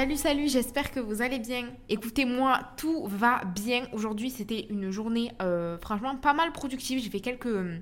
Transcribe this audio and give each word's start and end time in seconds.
Salut, 0.00 0.16
salut, 0.16 0.48
j'espère 0.48 0.92
que 0.92 0.98
vous 0.98 1.20
allez 1.20 1.38
bien. 1.38 1.68
Écoutez-moi, 1.90 2.58
tout 2.78 3.04
va 3.06 3.44
bien. 3.44 3.86
Aujourd'hui, 3.92 4.30
c'était 4.30 4.66
une 4.70 4.90
journée 4.90 5.30
euh, 5.42 5.76
franchement 5.76 6.16
pas 6.16 6.32
mal 6.32 6.52
productive. 6.52 7.02
J'ai 7.02 7.10
fait 7.10 7.20
quelques. 7.20 7.44
euh, 7.44 7.76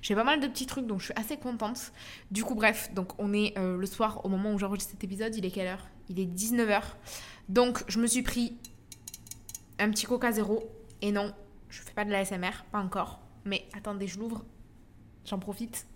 J'ai 0.00 0.14
pas 0.14 0.22
mal 0.22 0.38
de 0.38 0.46
petits 0.46 0.66
trucs, 0.66 0.86
donc 0.86 1.00
je 1.00 1.06
suis 1.06 1.14
assez 1.16 1.36
contente. 1.36 1.90
Du 2.30 2.44
coup, 2.44 2.54
bref, 2.54 2.94
donc 2.94 3.20
on 3.20 3.32
est 3.32 3.58
euh, 3.58 3.76
le 3.76 3.86
soir 3.86 4.24
au 4.24 4.28
moment 4.28 4.52
où 4.52 4.58
j'enregistre 4.60 4.92
cet 4.92 5.02
épisode. 5.02 5.34
Il 5.34 5.44
est 5.44 5.50
quelle 5.50 5.66
heure? 5.66 5.88
Il 6.08 6.20
est 6.20 6.26
19h. 6.26 6.80
Donc, 7.48 7.82
je 7.88 7.98
me 7.98 8.06
suis 8.06 8.22
pris 8.22 8.56
un 9.80 9.90
petit 9.90 10.06
coca 10.06 10.30
zéro. 10.30 10.62
Et 11.02 11.10
non, 11.10 11.32
je 11.70 11.82
fais 11.82 11.92
pas 11.92 12.04
de 12.04 12.12
la 12.12 12.24
SMR, 12.24 12.52
pas 12.70 12.78
encore. 12.78 13.18
Mais 13.44 13.66
attendez, 13.76 14.06
je 14.06 14.20
l'ouvre. 14.20 14.44
J'en 15.24 15.40
profite. 15.40 15.88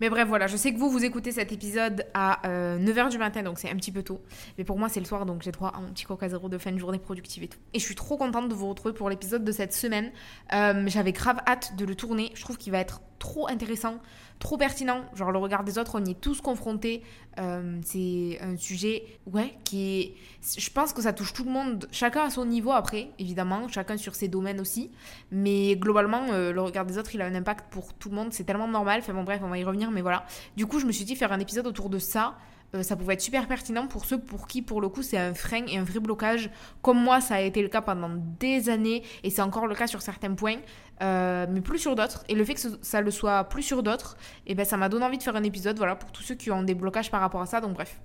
Mais 0.00 0.10
bref, 0.10 0.28
voilà, 0.28 0.46
je 0.46 0.56
sais 0.56 0.72
que 0.72 0.78
vous, 0.78 0.90
vous 0.90 1.04
écoutez 1.04 1.32
cet 1.32 1.52
épisode 1.52 2.06
à 2.14 2.40
9h 2.44 3.10
du 3.10 3.18
matin, 3.18 3.42
donc 3.42 3.58
c'est 3.58 3.70
un 3.70 3.76
petit 3.76 3.92
peu 3.92 4.02
tôt. 4.02 4.20
Mais 4.56 4.64
pour 4.64 4.78
moi, 4.78 4.88
c'est 4.88 5.00
le 5.00 5.06
soir, 5.06 5.26
donc 5.26 5.42
j'ai 5.42 5.50
droit 5.52 5.72
à 5.74 5.80
mon 5.80 5.88
petit 5.88 6.04
coca 6.04 6.28
zéro 6.28 6.48
de 6.48 6.58
fin 6.58 6.72
de 6.72 6.78
journée 6.78 6.98
productive 6.98 7.42
et 7.42 7.48
tout. 7.48 7.58
Et 7.74 7.78
je 7.78 7.84
suis 7.84 7.94
trop 7.94 8.16
contente 8.16 8.48
de 8.48 8.54
vous 8.54 8.68
retrouver 8.68 8.94
pour 8.94 9.10
l'épisode 9.10 9.44
de 9.44 9.52
cette 9.52 9.72
semaine. 9.72 10.10
Euh, 10.52 10.84
J'avais 10.86 11.12
grave 11.12 11.38
hâte 11.46 11.76
de 11.76 11.84
le 11.84 11.94
tourner. 11.94 12.30
Je 12.34 12.42
trouve 12.42 12.56
qu'il 12.58 12.72
va 12.72 12.78
être 12.78 13.00
trop 13.18 13.48
intéressant, 13.48 13.98
trop 14.38 14.56
pertinent. 14.56 15.04
Genre, 15.14 15.32
le 15.32 15.38
regard 15.38 15.64
des 15.64 15.78
autres, 15.78 16.00
on 16.00 16.04
y 16.04 16.12
est 16.12 16.20
tous 16.20 16.40
confrontés. 16.40 17.02
Euh, 17.38 17.78
c'est 17.84 18.38
un 18.40 18.56
sujet, 18.56 19.04
ouais, 19.26 19.54
qui 19.64 20.00
est. 20.00 20.14
Je 20.58 20.70
pense 20.70 20.92
que 20.92 21.02
ça 21.02 21.12
touche 21.12 21.32
tout 21.32 21.44
le 21.44 21.50
monde, 21.50 21.88
chacun 21.92 22.22
à 22.22 22.30
son 22.30 22.44
niveau 22.44 22.72
après, 22.72 23.10
évidemment, 23.18 23.68
chacun 23.68 23.96
sur 23.96 24.14
ses 24.14 24.28
domaines 24.28 24.60
aussi. 24.60 24.90
Mais 25.30 25.76
globalement, 25.76 26.26
euh, 26.30 26.52
le 26.52 26.60
regard 26.60 26.86
des 26.86 26.98
autres, 26.98 27.14
il 27.14 27.22
a 27.22 27.26
un 27.26 27.34
impact 27.34 27.70
pour 27.70 27.94
tout 27.94 28.08
le 28.08 28.16
monde. 28.16 28.32
C'est 28.32 28.44
tellement 28.44 28.68
normal. 28.68 29.00
Enfin 29.00 29.14
bon, 29.14 29.24
bref, 29.24 29.40
on 29.44 29.48
va 29.48 29.58
y 29.58 29.64
revenir, 29.64 29.90
mais 29.90 30.02
voilà. 30.02 30.26
Du 30.56 30.66
coup, 30.66 30.78
je 30.78 30.86
me 30.86 30.92
suis 30.92 31.04
dit 31.04 31.16
faire 31.16 31.32
un 31.32 31.40
épisode 31.40 31.66
autour 31.66 31.90
de 31.90 31.98
ça. 31.98 32.36
Euh, 32.74 32.82
ça 32.82 32.96
pouvait 32.96 33.14
être 33.14 33.20
super 33.20 33.46
pertinent 33.48 33.86
pour 33.86 34.04
ceux 34.04 34.18
pour 34.18 34.46
qui, 34.46 34.62
pour 34.62 34.80
le 34.80 34.88
coup, 34.88 35.02
c'est 35.02 35.18
un 35.18 35.34
frein 35.34 35.64
et 35.66 35.78
un 35.78 35.84
vrai 35.84 36.00
blocage. 36.00 36.50
Comme 36.82 37.02
moi, 37.02 37.20
ça 37.20 37.36
a 37.36 37.40
été 37.40 37.62
le 37.62 37.68
cas 37.68 37.80
pendant 37.80 38.10
des 38.38 38.68
années 38.68 39.02
et 39.22 39.30
c'est 39.30 39.42
encore 39.42 39.66
le 39.66 39.74
cas 39.74 39.86
sur 39.86 40.02
certains 40.02 40.34
points, 40.34 40.58
euh, 41.02 41.46
mais 41.48 41.60
plus 41.60 41.78
sur 41.78 41.94
d'autres. 41.94 42.24
Et 42.28 42.34
le 42.34 42.44
fait 42.44 42.54
que 42.54 42.60
ça 42.82 43.00
le 43.00 43.10
soit 43.10 43.44
plus 43.44 43.62
sur 43.62 43.82
d'autres, 43.82 44.16
et 44.46 44.54
ben, 44.54 44.64
ça 44.64 44.76
m'a 44.76 44.88
donné 44.88 45.04
envie 45.04 45.18
de 45.18 45.22
faire 45.22 45.36
un 45.36 45.44
épisode 45.44 45.78
voilà, 45.78 45.96
pour 45.96 46.12
tous 46.12 46.22
ceux 46.22 46.34
qui 46.34 46.50
ont 46.50 46.62
des 46.62 46.74
blocages 46.74 47.10
par 47.10 47.20
rapport 47.20 47.40
à 47.40 47.46
ça. 47.46 47.60
Donc, 47.60 47.74
bref. 47.74 48.00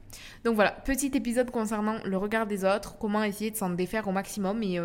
Donc, 0.45 0.55
voilà, 0.55 0.71
petit 0.71 1.11
épisode 1.13 1.51
concernant 1.51 1.97
le 2.05 2.17
regard 2.17 2.47
des 2.47 2.63
autres, 2.63 2.97
comment 2.97 3.23
essayer 3.23 3.51
de 3.51 3.57
s'en 3.57 3.69
défaire 3.69 4.07
au 4.07 4.11
maximum 4.11 4.63
et, 4.63 4.79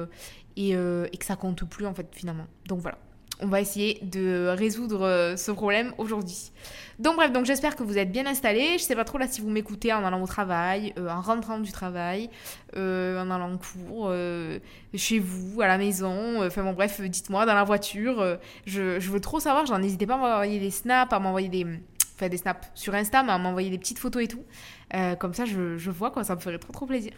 et, 0.56 0.74
euh, 0.74 1.06
et 1.12 1.16
que 1.16 1.24
ça 1.24 1.36
compte 1.36 1.64
plus, 1.64 1.86
en 1.86 1.94
fait, 1.94 2.08
finalement. 2.12 2.46
Donc, 2.66 2.80
voilà 2.80 2.98
on 3.41 3.47
va 3.47 3.60
essayer 3.60 3.99
de 4.03 4.49
résoudre 4.49 5.03
euh, 5.03 5.37
ce 5.37 5.50
problème 5.50 5.93
aujourd'hui. 5.99 6.50
Donc 6.99 7.16
bref, 7.16 7.32
donc 7.32 7.44
j'espère 7.44 7.76
que 7.76 7.84
vous 7.84 7.97
êtes 7.97 8.10
bien 8.10 8.26
installés. 8.26 8.72
Je 8.78 8.82
sais 8.82 8.97
pas 8.97 9.04
trop 9.04 9.19
là 9.19 9.28
si 9.28 9.41
vous 9.41 9.50
m'écoutez 9.50 9.93
en 9.93 10.04
allant 10.04 10.21
au 10.22 10.26
travail, 10.26 10.93
euh, 10.99 11.09
en 11.09 11.21
rentrant 11.21 11.60
du 11.60 11.71
travail, 11.71 12.28
euh, 12.76 13.22
en 13.22 13.31
allant 13.31 13.53
en 13.53 13.59
cours, 13.59 14.12
chez 14.94 15.19
vous, 15.21 15.60
à 15.60 15.69
la 15.69 15.78
maison. 15.78 16.44
Enfin 16.44 16.62
bon 16.65 16.72
bref, 16.72 17.00
dites-moi 17.00 17.47
dans 17.47 17.54
la 17.54 17.65
voiture. 17.65 18.38
je, 18.66 18.99
veux 18.99 19.21
trop 19.21 19.38
savoir. 19.38 19.66
Genre 19.66 19.78
n'hésitez 19.78 20.06
pas 20.06 20.15
à 20.15 20.19
m'envoyer 20.19 20.59
des 20.59 20.70
snaps, 20.70 21.12
à 21.12 21.19
m'envoyer 21.19 21.49
des 21.49 21.66
enfin 22.16 22.28
des 22.28 22.37
snaps 22.37 22.69
sur 22.75 22.94
Insta, 22.94 23.22
mais 23.22 23.31
à 23.31 23.38
m'envoyer 23.38 23.70
des 23.70 23.78
petites 23.78 24.00
photos 24.00 24.25
et 24.25 24.28
tout. 24.28 24.43
Comme 25.20 25.34
ça, 25.34 25.44
je, 25.44 25.76
je 25.76 25.91
vois 25.93 26.10
quoi, 26.10 26.25
ça 26.25 26.34
me 26.34 26.41
ferait 26.41 26.59
trop 26.59 26.72
trop 26.72 26.87
plaisir. 26.87 27.12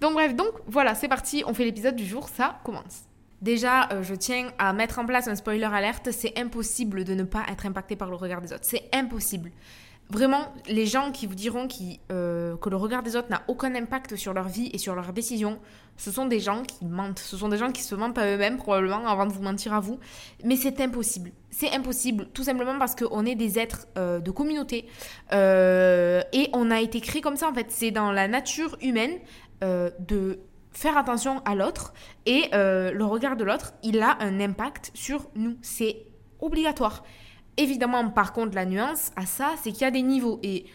Donc 0.00 0.14
bref, 0.14 0.34
donc 0.34 0.52
voilà, 0.66 0.94
c'est 0.94 1.08
parti, 1.08 1.44
on 1.46 1.52
fait 1.52 1.64
l'épisode 1.64 1.96
du 1.96 2.06
jour, 2.06 2.30
ça 2.30 2.58
commence. 2.64 3.07
Déjà, 3.40 3.88
euh, 3.92 4.02
je 4.02 4.14
tiens 4.14 4.50
à 4.58 4.72
mettre 4.72 4.98
en 4.98 5.06
place 5.06 5.28
un 5.28 5.36
spoiler 5.36 5.64
alerte. 5.64 6.10
C'est 6.10 6.38
impossible 6.38 7.04
de 7.04 7.14
ne 7.14 7.22
pas 7.22 7.44
être 7.50 7.66
impacté 7.66 7.94
par 7.94 8.10
le 8.10 8.16
regard 8.16 8.40
des 8.40 8.52
autres. 8.52 8.64
C'est 8.64 8.88
impossible. 8.92 9.50
Vraiment, 10.10 10.54
les 10.66 10.86
gens 10.86 11.12
qui 11.12 11.26
vous 11.26 11.34
diront 11.34 11.68
euh, 12.10 12.56
que 12.56 12.70
le 12.70 12.76
regard 12.76 13.02
des 13.02 13.14
autres 13.14 13.28
n'a 13.28 13.42
aucun 13.46 13.74
impact 13.74 14.16
sur 14.16 14.32
leur 14.32 14.48
vie 14.48 14.70
et 14.72 14.78
sur 14.78 14.94
leurs 14.94 15.12
décisions, 15.12 15.58
ce 15.98 16.10
sont 16.10 16.24
des 16.24 16.40
gens 16.40 16.62
qui 16.62 16.86
mentent. 16.86 17.18
Ce 17.18 17.36
sont 17.36 17.48
des 17.48 17.58
gens 17.58 17.70
qui 17.70 17.82
se 17.82 17.94
mentent 17.94 18.16
à 18.16 18.26
eux-mêmes 18.34 18.56
probablement 18.56 19.06
avant 19.06 19.26
de 19.26 19.32
vous 19.32 19.42
mentir 19.42 19.74
à 19.74 19.80
vous. 19.80 20.00
Mais 20.44 20.56
c'est 20.56 20.80
impossible. 20.80 21.30
C'est 21.50 21.72
impossible 21.72 22.28
tout 22.32 22.42
simplement 22.42 22.78
parce 22.78 22.96
qu'on 22.96 23.26
est 23.26 23.34
des 23.34 23.58
êtres 23.58 23.86
euh, 23.98 24.18
de 24.18 24.30
communauté 24.30 24.86
et 25.30 26.48
on 26.54 26.70
a 26.70 26.80
été 26.80 27.00
créé 27.00 27.20
comme 27.20 27.36
ça 27.36 27.50
en 27.50 27.54
fait. 27.54 27.66
C'est 27.68 27.90
dans 27.90 28.10
la 28.10 28.28
nature 28.28 28.76
humaine 28.80 29.18
de 29.60 30.38
faire 30.78 30.96
attention 30.96 31.42
à 31.44 31.56
l'autre 31.56 31.92
et 32.24 32.44
euh, 32.54 32.92
le 32.92 33.04
regard 33.04 33.36
de 33.36 33.42
l'autre, 33.42 33.72
il 33.82 34.00
a 34.00 34.16
un 34.20 34.38
impact 34.38 34.92
sur 34.94 35.28
nous. 35.34 35.56
C'est 35.60 36.06
obligatoire. 36.40 37.02
Évidemment, 37.56 38.08
par 38.10 38.32
contre, 38.32 38.54
la 38.54 38.64
nuance 38.64 39.10
à 39.16 39.26
ça, 39.26 39.54
c'est 39.60 39.72
qu'il 39.72 39.82
y 39.82 39.84
a 39.86 39.90
des 39.90 40.02
niveaux. 40.02 40.38
Et 40.44 40.66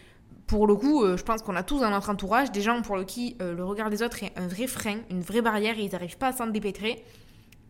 pour 0.46 0.66
le 0.66 0.74
coup, 0.74 1.02
euh, 1.02 1.16
je 1.16 1.22
pense 1.22 1.40
qu'on 1.40 1.56
a 1.56 1.62
tous 1.62 1.80
dans 1.80 1.88
notre 1.88 2.10
entourage 2.10 2.52
des 2.52 2.60
gens 2.60 2.82
pour 2.82 3.02
qui 3.06 3.38
euh, 3.40 3.54
le 3.54 3.64
regard 3.64 3.88
des 3.88 4.02
autres 4.02 4.22
est 4.22 4.38
un 4.38 4.46
vrai 4.46 4.66
frein, 4.66 4.98
une 5.08 5.22
vraie 5.22 5.40
barrière 5.40 5.78
et 5.78 5.84
ils 5.84 5.92
n'arrivent 5.92 6.18
pas 6.18 6.28
à 6.28 6.32
s'en 6.32 6.48
dépêtrer. 6.48 7.02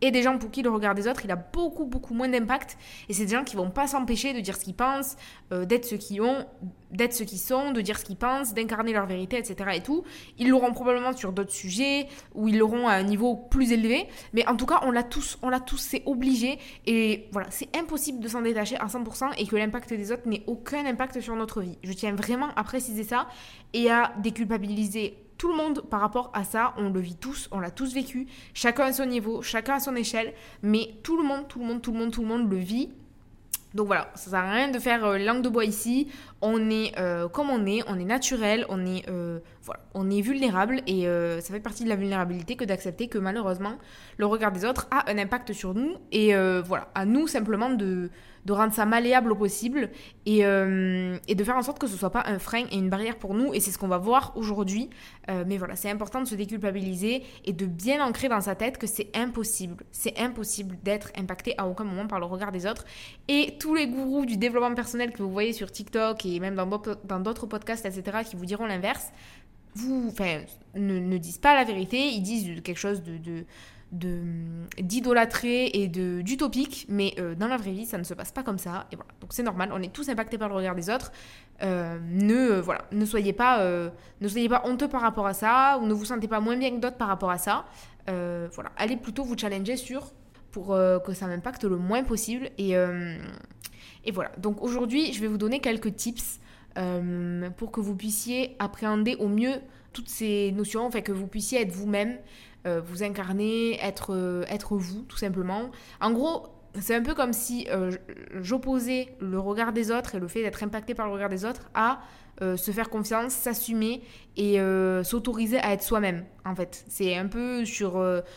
Et 0.01 0.11
des 0.11 0.21
gens 0.21 0.37
pour 0.37 0.51
qui 0.51 0.61
le 0.61 0.69
regard 0.69 0.93
des 0.93 1.07
autres, 1.07 1.21
il 1.23 1.31
a 1.31 1.35
beaucoup, 1.35 1.85
beaucoup 1.85 2.13
moins 2.13 2.27
d'impact. 2.27 2.77
Et 3.07 3.13
c'est 3.13 3.25
des 3.25 3.33
gens 3.33 3.43
qui 3.43 3.55
vont 3.55 3.69
pas 3.69 3.87
s'empêcher 3.87 4.33
de 4.33 4.39
dire 4.39 4.55
ce 4.55 4.63
qu'ils 4.63 4.75
pensent, 4.75 5.15
euh, 5.51 5.65
d'être 5.65 5.85
ceux 5.85 5.97
qui 5.97 6.19
ont, 6.19 6.45
d'être 6.91 7.13
ceux 7.13 7.25
qui 7.25 7.37
sont, 7.37 7.71
de 7.71 7.81
dire 7.81 7.97
ce 7.97 8.05
qu'ils 8.05 8.17
pensent, 8.17 8.53
d'incarner 8.53 8.91
leur 8.91 9.05
vérité, 9.05 9.37
etc. 9.37 9.71
et 9.75 9.81
tout. 9.81 10.03
Ils 10.37 10.49
l'auront 10.49 10.73
probablement 10.73 11.15
sur 11.15 11.31
d'autres 11.31 11.51
sujets, 11.51 12.07
ou 12.33 12.47
ils 12.47 12.57
l'auront 12.57 12.87
à 12.87 12.93
un 12.93 13.03
niveau 13.03 13.35
plus 13.35 13.71
élevé. 13.71 14.07
Mais 14.33 14.45
en 14.47 14.55
tout 14.55 14.65
cas, 14.65 14.81
on 14.83 14.91
l'a 14.91 15.03
tous, 15.03 15.37
on 15.41 15.49
l'a 15.49 15.59
tous, 15.61 15.77
c'est 15.77 16.03
obligé. 16.05 16.59
Et 16.85 17.27
voilà, 17.31 17.47
c'est 17.49 17.75
impossible 17.75 18.19
de 18.19 18.27
s'en 18.27 18.41
détacher 18.41 18.75
à 18.77 18.87
100% 18.87 19.31
et 19.37 19.47
que 19.47 19.55
l'impact 19.55 19.89
des 19.93 20.11
autres 20.11 20.27
n'ait 20.27 20.43
aucun 20.47 20.85
impact 20.85 21.21
sur 21.21 21.35
notre 21.35 21.61
vie. 21.61 21.77
Je 21.83 21.93
tiens 21.93 22.13
vraiment 22.13 22.49
à 22.55 22.63
préciser 22.63 23.03
ça 23.03 23.27
et 23.73 23.89
à 23.89 24.13
déculpabiliser 24.21 25.24
tout 25.37 25.49
le 25.49 25.55
monde 25.55 25.81
par 25.81 26.01
rapport 26.01 26.31
à 26.33 26.43
ça, 26.43 26.73
on 26.77 26.89
le 26.89 26.99
vit 26.99 27.15
tous, 27.15 27.47
on 27.51 27.59
l'a 27.59 27.71
tous 27.71 27.93
vécu, 27.93 28.27
chacun 28.53 28.85
à 28.85 28.93
son 28.93 29.05
niveau, 29.05 29.41
chacun 29.41 29.75
à 29.75 29.79
son 29.79 29.95
échelle, 29.95 30.33
mais 30.61 30.95
tout 31.03 31.17
le 31.17 31.23
monde, 31.23 31.47
tout 31.47 31.59
le 31.59 31.65
monde, 31.65 31.81
tout 31.81 31.91
le 31.91 31.99
monde, 31.99 32.11
tout 32.11 32.21
le 32.21 32.27
monde 32.27 32.49
le 32.49 32.57
vit 32.57 32.89
donc 33.75 33.87
voilà, 33.87 34.09
ça 34.15 34.31
sert 34.31 34.39
à 34.39 34.51
rien 34.53 34.69
de 34.69 34.79
faire 34.79 35.03
euh, 35.03 35.17
langue 35.17 35.41
de 35.41 35.49
bois 35.49 35.65
ici. 35.65 36.07
On 36.41 36.69
est 36.69 36.97
euh, 36.99 37.27
comme 37.27 37.49
on 37.49 37.65
est, 37.65 37.81
on 37.87 37.97
est 37.97 38.05
naturel, 38.05 38.65
on 38.69 38.85
est 38.85 39.09
euh, 39.09 39.39
voilà, 39.63 39.81
on 39.93 40.09
est 40.09 40.21
vulnérable 40.21 40.81
et 40.85 41.05
ça 41.41 41.53
fait 41.53 41.59
partie 41.59 41.83
de 41.83 41.89
la 41.89 41.95
vulnérabilité 41.95 42.55
que 42.55 42.65
d'accepter 42.65 43.07
que 43.07 43.17
malheureusement 43.17 43.77
le 44.17 44.25
regard 44.25 44.51
des 44.51 44.63
autres 44.65 44.87
a 44.91 45.09
un 45.09 45.17
impact 45.17 45.53
sur 45.53 45.73
nous 45.73 45.95
et 46.11 46.35
voilà, 46.61 46.89
à 46.93 47.05
nous 47.05 47.27
simplement 47.27 47.69
de 47.69 48.09
de 48.45 48.53
rendre 48.53 48.73
ça 48.73 48.85
malléable 48.85 49.31
au 49.31 49.35
possible 49.35 49.89
et, 50.25 50.45
euh, 50.45 51.17
et, 51.27 51.35
de 51.35 51.43
faire 51.43 51.57
en 51.57 51.63
sorte 51.63 51.79
que 51.79 51.87
ce 51.87 51.97
soit 51.97 52.11
pas 52.11 52.23
un 52.27 52.37
frein 52.37 52.65
et 52.71 52.77
une 52.77 52.89
barrière 52.89 53.17
pour 53.17 53.33
nous. 53.33 53.53
Et 53.53 53.59
c'est 53.59 53.71
ce 53.71 53.79
qu'on 53.79 53.87
va 53.87 53.97
voir 53.97 54.33
aujourd'hui. 54.35 54.89
Euh, 55.29 55.43
mais 55.47 55.57
voilà, 55.57 55.75
c'est 55.75 55.89
important 55.89 56.21
de 56.21 56.27
se 56.27 56.35
déculpabiliser 56.35 57.23
et 57.43 57.53
de 57.53 57.65
bien 57.65 58.05
ancrer 58.05 58.29
dans 58.29 58.41
sa 58.41 58.53
tête 58.55 58.77
que 58.77 58.87
c'est 58.87 59.09
impossible. 59.15 59.83
C'est 59.91 60.17
impossible 60.19 60.77
d'être 60.83 61.11
impacté 61.17 61.55
à 61.57 61.67
aucun 61.67 61.83
moment 61.83 62.07
par 62.07 62.19
le 62.19 62.25
regard 62.25 62.51
des 62.51 62.67
autres. 62.67 62.85
Et 63.27 63.55
tous 63.59 63.73
les 63.73 63.87
gourous 63.87 64.25
du 64.25 64.37
développement 64.37 64.75
personnel 64.75 65.11
que 65.11 65.23
vous 65.23 65.31
voyez 65.31 65.53
sur 65.53 65.71
TikTok 65.71 66.24
et 66.25 66.39
même 66.39 66.55
dans 66.55 67.19
d'autres 67.19 67.45
podcasts, 67.45 67.85
etc., 67.85 68.19
qui 68.25 68.35
vous 68.35 68.45
diront 68.45 68.65
l'inverse, 68.65 69.11
vous, 69.75 70.07
enfin, 70.09 70.41
ne, 70.73 71.17
disent 71.17 71.37
pas 71.37 71.53
la 71.53 71.63
vérité. 71.63 72.07
Ils 72.07 72.21
disent 72.21 72.61
quelque 72.63 72.77
chose 72.77 73.03
d'idolâtrer 73.91 75.67
et 75.73 75.87
de 75.87 76.21
d'utopique, 76.21 76.85
mais 76.89 77.13
euh, 77.19 77.35
dans 77.35 77.47
la 77.47 77.57
vraie 77.57 77.71
vie, 77.71 77.85
ça 77.85 77.97
ne 77.97 78.03
se 78.03 78.13
passe 78.13 78.31
pas 78.31 78.43
comme 78.43 78.57
ça. 78.57 78.87
Et 78.91 78.95
voilà. 78.95 79.11
Donc 79.21 79.33
c'est 79.33 79.43
normal, 79.43 79.69
on 79.73 79.81
est 79.81 79.93
tous 79.93 80.09
impactés 80.09 80.37
par 80.37 80.49
le 80.49 80.55
regard 80.55 80.75
des 80.75 80.89
autres. 80.89 81.11
Euh, 81.61 81.99
ne 82.01 82.33
euh, 82.33 82.61
voilà, 82.61 82.85
ne 82.91 83.05
soyez 83.05 83.33
pas 83.33 83.63
ne 84.21 84.27
soyez 84.27 84.49
pas 84.49 84.63
honteux 84.65 84.87
par 84.87 85.01
rapport 85.01 85.27
à 85.27 85.33
ça 85.33 85.77
ou 85.81 85.85
ne 85.85 85.93
vous 85.93 86.05
sentez 86.05 86.27
pas 86.27 86.39
moins 86.39 86.57
bien 86.57 86.71
que 86.71 86.79
d'autres 86.79 86.97
par 86.97 87.09
rapport 87.09 87.31
à 87.31 87.37
ça. 87.37 87.65
voilà, 88.07 88.71
allez 88.77 88.97
plutôt 88.97 89.23
vous 89.23 89.37
challenger 89.37 89.77
sur 89.77 90.11
pour 90.51 90.67
que 90.67 91.13
ça 91.13 91.27
m'impacte 91.27 91.65
le 91.65 91.75
moins 91.75 92.03
possible 92.03 92.49
et 92.57 92.75
et 94.05 94.11
voilà. 94.11 94.31
Donc 94.37 94.61
aujourd'hui, 94.61 95.13
je 95.13 95.21
vais 95.21 95.27
vous 95.27 95.37
donner 95.37 95.59
quelques 95.59 95.95
tips 95.95 96.39
pour 97.55 97.71
que 97.71 97.79
vous 97.79 97.95
puissiez 97.95 98.57
appréhender 98.59 99.15
au 99.15 99.29
mieux 99.29 99.61
toutes 99.95 100.09
ces 100.09 100.51
notions, 100.51 100.91
fait 100.91 101.01
que 101.01 101.13
vous 101.13 101.25
puissiez 101.25 101.61
être 101.61 101.71
vous-même, 101.71 102.17
euh, 102.67 102.81
vous 102.83 103.03
incarner, 103.03 103.79
être, 103.81 104.13
euh, 104.13 104.43
être 104.49 104.75
vous, 104.75 105.03
tout 105.03 105.17
simplement. 105.17 105.71
En 106.01 106.11
gros, 106.11 106.47
c'est 106.79 106.95
un 106.95 107.01
peu 107.01 107.13
comme 107.13 107.31
si 107.31 107.67
euh, 107.69 107.91
j'opposais 108.41 109.15
le 109.19 109.39
regard 109.39 109.71
des 109.71 109.91
autres 109.91 110.15
et 110.15 110.19
le 110.19 110.27
fait 110.27 110.43
d'être 110.43 110.63
impacté 110.63 110.93
par 110.93 111.07
le 111.07 111.13
regard 111.13 111.29
des 111.29 111.45
autres 111.45 111.69
à 111.73 112.01
se 112.41 112.71
faire 112.71 112.89
confiance, 112.89 113.31
s'assumer 113.31 114.01
et 114.35 114.59
s'autoriser 115.03 115.57
à 115.59 115.71
être 115.71 115.81
soi-même, 115.81 116.25
en 116.43 116.53
fait. 116.53 116.83
C'est 116.89 117.15
un 117.15 117.27
peu 117.27 117.63
sur, 117.63 117.93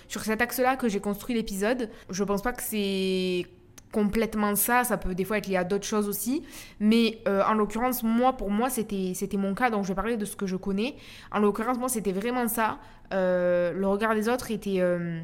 sur 0.07 0.23
cet 0.23 0.41
axe-là 0.41 0.77
que 0.77 0.89
j'ai 0.89 1.01
construit 1.01 1.35
l'épisode. 1.35 1.91
Je 2.09 2.23
pense 2.23 2.41
pas 2.41 2.53
que 2.53 2.63
c'est 2.63 3.45
complètement 3.93 4.55
ça, 4.55 4.85
ça 4.85 4.97
peut 4.97 5.15
des 5.15 5.25
fois 5.25 5.39
être 5.39 5.47
lié 5.47 5.57
à 5.57 5.65
d'autres 5.65 5.87
choses 5.87 6.09
aussi, 6.09 6.43
mais 6.81 7.21
euh, 7.27 7.43
en 7.45 7.55
l'occurrence, 7.55 8.03
moi, 8.03 8.37
pour 8.37 8.51
moi, 8.51 8.71
c'était 8.71 9.37
mon 9.37 9.55
cas, 9.55 9.71
donc 9.71 9.85
je 9.85 9.89
vais 9.89 9.95
parler 9.95 10.17
de 10.17 10.25
ce 10.25 10.37
que 10.37 10.47
je 10.47 10.57
connais. 10.57 10.97
En 11.33 11.41
l'occurrence, 11.41 11.79
moi, 11.79 11.89
c'était 11.89 12.13
vraiment 12.13 12.49
ça. 12.49 12.79
Euh, 13.13 13.73
le 13.73 13.87
regard 13.87 14.15
des 14.15 14.29
autres 14.29 14.51
était... 14.51 14.81
Euh, 14.81 15.21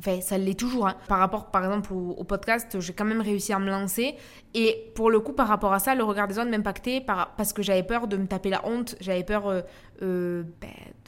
enfin, 0.00 0.20
ça 0.20 0.38
l'est 0.38 0.58
toujours. 0.58 0.88
Hein. 0.88 0.96
Par 1.06 1.18
rapport, 1.18 1.50
par 1.50 1.64
exemple, 1.64 1.92
au, 1.92 2.24
podcast, 2.24 2.80
j'ai 2.80 2.92
quand 2.92 3.04
même 3.04 3.20
réussi 3.20 3.52
à 3.52 3.58
me 3.58 3.70
lancer. 3.70 4.16
Et 4.54 4.90
pour 4.94 5.10
le 5.10 5.20
coup, 5.20 5.32
par 5.32 5.48
rapport 5.48 5.72
à 5.72 5.78
ça, 5.78 5.94
le 5.94 6.02
regard 6.02 6.26
des 6.26 6.38
autres 6.38 6.50
m'impactait 6.50 7.00
par, 7.00 7.34
parce 7.36 7.52
que 7.52 7.62
j'avais 7.62 7.84
peur 7.84 8.08
de 8.08 8.16
me 8.16 8.26
taper 8.26 8.50
la 8.50 8.66
honte. 8.66 8.96
J'avais 9.00 9.24
peur 9.24 9.62
ben, 10.00 10.46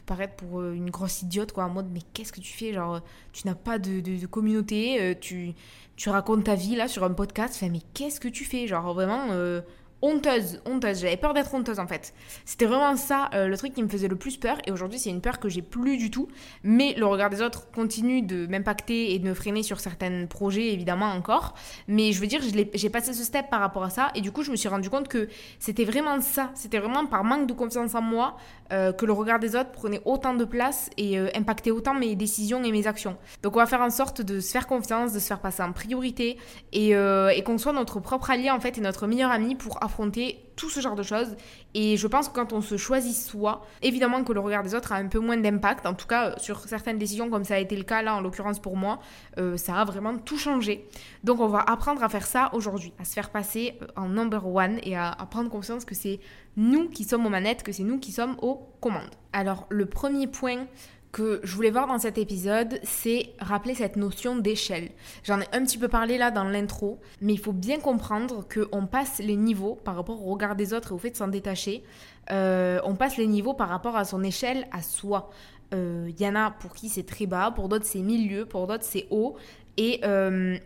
paraître 0.07 0.35
pour 0.35 0.63
une 0.63 0.91
grosse 0.91 1.23
idiote, 1.23 1.53
quoi, 1.53 1.65
en 1.65 1.71
mode, 1.71 1.89
mais 1.93 2.01
qu'est-ce 2.13 2.33
que 2.33 2.41
tu 2.41 2.53
fais 2.53 2.73
Genre, 2.73 3.01
tu 3.33 3.47
n'as 3.47 3.55
pas 3.55 3.79
de 3.79 4.27
communauté, 4.27 5.17
tu 5.21 5.55
tu 6.01 6.09
racontes 6.09 6.45
ta 6.45 6.55
vie 6.55 6.77
là 6.77 6.89
sur 6.89 7.05
un 7.05 7.13
podcast, 7.13 7.57
fais 7.57 7.69
mais 7.69 7.83
qu'est-ce 7.93 8.21
que 8.21 8.29
tu 8.29 8.47
fais? 8.47 8.67
Genre 8.67 8.95
vraiment, 8.95 9.33
euh, 9.33 9.61
honteuse, 10.03 10.61
honteuse. 10.65 11.01
J'avais 11.01 11.17
peur 11.17 11.35
d'être 11.35 11.53
honteuse 11.55 11.79
en 11.79 11.87
fait. 11.87 12.15
C'était 12.45 12.67
vraiment 12.67 12.97
ça 12.97 13.31
euh, 13.35 13.49
le 13.49 13.57
truc 13.57 13.75
qui 13.75 13.83
me 13.83 13.89
faisait 13.89 14.09
le 14.09 14.17
plus 14.17 14.37
peur. 14.37 14.59
Et 14.67 14.73
aujourd'hui, 14.73 14.99
c'est 14.99 15.11
une 15.11 15.21
peur 15.21 15.39
que 15.39 15.49
j'ai 15.49 15.63
plus 15.63 15.97
du 15.97 16.11
tout. 16.11 16.29
Mais 16.63 16.95
le 16.97 17.07
regard 17.07 17.31
des 17.31 17.43
autres 17.43 17.71
continue 17.71 18.23
de 18.23 18.47
m'impacter 18.47 19.13
et 19.15 19.19
de 19.19 19.29
me 19.29 19.35
freiner 19.35 19.63
sur 19.63 19.81
certains 19.81 20.27
projets, 20.27 20.73
évidemment 20.73 21.07
encore. 21.07 21.55
Mais 21.89 22.13
je 22.13 22.21
veux 22.21 22.27
dire, 22.27 22.41
j'ai 22.75 22.91
passé 22.91 23.13
ce 23.13 23.25
step 23.25 23.51
par 23.51 23.61
rapport 23.61 23.83
à 23.83 23.91
ça. 23.91 24.11
Et 24.15 24.21
du 24.21 24.33
coup, 24.33 24.43
je 24.43 24.51
me 24.51 24.57
suis 24.57 24.69
rendu 24.69 24.91
compte 24.91 25.09
que 25.09 25.29
c'était 25.59 25.85
vraiment 25.85 26.21
ça. 26.21 26.51
C'était 26.55 26.79
vraiment 26.79 27.07
par 27.07 27.25
manque 27.25 27.47
de 27.47 27.53
confiance 27.53 27.95
en 27.95 28.03
moi 28.03 28.37
euh, 28.73 28.93
que 28.93 29.05
le 29.05 29.13
regard 29.13 29.39
des 29.39 29.57
autres 29.57 29.71
prenait 29.71 30.01
autant 30.05 30.35
de 30.35 30.45
place 30.45 30.91
et 30.97 31.19
euh, 31.19 31.29
impactait 31.35 31.71
autant 31.71 31.95
mes 31.95 32.15
décisions 32.15 32.63
et 32.63 32.73
mes 32.73 32.87
actions. 32.87 33.17
Donc, 33.43 33.57
on 33.57 33.59
va 33.59 33.67
faire 33.67 33.83
en 33.83 33.91
sorte 33.91 34.23
de 34.23 34.41
se 34.41 34.51
faire 34.51 34.67
confiance, 34.67 35.13
de 35.13 35.19
se 35.19 35.27
faire 35.27 35.41
passer 35.41 35.63
en 35.63 35.73
priorité 35.73 36.39
et, 36.73 36.91
et 36.91 37.43
qu'on 37.45 37.59
soit 37.59 37.73
notre 37.73 38.01
propre 38.01 38.31
allié 38.31 38.51
en 38.51 38.61
fait 38.61 38.79
et 38.79 38.81
notre 38.81 39.07
meilleur 39.07 39.31
ami 39.31 39.55
pour 39.55 39.83
affronter 39.91 40.39
tout 40.55 40.71
ce 40.71 40.81
genre 40.81 40.95
de 40.95 41.03
choses. 41.03 41.37
Et 41.75 41.97
je 41.97 42.07
pense 42.07 42.29
que 42.29 42.35
quand 42.35 42.53
on 42.53 42.61
se 42.61 42.77
choisit 42.77 43.15
soi, 43.15 43.67
évidemment 43.83 44.23
que 44.23 44.33
le 44.33 44.41
regard 44.41 44.63
des 44.63 44.75
autres 44.75 44.93
a 44.93 44.97
un 44.97 45.09
peu 45.09 45.19
moins 45.19 45.37
d'impact. 45.37 45.85
En 45.87 45.95
tout 45.95 46.07
cas, 46.07 46.39
sur 46.39 46.61
certaines 46.61 46.99
décisions, 46.99 47.29
comme 47.29 47.45
ça 47.45 47.55
a 47.55 47.59
été 47.59 47.77
le 47.77 47.83
cas 47.83 48.03
là, 48.03 48.15
en 48.15 48.21
l'occurrence 48.21 48.61
pour 48.61 48.77
moi, 48.77 49.01
euh, 49.39 49.57
ça 49.57 49.77
a 49.77 49.85
vraiment 49.85 50.17
tout 50.19 50.39
changé. 50.39 50.87
Donc 51.25 51.41
on 51.41 51.49
va 51.49 51.61
apprendre 51.61 52.03
à 52.05 52.09
faire 52.09 52.27
ça 52.27 52.51
aujourd'hui, 52.53 52.93
à 52.99 53.05
se 53.05 53.15
faire 53.15 53.31
passer 53.31 53.79
euh, 53.83 53.87
en 53.97 54.09
number 54.09 54.47
one 54.47 54.79
et 54.83 54.97
à 54.97 55.17
prendre 55.31 55.51
conscience 55.51 55.85
que 55.85 55.95
c'est 55.95 56.21
nous 56.57 56.89
qui 56.89 57.05
sommes 57.05 57.27
aux 57.27 57.31
manettes, 57.31 57.63
que 57.63 57.73
c'est 57.73 57.83
nous 57.83 57.99
qui 57.99 58.13
sommes 58.13 58.37
aux 58.43 58.69
commandes. 58.81 59.15
Alors 59.33 59.67
le 59.71 59.87
premier 59.87 60.27
point 60.27 60.67
que 61.13 61.41
je 61.43 61.55
voulais 61.57 61.71
voir 61.71 61.87
dans 61.87 61.99
cet 61.99 62.19
épisode, 62.19 62.79
c'est 62.83 63.31
rappeler 63.41 63.75
cette 63.75 63.97
notion 63.97 64.37
d'échelle. 64.37 64.91
J'en 65.25 65.41
ai 65.41 65.47
un 65.53 65.65
petit 65.65 65.79
peu 65.79 65.89
parlé 65.89 66.19
là 66.19 66.31
dans 66.31 66.45
l'intro, 66.45 67.01
mais 67.21 67.33
il 67.33 67.39
faut 67.39 67.53
bien 67.53 67.81
comprendre 67.81 68.47
qu'on 68.47 68.87
passe 68.87 69.19
les 69.19 69.37
niveaux 69.37 69.75
par 69.75 69.97
rapport 69.97 70.25
au 70.25 70.31
regard 70.31 70.55
des 70.55 70.73
autres 70.73 70.93
et 70.93 70.95
au 70.95 70.99
fait 70.99 71.11
de 71.11 71.17
s'en 71.17 71.29
détacher. 71.29 71.83
Euh, 72.31 72.81
on 72.85 72.95
passe 72.95 73.17
les 73.17 73.27
niveaux 73.27 73.55
par 73.55 73.69
rapport 73.69 73.97
à 73.97 74.05
son 74.05 74.23
échelle, 74.23 74.69
à 74.71 74.83
soi. 74.83 75.31
Il 75.73 75.79
euh, 75.79 76.11
y 76.19 76.27
en 76.27 76.37
a 76.37 76.51
pour 76.51 76.75
qui 76.75 76.89
c'est 76.89 77.07
très 77.07 77.27
bas, 77.27 77.51
pour 77.51 77.69
d'autres 77.69 77.87
c'est 77.87 78.01
milieu, 78.01 78.47
pour 78.47 78.67
d'autres 78.67 78.85
c'est 78.85 79.07
haut. 79.11 79.37
Et 79.77 80.01
euh, 80.05 80.57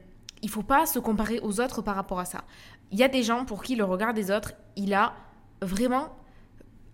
il 0.42 0.50
faut 0.50 0.62
pas 0.62 0.84
se 0.84 0.98
comparer 0.98 1.40
aux 1.40 1.60
autres 1.60 1.80
par 1.80 1.94
rapport 1.94 2.20
à 2.20 2.26
ça. 2.26 2.44
Il 2.90 2.98
y 2.98 3.02
a 3.02 3.08
des 3.08 3.22
gens 3.22 3.46
pour 3.46 3.62
qui 3.62 3.76
le 3.76 3.84
regard 3.84 4.12
des 4.12 4.30
autres, 4.30 4.52
il 4.76 4.92
a 4.92 5.14
vraiment 5.62 6.08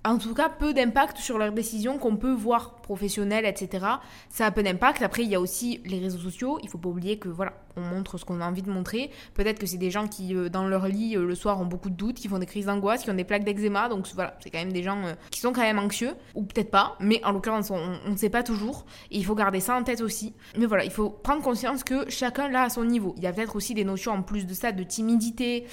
en 0.04 0.18
tout 0.18 0.34
cas 0.34 0.48
peu 0.48 0.72
d'impact 0.72 1.18
sur 1.18 1.36
leurs 1.38 1.52
décisions 1.52 1.98
qu'on 1.98 2.16
peut 2.16 2.32
voir 2.32 2.76
professionnelles, 2.80 3.44
etc. 3.44 3.86
Ça 4.30 4.46
a 4.46 4.50
peu 4.50 4.62
d'impact. 4.62 5.02
Après, 5.02 5.22
il 5.22 5.28
y 5.28 5.34
a 5.34 5.40
aussi 5.40 5.80
les 5.84 5.98
réseaux 5.98 6.18
sociaux. 6.18 6.58
Il 6.62 6.68
faut 6.68 6.78
pas 6.78 6.88
oublier 6.88 7.18
que 7.18 7.28
voilà, 7.28 7.52
on 7.76 7.82
montre 7.82 8.16
ce 8.16 8.24
qu'on 8.24 8.40
a 8.40 8.46
envie 8.46 8.62
de 8.62 8.70
montrer. 8.70 9.10
Peut-être 9.34 9.58
que 9.58 9.66
c'est 9.66 9.76
des 9.76 9.90
gens 9.90 10.08
qui, 10.08 10.34
euh, 10.34 10.48
dans 10.48 10.66
leur 10.66 10.88
lit, 10.88 11.16
euh, 11.16 11.26
le 11.26 11.34
soir, 11.34 11.60
ont 11.60 11.66
beaucoup 11.66 11.90
de 11.90 11.94
doutes, 11.94 12.16
qui 12.16 12.28
font 12.28 12.38
des 12.38 12.46
crises 12.46 12.66
d'angoisse, 12.66 13.02
qui 13.02 13.10
ont 13.10 13.14
des 13.14 13.24
plaques 13.24 13.44
d'eczéma. 13.44 13.88
Donc 13.88 14.06
voilà, 14.14 14.36
c'est 14.40 14.50
quand 14.50 14.58
même 14.58 14.72
des 14.72 14.82
gens 14.82 15.04
euh, 15.04 15.12
qui 15.30 15.40
sont 15.40 15.52
quand 15.52 15.60
même 15.60 15.78
anxieux, 15.78 16.14
ou 16.34 16.44
peut-être 16.44 16.70
pas. 16.70 16.96
Mais 17.00 17.22
en 17.24 17.32
l'occurrence, 17.32 17.70
on 17.70 18.10
ne 18.10 18.16
sait 18.16 18.30
pas 18.30 18.42
toujours. 18.42 18.86
Et 19.10 19.18
il 19.18 19.24
faut 19.24 19.34
garder 19.34 19.60
ça 19.60 19.76
en 19.76 19.82
tête 19.82 20.00
aussi. 20.00 20.34
Mais 20.56 20.66
voilà, 20.66 20.84
il 20.84 20.90
faut 20.90 21.10
prendre 21.10 21.42
conscience 21.42 21.84
que 21.84 22.08
chacun 22.08 22.48
là 22.48 22.62
à 22.62 22.70
son 22.70 22.84
niveau. 22.84 23.14
Il 23.18 23.22
y 23.22 23.26
a 23.26 23.32
peut-être 23.32 23.54
aussi 23.54 23.74
des 23.74 23.84
notions 23.84 24.12
en 24.12 24.22
plus 24.22 24.46
de 24.46 24.54
ça 24.54 24.72
de 24.72 24.82
timidité 24.82 25.66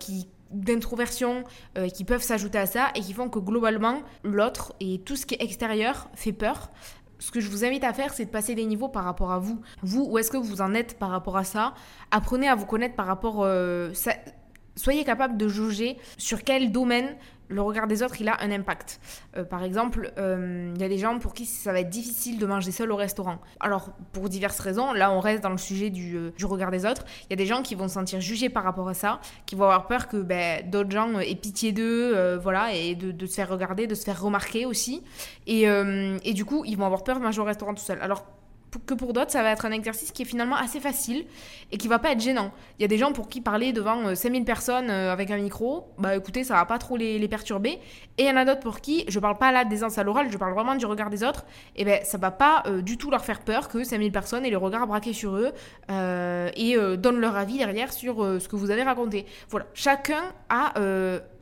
qui 0.00 0.28
d'introversion 0.50 1.44
euh, 1.76 1.88
qui 1.88 2.04
peuvent 2.04 2.22
s'ajouter 2.22 2.58
à 2.58 2.66
ça 2.66 2.88
et 2.94 3.00
qui 3.00 3.12
font 3.12 3.28
que 3.28 3.38
globalement 3.38 4.02
l'autre 4.22 4.74
et 4.80 5.00
tout 5.04 5.16
ce 5.16 5.26
qui 5.26 5.34
est 5.34 5.42
extérieur 5.42 6.08
fait 6.14 6.32
peur. 6.32 6.70
Ce 7.18 7.30
que 7.30 7.40
je 7.40 7.50
vous 7.50 7.64
invite 7.64 7.84
à 7.84 7.92
faire, 7.92 8.12
c'est 8.12 8.26
de 8.26 8.30
passer 8.30 8.54
des 8.54 8.64
niveaux 8.66 8.88
par 8.88 9.04
rapport 9.04 9.32
à 9.32 9.38
vous. 9.38 9.60
Vous, 9.82 10.06
où 10.08 10.18
est-ce 10.18 10.30
que 10.30 10.36
vous 10.36 10.60
en 10.60 10.74
êtes 10.74 10.98
par 10.98 11.10
rapport 11.10 11.36
à 11.36 11.44
ça? 11.44 11.74
Apprenez 12.10 12.48
à 12.48 12.54
vous 12.54 12.66
connaître 12.66 12.94
par 12.94 13.06
rapport... 13.06 13.42
Euh, 13.42 13.92
soyez 14.76 15.04
capable 15.04 15.38
de 15.38 15.48
juger 15.48 15.96
sur 16.18 16.44
quel 16.44 16.70
domaine 16.70 17.16
le 17.48 17.62
regard 17.62 17.86
des 17.86 18.02
autres, 18.02 18.20
il 18.20 18.28
a 18.28 18.36
un 18.42 18.50
impact. 18.50 19.00
Euh, 19.36 19.44
par 19.44 19.62
exemple, 19.62 20.12
euh, 20.18 20.72
il 20.74 20.80
y 20.80 20.84
a 20.84 20.88
des 20.88 20.98
gens 20.98 21.18
pour 21.18 21.34
qui 21.34 21.46
ça 21.46 21.72
va 21.72 21.80
être 21.80 21.90
difficile 21.90 22.38
de 22.38 22.46
manger 22.46 22.72
seul 22.72 22.90
au 22.90 22.96
restaurant. 22.96 23.38
Alors, 23.60 23.90
pour 24.12 24.28
diverses 24.28 24.58
raisons, 24.60 24.92
là 24.92 25.12
on 25.12 25.20
reste 25.20 25.42
dans 25.42 25.50
le 25.50 25.58
sujet 25.58 25.90
du, 25.90 26.16
euh, 26.16 26.32
regard 26.44 26.70
des 26.70 26.86
autres. 26.86 27.04
Il 27.24 27.30
y 27.30 27.32
a 27.34 27.36
des 27.36 27.46
gens 27.46 27.62
qui 27.62 27.74
vont 27.74 27.88
se 27.88 27.94
sentir 27.94 28.20
jugés 28.20 28.48
par 28.48 28.64
rapport 28.64 28.88
à 28.88 28.94
ça, 28.94 29.20
qui 29.46 29.54
vont 29.54 29.64
avoir 29.64 29.86
peur 29.86 30.08
que 30.08 30.16
ben, 30.16 30.68
d'autres 30.68 30.90
gens 30.90 31.18
aient 31.18 31.34
pitié 31.34 31.72
d'eux, 31.72 32.36
voilà, 32.36 32.72
et 32.74 32.94
de, 32.94 33.26
se 33.26 33.34
faire 33.34 33.48
regarder, 33.48 33.86
de 33.86 33.94
se 33.94 34.04
faire 34.04 34.20
remarquer 34.20 34.66
aussi. 34.66 35.02
Et, 35.46 35.66
du 36.34 36.44
coup, 36.44 36.64
ils 36.64 36.76
vont 36.76 36.86
avoir 36.86 37.02
peur 37.02 37.18
de 37.18 37.24
manger 37.24 37.40
au 37.40 37.44
restaurant 37.44 37.74
tout 37.74 37.82
seul. 37.82 37.98
Que 38.84 38.94
pour 38.94 39.12
d'autres, 39.12 39.30
ça 39.30 39.42
va 39.42 39.50
être 39.50 39.64
un 39.64 39.72
exercice 39.72 40.12
qui 40.12 40.22
est 40.22 40.26
finalement 40.26 40.56
assez 40.56 40.80
facile 40.80 41.24
et 41.72 41.78
qui 41.78 41.88
va 41.88 41.98
pas 41.98 42.12
être 42.12 42.20
gênant. 42.20 42.52
Il 42.78 42.82
y 42.82 42.84
a 42.84 42.88
des 42.88 42.98
gens 42.98 43.12
pour 43.12 43.28
qui 43.28 43.40
parler 43.40 43.72
devant 43.72 44.14
5000 44.14 44.44
personnes 44.44 44.90
avec 44.90 45.30
un 45.30 45.36
micro, 45.38 45.88
bah 45.98 46.16
écoutez, 46.16 46.44
ça 46.44 46.54
va 46.54 46.64
pas 46.64 46.78
trop 46.78 46.96
les, 46.96 47.26
perturber. 47.28 47.78
Et 48.18 48.24
il 48.24 48.26
y 48.26 48.30
en 48.30 48.36
a 48.36 48.44
d'autres 48.44 48.60
pour 48.60 48.80
qui, 48.80 49.04
je 49.08 49.18
parle 49.18 49.36
pas 49.36 49.50
là 49.50 49.64
d'aisance 49.64 49.98
à 49.98 50.04
l'oral, 50.04 50.30
je 50.30 50.38
parle 50.38 50.54
vraiment 50.54 50.76
du 50.76 50.86
regard 50.86 51.10
des 51.10 51.24
autres, 51.24 51.44
et 51.74 51.84
ben 51.84 52.00
ça 52.04 52.18
va 52.18 52.30
pas 52.30 52.64
du 52.82 52.96
tout 52.96 53.10
leur 53.10 53.24
faire 53.24 53.40
peur 53.40 53.68
que 53.68 53.82
5000 53.82 54.12
personnes 54.12 54.44
aient 54.44 54.50
le 54.50 54.58
regard 54.58 54.86
braqué 54.86 55.12
sur 55.12 55.36
eux 55.36 55.52
et 55.88 56.76
donnent 56.98 57.20
leur 57.20 57.36
avis 57.36 57.58
derrière 57.58 57.92
sur 57.92 58.16
ce 58.40 58.48
que 58.48 58.56
vous 58.56 58.70
avez 58.70 58.82
raconté. 58.82 59.26
Voilà, 59.50 59.66
chacun 59.74 60.22
a 60.48 60.72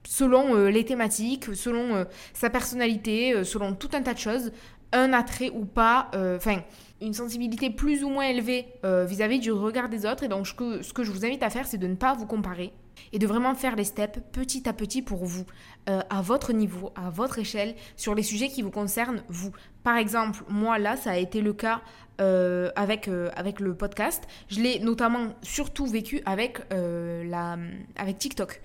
selon 0.06 0.54
euh, 0.54 0.70
les 0.70 0.84
thématiques, 0.84 1.54
selon 1.54 1.94
euh, 1.94 2.04
sa 2.32 2.50
personnalité, 2.50 3.34
euh, 3.34 3.44
selon 3.44 3.74
tout 3.74 3.90
un 3.94 4.02
tas 4.02 4.14
de 4.14 4.18
choses, 4.18 4.52
un 4.92 5.12
attrait 5.12 5.50
ou 5.50 5.64
pas, 5.64 6.08
enfin, 6.36 6.58
une 7.04 7.14
sensibilité 7.14 7.70
plus 7.70 8.04
ou 8.04 8.08
moins 8.08 8.25
élevée 8.25 8.66
vis-à-vis 8.82 9.38
du 9.38 9.52
regard 9.52 9.88
des 9.88 10.06
autres. 10.06 10.25
Et 10.25 10.28
donc, 10.28 10.46
ce 10.46 10.54
que, 10.54 10.82
ce 10.82 10.92
que 10.92 11.04
je 11.04 11.11
vous 11.11 11.25
invite 11.25 11.42
à 11.42 11.50
faire, 11.50 11.66
c'est 11.66 11.78
de 11.78 11.87
ne 11.87 11.94
pas 11.94 12.14
vous 12.14 12.26
comparer 12.26 12.73
et 13.12 13.18
de 13.18 13.26
vraiment 13.26 13.54
faire 13.54 13.76
les 13.76 13.84
steps 13.84 14.20
petit 14.32 14.68
à 14.68 14.73
petit 14.73 15.02
pour 15.02 15.25
vous, 15.25 15.44
à 15.87 16.23
votre 16.23 16.52
niveau, 16.52 16.92
à 16.94 17.11
votre 17.11 17.38
échelle, 17.38 17.75
sur 17.96 18.14
les 18.14 18.23
sujets 18.23 18.49
qui 18.49 18.62
vous 18.62 18.70
concernent, 18.70 19.23
vous. 19.28 19.52
Par 19.82 19.96
exemple, 19.96 20.42
moi, 20.49 20.78
là, 20.78 20.96
ça 20.96 21.12
a 21.12 21.16
été 21.16 21.40
le 21.40 21.52
cas 21.52 21.80
avec, 22.18 23.11
avec 23.37 23.61
le 23.61 23.75
podcast. 23.75 24.23
Je 24.49 24.61
l'ai 24.61 24.78
notamment 24.80 25.34
surtout 25.42 25.87
vécu 25.87 26.23
avec, 26.25 26.61
la, 26.70 27.58
avec 27.96 28.18
TikTok 28.18 28.61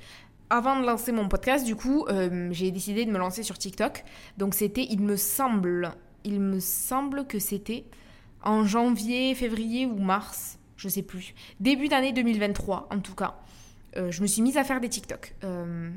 avant 0.50 0.80
de 0.80 0.86
lancer 0.86 1.12
mon 1.12 1.28
podcast, 1.28 1.66
du 1.66 1.76
coup, 1.76 2.06
euh, 2.08 2.50
j'ai 2.52 2.72
décidé 2.72 3.06
de 3.06 3.12
me 3.12 3.20
lancer 3.20 3.44
sur 3.44 3.58
TikTok. 3.58 4.04
Donc 4.38 4.56
c'était, 4.56 4.86
il 4.90 5.02
me 5.02 5.16
semble, 5.16 5.92
il 6.24 6.40
me 6.40 6.60
semble 6.60 7.28
que 7.28 7.40
c'était 7.40 7.86
en 8.44 8.66
janvier, 8.66 9.36
février 9.36 9.86
ou 9.86 9.98
mars, 9.98 10.60
je 10.78 10.88
sais 10.88 11.02
plus. 11.02 11.34
Début 11.60 11.88
d'année 11.88 12.14
2023, 12.14 12.88
en 12.92 13.00
tout 13.00 13.16
cas. 13.16 13.36
Euh, 13.98 14.12
je 14.12 14.22
me 14.22 14.28
suis 14.28 14.42
mise 14.42 14.58
à 14.58 14.64
faire 14.64 14.80
des 14.80 14.90
TikTok. 14.90 15.36
Euh, 15.44 15.92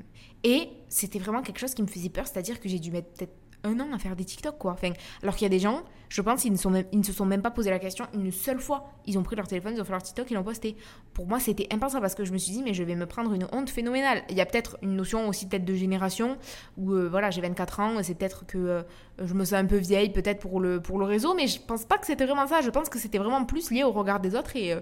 et 0.45 0.71
c'était 0.89 1.19
vraiment 1.19 1.43
quelque 1.43 1.59
chose 1.59 1.75
qui 1.75 1.83
me 1.83 1.87
faisait 1.87 2.09
peur, 2.09 2.27
c'est-à-dire 2.27 2.61
que 2.61 2.69
j'ai 2.69 2.79
dû 2.79 2.91
mettre 2.91 3.09
peut-être 3.13 3.35
un 3.65 3.81
an 3.81 3.93
à 3.93 3.99
faire 3.99 4.17
des 4.17 4.25
TikTok, 4.25 4.59
quoi. 4.59 4.73
Enfin, 4.73 4.91
alors 5.23 5.35
qu'il 5.35 5.45
y 5.45 5.47
a 5.47 5.51
des 5.51 5.59
gens, 5.59 5.83
je 6.09 6.21
pense, 6.21 6.45
ils 6.45 6.53
ne, 6.53 7.03
se 7.03 7.13
sont 7.13 7.25
même 7.25 7.43
pas 7.43 7.51
posé 7.51 7.71
la 7.71 7.79
question 7.79 8.07
une 8.13 8.31
seule 8.31 8.61
fois. 8.61 8.93
Ils 9.07 9.19
ont 9.19 9.23
pris 9.23 9.35
leur 9.35 9.49
téléphone, 9.49 9.73
ils 9.75 9.81
ont 9.81 9.85
fait 9.85 9.93
leur 9.93 10.03
TikTok, 10.03 10.31
ils 10.31 10.35
l'ont 10.35 10.43
posté. 10.43 10.77
Pour 11.15 11.27
moi, 11.27 11.41
c'était 11.41 11.67
impensable 11.73 12.03
parce 12.03 12.15
que 12.15 12.25
je 12.25 12.33
me 12.33 12.39
suis 12.39 12.53
dit, 12.53 12.63
mais 12.63 12.75
je 12.75 12.83
vais 12.83 12.95
me 12.95 13.07
prendre 13.07 13.33
une 13.33 13.47
honte 13.53 13.71
phénoménale. 13.71 14.23
Il 14.29 14.37
y 14.37 14.41
a 14.41 14.47
peut-être 14.47 14.77
une 14.83 14.97
notion 14.97 15.29
aussi 15.29 15.49
peut-être 15.49 15.65
de 15.65 15.75
génération 15.75 16.37
où, 16.77 16.93
euh, 16.93 17.09
voilà, 17.09 17.31
j'ai 17.31 17.41
24 17.41 17.81
ans, 17.81 18.03
c'est 18.03 18.15
peut-être 18.15 18.47
que 18.47 18.59
euh, 18.59 18.83
je 19.23 19.33
me 19.35 19.45
sens 19.45 19.55
un 19.55 19.67
peu 19.67 19.77
vieille, 19.77 20.11
peut-être 20.11 20.41
pour 20.41 20.61
le, 20.61 20.81
pour 20.81 20.99
le 20.99 21.07
réseau, 21.07 21.35
mais 21.35 21.47
je 21.47 21.61
pense 21.61 21.85
pas 21.85 21.99
que 21.99 22.07
c'était 22.07 22.27
vraiment 22.27 22.47
ça. 22.47 22.61
Je 22.61 22.71
pense 22.71 22.89
que 22.89 22.99
c'était 22.99 23.19
vraiment 23.19 23.45
plus 23.45 23.71
lié 23.71 23.85
au 23.85 23.93
regard 23.93 24.21
des 24.21 24.35
autres 24.35 24.57
et. 24.57 24.73
Euh, 24.73 24.81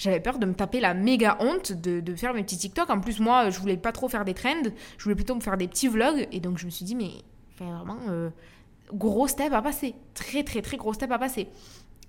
j'avais 0.00 0.20
peur 0.20 0.38
de 0.38 0.46
me 0.46 0.54
taper 0.54 0.78
la 0.78 0.94
méga 0.94 1.36
honte 1.40 1.72
de, 1.72 1.98
de, 1.98 2.14
faire 2.14 2.32
mes 2.32 2.44
petits 2.44 2.56
TikTok. 2.56 2.88
En 2.88 3.00
plus, 3.00 3.18
moi, 3.18 3.50
je 3.50 3.58
voulais 3.58 3.76
pas 3.76 3.90
trop 3.90 4.08
faire 4.08 4.24
des 4.24 4.32
trends, 4.32 4.62
je 4.96 5.02
voulais 5.02 5.16
plutôt 5.16 5.34
me 5.34 5.40
faire 5.40 5.56
des 5.56 5.66
petits 5.66 5.88
vlogs. 5.88 6.28
Et 6.30 6.38
donc, 6.38 6.56
je 6.56 6.66
me 6.66 6.70
suis 6.70 6.84
dit, 6.84 6.94
mais 6.94 7.10
vraiment, 7.64 7.98
gros 8.92 9.26
step 9.26 9.52
à 9.52 9.62
passer. 9.62 9.94
Très, 10.14 10.44
très, 10.44 10.62
très 10.62 10.76
gros 10.76 10.92
step 10.92 11.10
à 11.10 11.18
passer. 11.18 11.48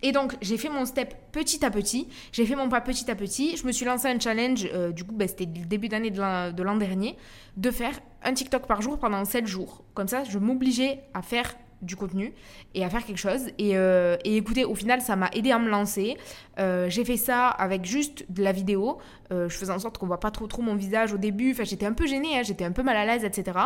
Et 0.02 0.12
donc, 0.12 0.36
j'ai 0.42 0.58
fait 0.58 0.70
mon 0.70 0.86
step 0.86 1.14
petit 1.32 1.66
à 1.66 1.72
petit. 1.72 2.08
J'ai 2.32 2.46
fait 2.46 2.56
mon 2.56 2.70
pas 2.70 2.82
petit 2.82 3.10
à 3.12 3.16
petit. 3.16 3.58
Je 3.58 3.66
me 3.66 3.72
suis 3.72 3.86
lancé 3.86 4.08
un 4.08 4.20
challenge, 4.20 4.68
euh, 4.74 4.92
du 4.92 5.04
coup, 5.04 5.14
bah, 5.14 5.28
c'était 5.28 5.46
le 5.46 5.66
début 5.66 5.90
d'année 5.90 6.12
de 6.12 6.64
l'an 6.64 6.78
dernier, 6.78 7.18
de 7.58 7.72
faire 7.72 8.00
un 8.24 8.34
TikTok 8.34 8.66
par 8.66 8.82
jour 8.82 8.98
pendant 8.98 9.26
7 9.26 9.46
jours. 9.46 9.84
Comme 9.94 10.08
ça, 10.08 10.24
je 10.24 10.40
m'obligeais 10.40 11.02
à 11.14 11.22
faire 11.22 11.54
du 11.82 11.96
contenu 11.96 12.34
et 12.74 12.84
à 12.84 12.90
faire 12.90 13.06
quelque 13.06 13.18
chose. 13.18 13.48
Et, 13.58 13.78
euh, 13.78 14.18
et 14.24 14.38
écoutez, 14.38 14.66
au 14.66 14.76
final, 14.76 15.02
ça 15.02 15.16
m'a 15.16 15.30
aidé 15.34 15.52
à 15.52 15.60
me 15.60 15.70
lancer. 15.70 16.18
Euh, 16.60 16.90
j'ai 16.90 17.06
fait 17.06 17.18
ça 17.18 17.48
avec 17.48 17.86
juste 17.86 18.26
de 18.30 18.44
la 18.44 18.52
vidéo. 18.52 18.98
Euh, 19.32 19.48
je 19.48 19.58
faisais 19.58 19.72
en 19.72 19.80
sorte 19.80 19.98
qu'on 19.98 20.08
voit 20.08 20.20
pas 20.20 20.32
trop 20.32 20.48
trop 20.48 20.62
mon 20.62 20.76
visage 20.76 21.14
au 21.14 21.18
début. 21.18 21.52
Enfin, 21.52 21.64
j'étais 21.64 21.86
un 21.86 21.94
peu 21.94 22.06
gênée, 22.06 22.38
hein, 22.38 22.44
j'étais 22.44 22.66
un 22.66 22.72
peu 22.72 22.84
mal 22.84 22.98
à 22.98 23.06
l'aise, 23.06 23.24
etc. 23.24 23.58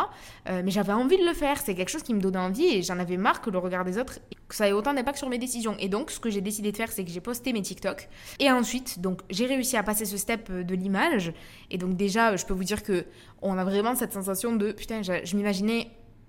mais 0.46 0.70
j'avais 0.70 0.92
envie 0.92 1.18
de 1.18 1.24
le 1.24 1.32
faire. 1.32 1.58
C'est 1.58 1.74
quelque 1.74 1.88
chose 1.88 2.02
qui 2.02 2.14
me 2.14 2.20
donnait 2.20 2.38
envie 2.38 2.66
et 2.66 2.82
j'en 2.82 2.98
avais 2.98 3.16
marre 3.16 3.40
que 3.40 3.50
le 3.50 3.58
regard 3.58 3.84
des 3.84 3.98
autres, 3.98 4.20
ça 4.50 4.68
ait 4.68 4.72
autant 4.72 4.94
d'impact 4.94 5.18
sur 5.18 5.28
mes 5.28 5.38
décisions. 5.38 5.76
Et 5.78 5.88
donc, 5.88 6.10
ce 6.10 6.20
que 6.20 6.30
j'ai 6.30 6.40
décidé 6.40 6.70
de 6.70 6.76
faire, 6.76 6.92
c'est 6.92 7.04
que 7.04 7.10
j'ai 7.10 7.20
posté 7.20 7.52
mes 7.52 7.62
TikTok. 7.62 8.08
Et 8.38 8.50
ensuite, 8.50 9.00
donc, 9.00 9.20
j'ai 9.30 9.46
réussi 9.46 9.76
à 9.76 9.82
passer 9.82 10.04
ce 10.04 10.16
step 10.16 10.50
de 10.50 10.74
l'image. 10.74 11.32
Et 11.70 11.78
donc, 11.78 11.96
déjà, 11.96 12.36
je 12.36 12.46
peux 12.46 12.54
vous 12.54 12.64
dire 12.64 12.82
que 12.82 13.04
on 13.42 13.58
a 13.58 13.64
vraiment 13.64 13.94
cette 13.94 14.12
sensation 14.12 14.54
de 14.56 14.72
putain, 14.72 15.02
je 15.02 15.36
m'imaginais 15.36 15.88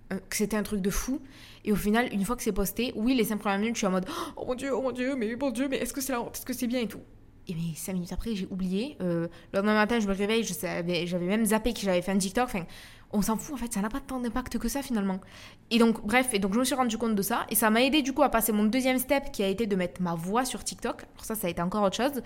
que 0.10 0.36
c'était 0.36 0.58
un 0.58 0.64
truc 0.64 0.82
de 0.82 0.90
fou. 0.90 1.20
Et 1.64 1.72
au 1.72 1.76
final, 1.76 2.08
une 2.14 2.24
fois 2.24 2.36
que 2.36 2.44
c'est 2.44 2.52
posté, 2.52 2.94
oui, 2.96 3.16
les 3.16 3.24
5 3.24 3.38
premières 3.38 3.60
minutes, 3.60 3.76
je 3.76 3.80
suis 3.80 3.88
en 3.88 3.92
mode 3.92 4.06
Oh 4.36 4.46
mon 4.46 4.56
dieu, 4.56 4.70
oh 4.74 4.82
mon 4.82 4.92
dieu, 4.92 5.16
mais 5.16 5.36
mon 5.36 5.52
dieu, 5.52 5.68
mais 5.68 5.78
est-ce 5.78 5.94
que 5.94 6.02
c'est 6.02 6.14
est-ce 6.14 6.46
que 6.46 6.54
c'est 6.54 6.68
bien 6.68 6.82
et 6.82 6.88
tout? 6.88 7.02
Et 7.48 7.54
mais 7.54 7.76
5 7.76 7.94
minutes 7.94 8.14
après, 8.14 8.36
j'ai 8.36 8.48
oublié. 8.50 8.98
Euh, 9.02 9.28
le 9.52 9.58
lendemain 9.58 9.76
matin, 9.76 10.00
je 10.00 10.08
me 10.08 10.14
réveille, 10.14 10.44
j'avais 10.44 11.26
même 11.26 11.46
zappé 11.46 11.74
que 11.74 11.80
j'avais 11.80 12.02
fait 12.02 12.12
un 12.12 12.18
TikTok. 12.18 12.46
Enfin, 12.46 12.66
on 13.12 13.22
s'en 13.22 13.38
fout 13.38 13.56
en 13.56 13.58
fait, 13.58 13.72
ça 13.72 13.82
n'a 13.82 13.90
pas 13.90 14.00
tant 14.00 14.20
d'impact 14.20 14.58
que 14.58 14.68
ça 14.68 14.82
finalement. 14.82 15.22
Et 15.72 15.78
donc, 15.78 16.06
bref, 16.06 16.30
et 16.34 16.40
donc 16.40 16.54
je 16.54 16.60
me 16.60 16.64
suis 16.64 16.76
rendu 16.76 16.98
compte 16.98 17.16
de 17.16 17.22
ça. 17.22 17.46
Et 17.50 17.56
ça 17.56 17.70
m'a 17.70 17.82
aidé 17.84 18.02
du 18.02 18.14
coup 18.14 18.24
à 18.24 18.30
passer 18.30 18.52
mon 18.52 18.66
deuxième 18.66 19.00
step 19.00 19.32
qui 19.32 19.44
a 19.44 19.48
été 19.48 19.68
de 19.68 19.76
mettre 19.76 20.02
ma 20.02 20.16
voix 20.16 20.44
sur 20.46 20.64
TikTok. 20.64 21.04
Alors, 21.04 21.26
ça, 21.26 21.36
ça 21.36 21.48
a 21.48 21.50
été 21.50 21.62
encore 21.62 21.84
autre 21.84 21.98
chose. 21.98 22.22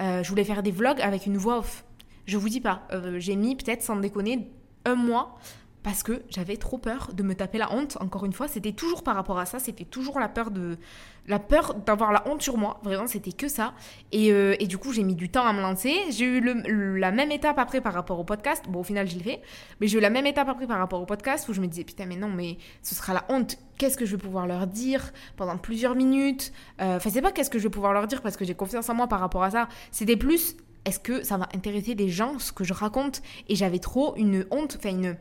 Euh, 0.00 0.22
je 0.22 0.28
voulais 0.28 0.44
faire 0.44 0.62
des 0.62 0.72
vlogs 0.72 1.00
avec 1.00 1.26
une 1.26 1.36
voix 1.36 1.58
off. 1.58 1.84
Je 2.26 2.36
vous 2.36 2.48
dis 2.48 2.60
pas, 2.60 2.82
euh, 2.92 3.18
j'ai 3.18 3.36
mis 3.36 3.56
peut-être 3.56 3.82
sans 3.82 3.96
déconner 3.96 4.50
un 4.84 4.94
mois 4.94 5.36
parce 5.84 6.02
que 6.02 6.22
j'avais 6.30 6.56
trop 6.56 6.78
peur 6.78 7.10
de 7.12 7.22
me 7.22 7.34
taper 7.34 7.58
la 7.58 7.70
honte. 7.70 7.98
Encore 8.00 8.24
une 8.24 8.32
fois, 8.32 8.48
c'était 8.48 8.72
toujours 8.72 9.04
par 9.04 9.14
rapport 9.14 9.38
à 9.38 9.44
ça, 9.44 9.58
c'était 9.58 9.84
toujours 9.84 10.18
la 10.18 10.30
peur 10.30 10.50
de 10.50 10.78
la 11.26 11.38
peur 11.38 11.74
d'avoir 11.74 12.10
la 12.10 12.26
honte 12.26 12.40
sur 12.40 12.56
moi. 12.56 12.80
Vraiment, 12.82 13.06
c'était 13.06 13.32
que 13.32 13.48
ça. 13.48 13.74
Et, 14.10 14.32
euh, 14.32 14.56
du 14.56 14.78
coup, 14.78 14.94
j'ai 14.94 15.02
mis 15.02 15.14
du 15.14 15.28
temps 15.28 15.46
à 15.46 15.52
me 15.52 15.60
lancer. 15.60 15.94
J'ai 16.08 16.24
eu 16.24 16.98
la 16.98 17.10
même 17.12 17.30
étape 17.30 17.58
après 17.58 17.82
par 17.82 17.92
rapport 17.92 18.18
au 18.18 18.24
podcast. 18.24 18.64
Bon, 18.66 18.80
au 18.80 18.82
final, 18.82 19.06
je 19.06 19.14
l'ai 19.16 19.22
fait. 19.22 19.42
Mais 19.80 19.86
j'ai 19.86 19.98
eu 19.98 20.00
la 20.00 20.08
même 20.08 20.26
étape 20.26 20.48
après 20.48 20.66
par 20.66 20.78
rapport 20.78 21.02
au 21.02 21.06
podcast 21.06 21.46
où 21.50 21.52
je 21.52 21.60
me 21.60 21.66
disais 21.66 21.84
putain, 21.84 22.06
mais 22.06 22.16
non, 22.16 22.28
mais 22.28 22.56
ce 22.82 22.94
sera 22.94 23.12
la 23.12 23.24
honte. 23.28 23.58
Qu'est-ce 23.76 23.98
que 23.98 24.06
je 24.06 24.16
vais 24.16 24.22
pouvoir 24.22 24.46
leur 24.46 24.66
dire 24.66 25.12
pendant 25.36 25.58
plusieurs 25.58 25.94
minutes? 25.94 26.50
Euh, 26.80 26.96
Enfin, 26.96 27.10
c'est 27.10 27.20
pas 27.22 27.30
qu'est-ce 27.30 27.50
que 27.50 27.58
je 27.58 27.64
vais 27.64 27.70
pouvoir 27.70 27.92
leur 27.92 28.06
dire 28.06 28.22
parce 28.22 28.38
que 28.38 28.46
j'ai 28.46 28.54
confiance 28.54 28.88
en 28.88 28.94
moi 28.94 29.06
par 29.06 29.20
rapport 29.20 29.42
à 29.42 29.50
ça. 29.50 29.68
C'était 29.90 30.16
plus 30.16 30.56
est-ce 30.86 30.98
que 30.98 31.22
ça 31.22 31.36
va 31.36 31.48
intéresser 31.54 31.94
des 31.94 32.08
gens 32.08 32.38
ce 32.38 32.52
que 32.52 32.64
je 32.64 32.72
raconte? 32.74 33.22
Et 33.48 33.56
j'avais 33.56 33.78
trop 33.78 34.14
une 34.16 34.46
honte, 34.50 34.76
enfin 34.78 34.90
une 34.90 35.16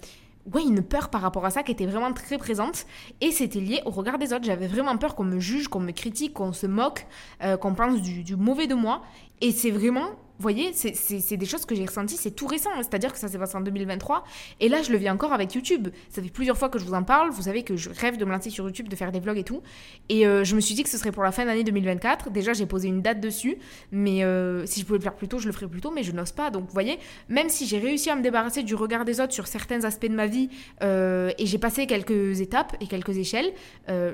ouais, 0.53 0.63
une 0.63 0.81
peur 0.81 1.09
par 1.09 1.21
rapport 1.21 1.45
à 1.45 1.49
ça 1.49 1.63
qui 1.63 1.71
était 1.71 1.85
vraiment 1.85 2.13
très 2.13 2.37
présente. 2.37 2.85
Et 3.21 3.31
c'était 3.31 3.59
lié 3.59 3.81
au 3.85 3.89
regard 3.89 4.17
des 4.17 4.33
autres. 4.33 4.45
J'avais 4.45 4.67
vraiment 4.67 4.97
peur 4.97 5.15
qu'on 5.15 5.23
me 5.23 5.39
juge, 5.39 5.67
qu'on 5.67 5.79
me 5.79 5.91
critique, 5.91 6.33
qu'on 6.33 6.53
se 6.53 6.67
moque, 6.67 7.05
euh, 7.43 7.57
qu'on 7.57 7.73
pense 7.73 8.01
du, 8.01 8.35
mauvais 8.35 8.67
de 8.67 8.75
moi. 8.75 9.01
Et 9.41 9.51
c'est 9.51 9.71
vraiment 9.71 10.09
voyez, 10.43 10.71
c'est 10.73 11.37
des 11.37 11.45
choses 11.45 11.65
que 11.65 11.73
j'ai 11.73 11.85
ressenties, 11.85 12.17
c'est 12.17 12.31
tout 12.31 12.47
récent, 12.47 12.69
hein. 12.75 12.81
c'est-à-dire 12.81 13.11
que 13.11 13.17
ça 13.17 13.27
s'est 13.27 13.37
passé 13.37 13.55
en 13.57 13.61
2023, 13.61 14.23
et 14.59 14.69
là 14.69 14.81
je 14.81 14.91
le 14.91 14.97
vis 14.97 15.09
encore 15.09 15.33
avec 15.33 15.53
YouTube. 15.53 15.87
Ça 16.09 16.21
fait 16.21 16.29
plusieurs 16.29 16.57
fois 16.57 16.69
que 16.69 16.77
je 16.77 16.85
vous 16.85 16.93
en 16.93 17.03
parle, 17.03 17.31
vous 17.31 17.43
savez 17.43 17.63
que 17.63 17.75
je 17.75 17.89
rêve 17.89 18.17
de 18.17 18.25
me 18.25 18.31
lancer 18.31 18.49
sur 18.49 18.65
YouTube, 18.65 18.89
de 18.89 18.95
faire 18.95 19.11
des 19.11 19.19
vlogs 19.19 19.37
et 19.37 19.43
tout, 19.43 19.61
et 20.09 20.27
euh, 20.27 20.43
je 20.43 20.55
me 20.55 20.61
suis 20.61 20.75
dit 20.75 20.83
que 20.83 20.89
ce 20.89 20.97
serait 20.97 21.11
pour 21.11 21.23
la 21.23 21.31
fin 21.31 21.45
d'année 21.45 21.63
2024. 21.63 22.29
Déjà 22.29 22.53
j'ai 22.53 22.65
posé 22.65 22.87
une 22.87 23.01
date 23.01 23.19
dessus, 23.19 23.57
mais 23.91 24.23
euh, 24.23 24.65
si 24.65 24.81
je 24.81 24.85
pouvais 24.85 24.99
le 24.99 25.03
faire 25.03 25.15
plus 25.15 25.27
tôt, 25.27 25.39
je 25.39 25.47
le 25.47 25.53
ferais 25.53 25.67
plus 25.67 25.81
tôt, 25.81 25.91
mais 25.91 26.03
je 26.03 26.11
n'ose 26.11 26.31
pas. 26.31 26.51
Donc 26.51 26.65
vous 26.65 26.73
voyez, 26.73 26.99
même 27.29 27.49
si 27.49 27.65
j'ai 27.65 27.79
réussi 27.79 28.09
à 28.09 28.15
me 28.15 28.21
débarrasser 28.21 28.63
du 28.63 28.75
regard 28.75 29.05
des 29.05 29.19
autres 29.19 29.33
sur 29.33 29.47
certains 29.47 29.83
aspects 29.85 30.07
de 30.07 30.15
ma 30.15 30.27
vie, 30.27 30.49
euh, 30.83 31.31
et 31.37 31.45
j'ai 31.45 31.57
passé 31.57 31.87
quelques 31.87 32.41
étapes 32.41 32.75
et 32.81 32.87
quelques 32.87 33.17
échelles, 33.17 33.53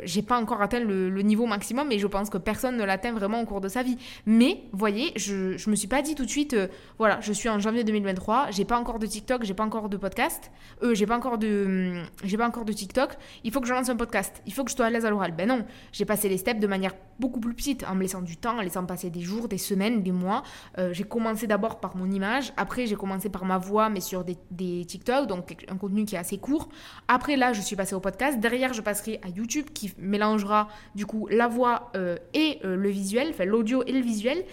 j'ai 0.04 0.22
pas 0.22 0.40
encore 0.40 0.62
atteint 0.62 0.80
le, 0.80 1.22
niveau 1.22 1.46
maximum, 1.46 1.88
mais 1.90 2.00
je 2.00 2.08
pense 2.08 2.30
que 2.30 2.38
personne 2.38 2.78
ne 2.78 2.84
l'atteint 2.84 3.12
vraiment 3.12 3.42
au 3.42 3.46
cours 3.46 3.62
de 3.62 3.68
sa 3.68 3.84
vie. 3.84 3.98
Mais 4.26 4.62
vous 4.72 4.80
voyez, 4.80 5.12
je, 5.16 5.58
je 5.58 5.70
me 5.70 5.76
suis 5.76 5.88
pas 5.88 6.02
dit 6.02 6.16
tout 6.20 6.26
de 6.26 6.30
suite, 6.30 6.54
euh, 6.54 6.68
voilà, 6.98 7.22
je 7.22 7.32
suis 7.32 7.48
en 7.48 7.60
janvier 7.60 7.86
2023, 7.86 8.52
j'ai 8.52 8.66
pas 8.66 8.78
encore 8.78 9.00
de 9.00 9.06
TikTok, 9.06 9.46
j'ai 9.46 9.54
pas 9.54 9.64
encore 9.64 9.88
de 9.88 9.96
podcast, 9.96 10.52
euh, 10.84 10.94
j'ai 10.94 11.06
pas 11.06 11.16
encore 11.16 11.38
de, 11.38 11.66
hum, 11.66 12.06
j'ai 12.26 12.38
pas 12.38 12.46
encore 12.46 12.66
de 12.66 12.74
TikTok, 12.74 13.12
il 13.46 13.54
faut 13.54 13.62
que 13.62 13.68
je 13.68 13.74
lance 13.74 13.88
un 13.88 13.96
podcast, 13.96 14.42
il 14.46 14.52
faut 14.52 14.66
que 14.66 14.70
je 14.70 14.76
sois 14.76 14.88
à 14.88 14.90
l'aise 14.90 15.06
à 15.06 15.10
l'oral. 15.10 15.32
Ben 15.32 15.48
non, 15.48 15.66
j'ai 15.94 16.04
passé 16.04 16.28
les 16.28 16.38
steps 16.38 16.60
de 16.60 16.68
manière 16.68 16.94
beaucoup 17.18 17.40
plus 17.40 17.54
petite, 17.54 17.86
en 17.88 17.96
me 17.96 18.02
laissant 18.02 18.22
du 18.22 18.36
temps, 18.36 18.58
en 18.58 18.62
laissant 18.62 18.86
passer 18.86 19.10
des 19.10 19.22
jours, 19.22 19.48
des 19.48 19.58
semaines, 19.58 20.04
des 20.04 20.12
mois. 20.12 20.44
Euh, 20.78 20.92
j'ai 20.92 21.06
commencé 21.06 21.48
d'abord 21.48 21.80
par 21.80 21.96
mon 21.96 22.12
image, 22.12 22.52
après 22.58 22.86
j'ai 22.86 22.98
commencé 22.98 23.30
par 23.30 23.46
ma 23.46 23.58
voix, 23.58 23.88
mais 23.88 24.02
sur 24.02 24.26
des, 24.26 24.36
des 24.52 24.84
TikTok, 24.84 25.26
donc 25.28 25.56
un 25.70 25.78
contenu 25.78 26.04
qui 26.04 26.16
est 26.16 26.20
assez 26.20 26.38
court. 26.38 26.68
Après 27.08 27.38
là, 27.38 27.54
je 27.54 27.62
suis 27.62 27.78
passée 27.78 27.96
au 27.96 28.02
podcast, 28.02 28.42
derrière 28.42 28.74
je 28.74 28.82
passerai 28.82 29.22
à 29.24 29.30
YouTube 29.30 29.68
qui 29.74 29.94
mélangera 29.98 30.68
du 30.96 31.06
coup 31.06 31.28
la 31.32 31.48
voix 31.48 31.94
et 32.34 32.60
le 32.64 32.90
visuel, 32.90 33.30
enfin 33.30 33.46
l'audio 33.46 33.84
et 33.88 33.94
le 33.94 34.02
visuel, 34.02 34.44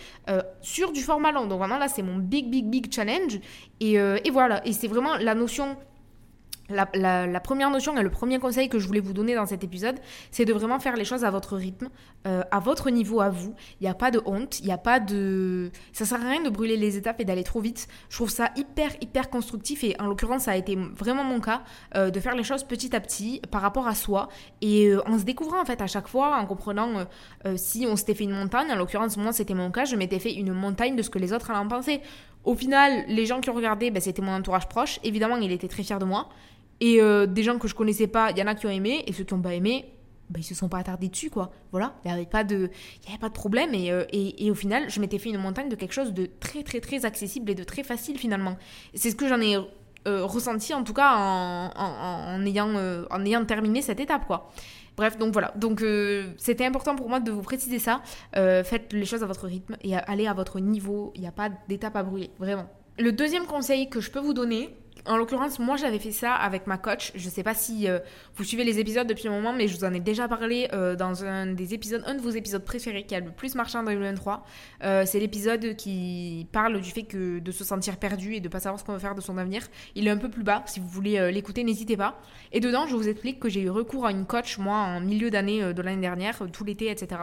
sur 0.61 0.93
du 0.93 1.03
format 1.03 1.33
long. 1.33 1.46
Donc 1.47 1.59
vraiment 1.59 1.79
là, 1.79 1.89
c'est 1.89 2.03
mon 2.03 2.17
big, 2.17 2.51
big, 2.51 2.67
big 2.67 2.93
challenge. 2.93 3.39
Et, 3.81 3.99
euh, 3.99 4.19
et 4.25 4.31
voilà, 4.31 4.67
et 4.67 4.73
c'est 4.73 4.89
vraiment 4.89 5.17
la 5.17 5.35
notion 5.35 5.77
la, 6.69 7.41
première 7.41 7.71
notion 7.71 7.97
et 7.97 8.03
le 8.03 8.11
premier 8.11 8.39
conseil 8.39 8.69
que 8.69 8.79
je 8.79 8.87
voulais 8.87 9.01
vous 9.01 9.13
donner 9.13 9.35
dans 9.35 9.47
cet 9.47 9.65
épisode, 9.65 9.97
c'est 10.31 10.45
de 10.45 10.53
vraiment 10.53 10.79
faire 10.81 10.97
les 10.97 11.05
choses 11.05 11.25
à 11.25 11.31
votre 11.31 11.57
rythme, 11.57 11.89
euh, 12.27 12.43
à 12.51 12.61
votre 12.61 12.91
niveau, 12.91 13.21
à 13.21 13.31
vous. 13.31 13.55
Il 13.81 13.85
n'y 13.85 13.91
a 13.91 13.95
pas 13.95 14.11
de 14.11 14.21
honte, 14.27 14.61
il 14.61 14.67
n'y 14.67 14.73
a 14.73 14.79
pas 14.79 15.01
de... 15.01 15.71
Ça 15.93 16.05
sert 16.05 16.21
à 16.21 16.29
rien 16.29 16.43
de 16.43 16.51
brûler 16.51 16.77
les 16.77 16.97
étapes 16.97 17.21
et 17.21 17.25
d'aller 17.25 17.45
trop 17.45 17.61
vite. 17.61 17.89
Je 18.09 18.17
trouve 18.17 18.31
ça 18.31 18.51
hyper, 18.57 18.91
hyper 19.01 19.31
constructif 19.31 19.85
et 19.85 19.97
en 20.01 20.07
l'occurrence, 20.07 20.43
ça 20.43 20.53
a 20.53 20.57
été 20.57 20.77
vraiment 20.77 21.25
mon 21.25 21.41
cas, 21.41 21.63
euh, 21.95 22.11
de 22.11 22.21
faire 22.21 22.35
les 22.35 22.45
choses 22.45 22.65
petit 22.65 22.95
à 22.95 23.01
petit 23.01 23.41
par 23.51 23.63
rapport 23.63 23.87
à 23.87 23.95
soi 23.95 24.29
et 24.61 24.89
euh, 24.89 25.07
en 25.09 25.19
se 25.19 25.25
découvrant 25.25 25.61
en 25.61 25.65
fait 25.65 25.81
à 25.81 25.87
chaque 25.87 26.09
fois, 26.09 26.37
en 26.37 26.47
comprenant 26.47 27.07
si 27.57 27.87
on 27.89 27.97
s'était 27.97 28.15
fait 28.15 28.25
une 28.25 28.35
montagne, 28.35 28.71
en 28.71 28.77
l'occurrence, 28.77 29.17
moi 29.17 29.33
c'était 29.33 29.55
mon 29.55 29.71
cas, 29.71 29.85
je 29.85 29.97
m'étais 29.97 30.19
fait 30.19 30.33
une 30.33 30.53
montagne 30.53 30.97
de 30.97 31.03
ce 31.03 31.11
que 31.11 31.19
les 31.19 31.33
autres 31.33 31.51
allaient 31.51 31.61
en 31.61 31.69
penser. 31.69 32.01
Au 32.47 32.55
final, 32.55 33.05
les 33.09 33.27
gens 33.27 33.41
qui 33.41 33.51
ont 33.51 33.55
regardé, 33.55 33.91
ben, 33.91 34.01
c'était 34.01 34.23
mon 34.23 34.33
entourage 34.33 34.69
proche. 34.69 35.01
Évidemment, 35.03 35.37
il 35.37 35.51
était 35.51 35.67
très 35.67 35.83
fier 35.83 35.99
de 35.99 36.05
moi. 36.05 36.29
Et 36.81 37.03
euh, 37.03 37.27
des 37.27 37.43
gens 37.43 37.59
que 37.59 37.67
je 37.67 37.75
connaissais 37.75 38.07
pas, 38.07 38.31
il 38.31 38.39
y 38.39 38.43
en 38.43 38.47
a 38.47 38.55
qui 38.55 38.67
ont 38.67 38.71
aimé, 38.71 39.03
et 39.07 39.13
ceux 39.13 39.25
qui 39.25 39.35
n'ont 39.35 39.43
pas 39.43 39.55
aimé, 39.55 39.87
bah, 40.31 40.39
ils 40.39 40.45
se 40.45 40.55
sont 40.55 40.69
pas 40.69 40.79
attardés 40.79 41.09
dessus, 41.09 41.29
quoi. 41.29 41.51
Voilà, 41.73 41.95
il 42.05 42.09
n'y 42.09 42.15
avait, 42.15 42.25
pas 42.25 42.45
de, 42.45 42.71
avait 43.09 43.19
pas 43.19 43.29
de 43.29 43.35
problème. 43.35 43.71
Euh, 43.75 44.05
et, 44.13 44.47
et, 44.47 44.51
au 44.53 44.55
final, 44.55 44.89
je 44.89 45.01
m'étais 45.01 45.19
fait 45.19 45.31
une 45.31 45.39
montagne 45.39 45.69
de 45.69 45.75
quelque 45.75 45.93
chose 45.93 46.13
de 46.13 46.31
très, 46.39 46.63
très, 46.63 46.81
très 46.81 47.05
accessible 47.05 47.51
et 47.51 47.57
de 47.57 47.65
très 47.65 47.83
facile, 47.83 48.17
finalement. 48.17 48.57
C'est 48.95 49.11
ce 49.11 49.17
que 49.17 49.27
j'en 49.27 49.41
ai 49.41 49.57
euh, 49.57 50.25
ressenti, 50.25 50.73
en 50.73 50.85
tout 50.85 50.95
cas, 50.95 51.17
en, 51.17 51.73
en, 51.75 52.47
ayant, 52.47 52.71
en 53.11 53.25
ayant 53.25 53.45
terminé 53.45 53.83
cette 53.83 53.99
étape, 53.99 54.27
quoi. 54.27 54.53
Bref, 54.97 55.19
donc 55.19 55.33
voilà. 55.33 55.53
Donc 55.57 55.85
c'était 56.39 56.65
important 56.65 56.97
pour 56.97 57.09
moi 57.09 57.21
de 57.21 57.31
vous 57.31 57.43
préciser 57.43 57.79
ça. 57.79 58.01
faites 58.33 58.93
les 58.93 59.05
choses 59.05 59.23
à 59.23 59.27
votre 59.27 59.47
rythme 59.47 59.77
et 59.83 59.95
allez 59.95 60.27
à 60.27 60.33
votre 60.35 60.61
niveau. 60.61 61.13
Il 61.15 61.21
n'y 61.21 61.27
a 61.27 61.33
pas 61.33 61.51
d'étape 61.69 61.97
à 61.97 62.03
brûler, 62.03 62.31
vraiment. 62.39 62.67
Le 62.99 63.13
deuxième 63.13 63.45
conseil 63.45 63.91
que 63.91 64.01
je 64.01 64.11
peux 64.11 64.21
vous 64.21 64.33
donner, 64.33 64.75
en 65.07 65.17
l'occurrence, 65.17 65.59
moi 65.59 65.77
j'avais 65.77 65.99
fait 65.99 66.13
ça 66.13 66.35
avec 66.35 66.67
ma 66.67 66.79
coach. 66.79 67.13
Je 67.15 67.29
sais 67.29 67.43
pas 67.43 67.55
si 67.55 67.89
euh, 67.89 67.99
vous 68.37 68.45
suivez 68.45 68.65
les 68.65 68.79
épisodes 68.79 69.07
depuis 69.07 69.29
un 69.29 69.31
moment, 69.31 69.53
mais 69.53 69.69
je 69.69 69.77
vous 69.77 69.85
en 69.85 69.93
ai 69.93 70.01
déjà 70.01 70.29
parlé 70.29 70.69
euh, 70.73 70.97
dans 70.97 71.25
un 71.25 71.47
des 71.47 71.75
épisodes, 71.75 72.03
un 72.07 72.15
de 72.15 72.21
vos 72.21 72.31
épisodes 72.31 72.65
préférés 72.65 73.05
qui 73.05 73.15
a 73.15 73.21
le 73.21 73.31
plus 73.31 73.55
marché 73.55 73.79
en 73.79 73.85
2023. 73.85 74.45
Euh, 74.85 75.05
c'est 75.07 75.21
l'épisode 75.21 75.77
qui 75.77 76.47
parle 76.53 76.81
du 76.81 76.91
fait 76.91 77.05
que 77.05 77.39
de 77.39 77.53
se 77.53 77.65
sentir 77.65 77.97
perdu 77.97 78.35
et 78.35 78.41
de 78.41 78.49
pas 78.49 78.61
savoir 78.61 78.81
ce 78.81 78.85
qu'on 78.85 78.93
veut 78.93 78.99
faire 78.99 79.15
de 79.15 79.21
son 79.21 79.39
avenir. 79.39 79.67
Il 79.95 80.07
est 80.07 80.11
un 80.11 80.19
peu 80.19 80.29
plus 80.29 80.45
bas. 80.45 80.63
Si 80.67 80.81
vous 80.81 80.89
voulez 80.89 81.31
l'écouter, 81.33 81.65
n'hésitez 81.65 81.97
pas. 81.97 82.21
Et 82.53 82.61
dedans, 82.61 82.87
je 82.87 82.97
vous 82.97 83.09
explique 83.09 83.41
que 83.41 83.49
j'ai 83.49 83.63
eu 83.63 83.71
recours 83.71 84.07
à 84.07 84.11
une 84.11 84.27
coach, 84.27 84.59
moi, 84.59 84.77
en 84.77 85.01
milieu 85.01 85.31
d'année 85.31 85.73
de 85.73 85.83
l'année 85.83 86.01
dernière, 86.01 86.39
tout 86.53 86.65
l'été, 86.65 86.91
etc. 86.91 87.21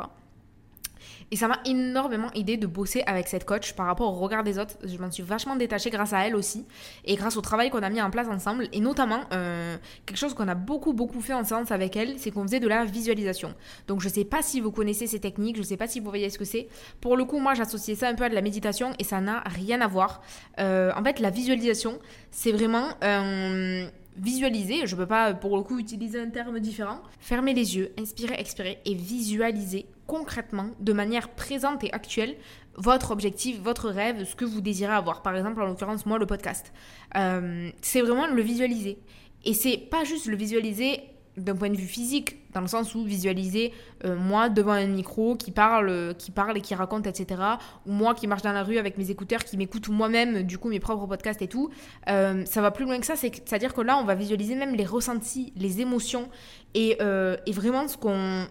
Et 1.31 1.35
ça 1.35 1.47
m'a 1.47 1.59
énormément 1.65 2.31
aidé 2.33 2.57
de 2.57 2.67
bosser 2.67 3.03
avec 3.05 3.27
cette 3.27 3.45
coach 3.45 3.73
par 3.73 3.85
rapport 3.85 4.13
au 4.13 4.19
regard 4.19 4.43
des 4.43 4.59
autres. 4.59 4.75
Je 4.83 4.97
m'en 4.97 5.11
suis 5.11 5.23
vachement 5.23 5.55
détachée 5.55 5.89
grâce 5.89 6.13
à 6.13 6.25
elle 6.27 6.35
aussi. 6.35 6.65
Et 7.05 7.15
grâce 7.15 7.37
au 7.37 7.41
travail 7.41 7.69
qu'on 7.69 7.83
a 7.83 7.89
mis 7.89 8.01
en 8.01 8.09
place 8.09 8.27
ensemble. 8.27 8.67
Et 8.71 8.79
notamment, 8.79 9.21
euh, 9.33 9.77
quelque 10.05 10.17
chose 10.17 10.33
qu'on 10.33 10.47
a 10.47 10.55
beaucoup, 10.55 10.93
beaucoup 10.93 11.21
fait 11.21 11.33
en 11.33 11.43
séance 11.43 11.71
avec 11.71 11.95
elle, 11.95 12.17
c'est 12.17 12.31
qu'on 12.31 12.43
faisait 12.43 12.59
de 12.59 12.67
la 12.67 12.85
visualisation. 12.85 13.53
Donc 13.87 14.01
je 14.01 14.09
sais 14.09 14.25
pas 14.25 14.41
si 14.41 14.61
vous 14.61 14.71
connaissez 14.71 15.07
ces 15.07 15.19
techniques, 15.19 15.57
je 15.57 15.63
sais 15.63 15.77
pas 15.77 15.87
si 15.87 15.99
vous 15.99 16.09
voyez 16.09 16.29
ce 16.29 16.37
que 16.37 16.45
c'est. 16.45 16.67
Pour 17.01 17.17
le 17.17 17.25
coup, 17.25 17.39
moi 17.39 17.53
j'associais 17.53 17.95
ça 17.95 18.07
un 18.07 18.15
peu 18.15 18.23
à 18.23 18.29
de 18.29 18.35
la 18.35 18.41
méditation 18.41 18.93
et 18.99 19.03
ça 19.03 19.21
n'a 19.21 19.39
rien 19.41 19.81
à 19.81 19.87
voir. 19.87 20.21
Euh, 20.59 20.91
en 20.95 21.03
fait, 21.03 21.19
la 21.19 21.29
visualisation, 21.29 21.99
c'est 22.31 22.51
vraiment... 22.51 22.89
Euh, 23.03 23.87
visualiser, 24.17 24.85
je 24.85 24.95
ne 24.95 25.01
peux 25.01 25.07
pas 25.07 25.33
pour 25.33 25.57
le 25.57 25.63
coup 25.63 25.79
utiliser 25.79 26.19
un 26.19 26.29
terme 26.29 26.59
différent, 26.59 27.01
fermer 27.19 27.53
les 27.53 27.77
yeux, 27.77 27.91
inspirer, 27.97 28.35
expirer 28.37 28.79
et 28.85 28.93
visualiser 28.93 29.87
concrètement, 30.07 30.67
de 30.79 30.93
manière 30.93 31.29
présente 31.29 31.83
et 31.83 31.91
actuelle, 31.93 32.35
votre 32.75 33.11
objectif, 33.11 33.59
votre 33.61 33.89
rêve, 33.89 34.25
ce 34.25 34.35
que 34.35 34.45
vous 34.45 34.61
désirez 34.61 34.93
avoir. 34.93 35.21
Par 35.21 35.35
exemple, 35.35 35.61
en 35.61 35.65
l'occurrence, 35.65 36.05
moi, 36.05 36.17
le 36.17 36.25
podcast. 36.25 36.73
Euh, 37.15 37.69
c'est 37.81 38.01
vraiment 38.01 38.27
le 38.27 38.41
visualiser. 38.41 38.97
Et 39.45 39.53
c'est 39.53 39.77
pas 39.77 40.03
juste 40.03 40.25
le 40.25 40.35
visualiser 40.35 41.01
d'un 41.35 41.55
point 41.55 41.69
de 41.69 41.75
vue 41.75 41.87
physique, 41.87 42.51
dans 42.53 42.61
le 42.61 42.67
sens 42.67 42.93
où 42.93 43.03
visualiser 43.03 43.73
euh, 44.05 44.15
moi 44.15 44.49
devant 44.49 44.73
un 44.73 44.85
micro 44.85 45.35
qui 45.35 45.49
parle, 45.49 46.13
qui 46.15 46.29
parle 46.29 46.57
et 46.57 46.61
qui 46.61 46.75
raconte, 46.75 47.07
etc. 47.07 47.41
Ou 47.87 47.91
moi 47.91 48.13
qui 48.13 48.27
marche 48.27 48.43
dans 48.43 48.51
la 48.51 48.63
rue 48.63 48.77
avec 48.77 48.99
mes 48.99 49.09
écouteurs, 49.09 49.43
qui 49.43 49.57
m'écoute 49.57 49.89
moi-même, 49.89 50.43
du 50.43 50.59
coup, 50.59 50.69
mes 50.69 50.79
propres 50.79 51.07
podcasts 51.07 51.41
et 51.41 51.47
tout. 51.47 51.71
Euh, 52.07 52.45
ça 52.45 52.61
va 52.61 52.69
plus 52.69 52.85
loin 52.85 52.99
que 52.99 53.05
ça, 53.05 53.15
c'est-à-dire 53.15 53.73
que 53.73 53.81
là, 53.81 53.97
on 53.97 54.03
va 54.03 54.13
visualiser 54.13 54.55
même 54.55 54.75
les 54.75 54.85
ressentis, 54.85 55.53
les 55.55 55.81
émotions 55.81 56.29
et, 56.75 56.97
et 57.45 57.51
vraiment 57.51 57.87
ce 57.87 57.97
qu'on 57.97 58.47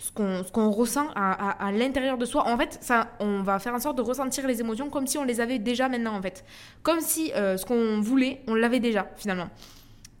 ce 0.00 0.50
qu'on 0.50 0.70
ressent 0.70 1.08
à, 1.14 1.70
l'intérieur 1.72 2.16
de 2.16 2.24
soi. 2.24 2.48
En 2.48 2.56
fait, 2.56 2.80
on 3.20 3.42
va 3.42 3.58
faire 3.58 3.74
en 3.74 3.78
sorte 3.78 3.96
de 3.96 4.02
ressentir 4.02 4.46
les 4.46 4.60
émotions 4.60 4.88
comme 4.88 5.06
si 5.06 5.18
on 5.18 5.24
les 5.24 5.40
avait 5.40 5.58
déjà 5.58 5.88
maintenant, 5.88 6.16
en 6.16 6.22
fait. 6.22 6.44
Comme 6.82 7.00
si 7.00 7.32
euh, 7.34 7.56
ce 7.58 7.66
qu'on 7.66 8.00
voulait, 8.00 8.40
on 8.48 8.54
l'avait 8.54 8.80
déjà, 8.80 9.06
finalement. 9.16 9.50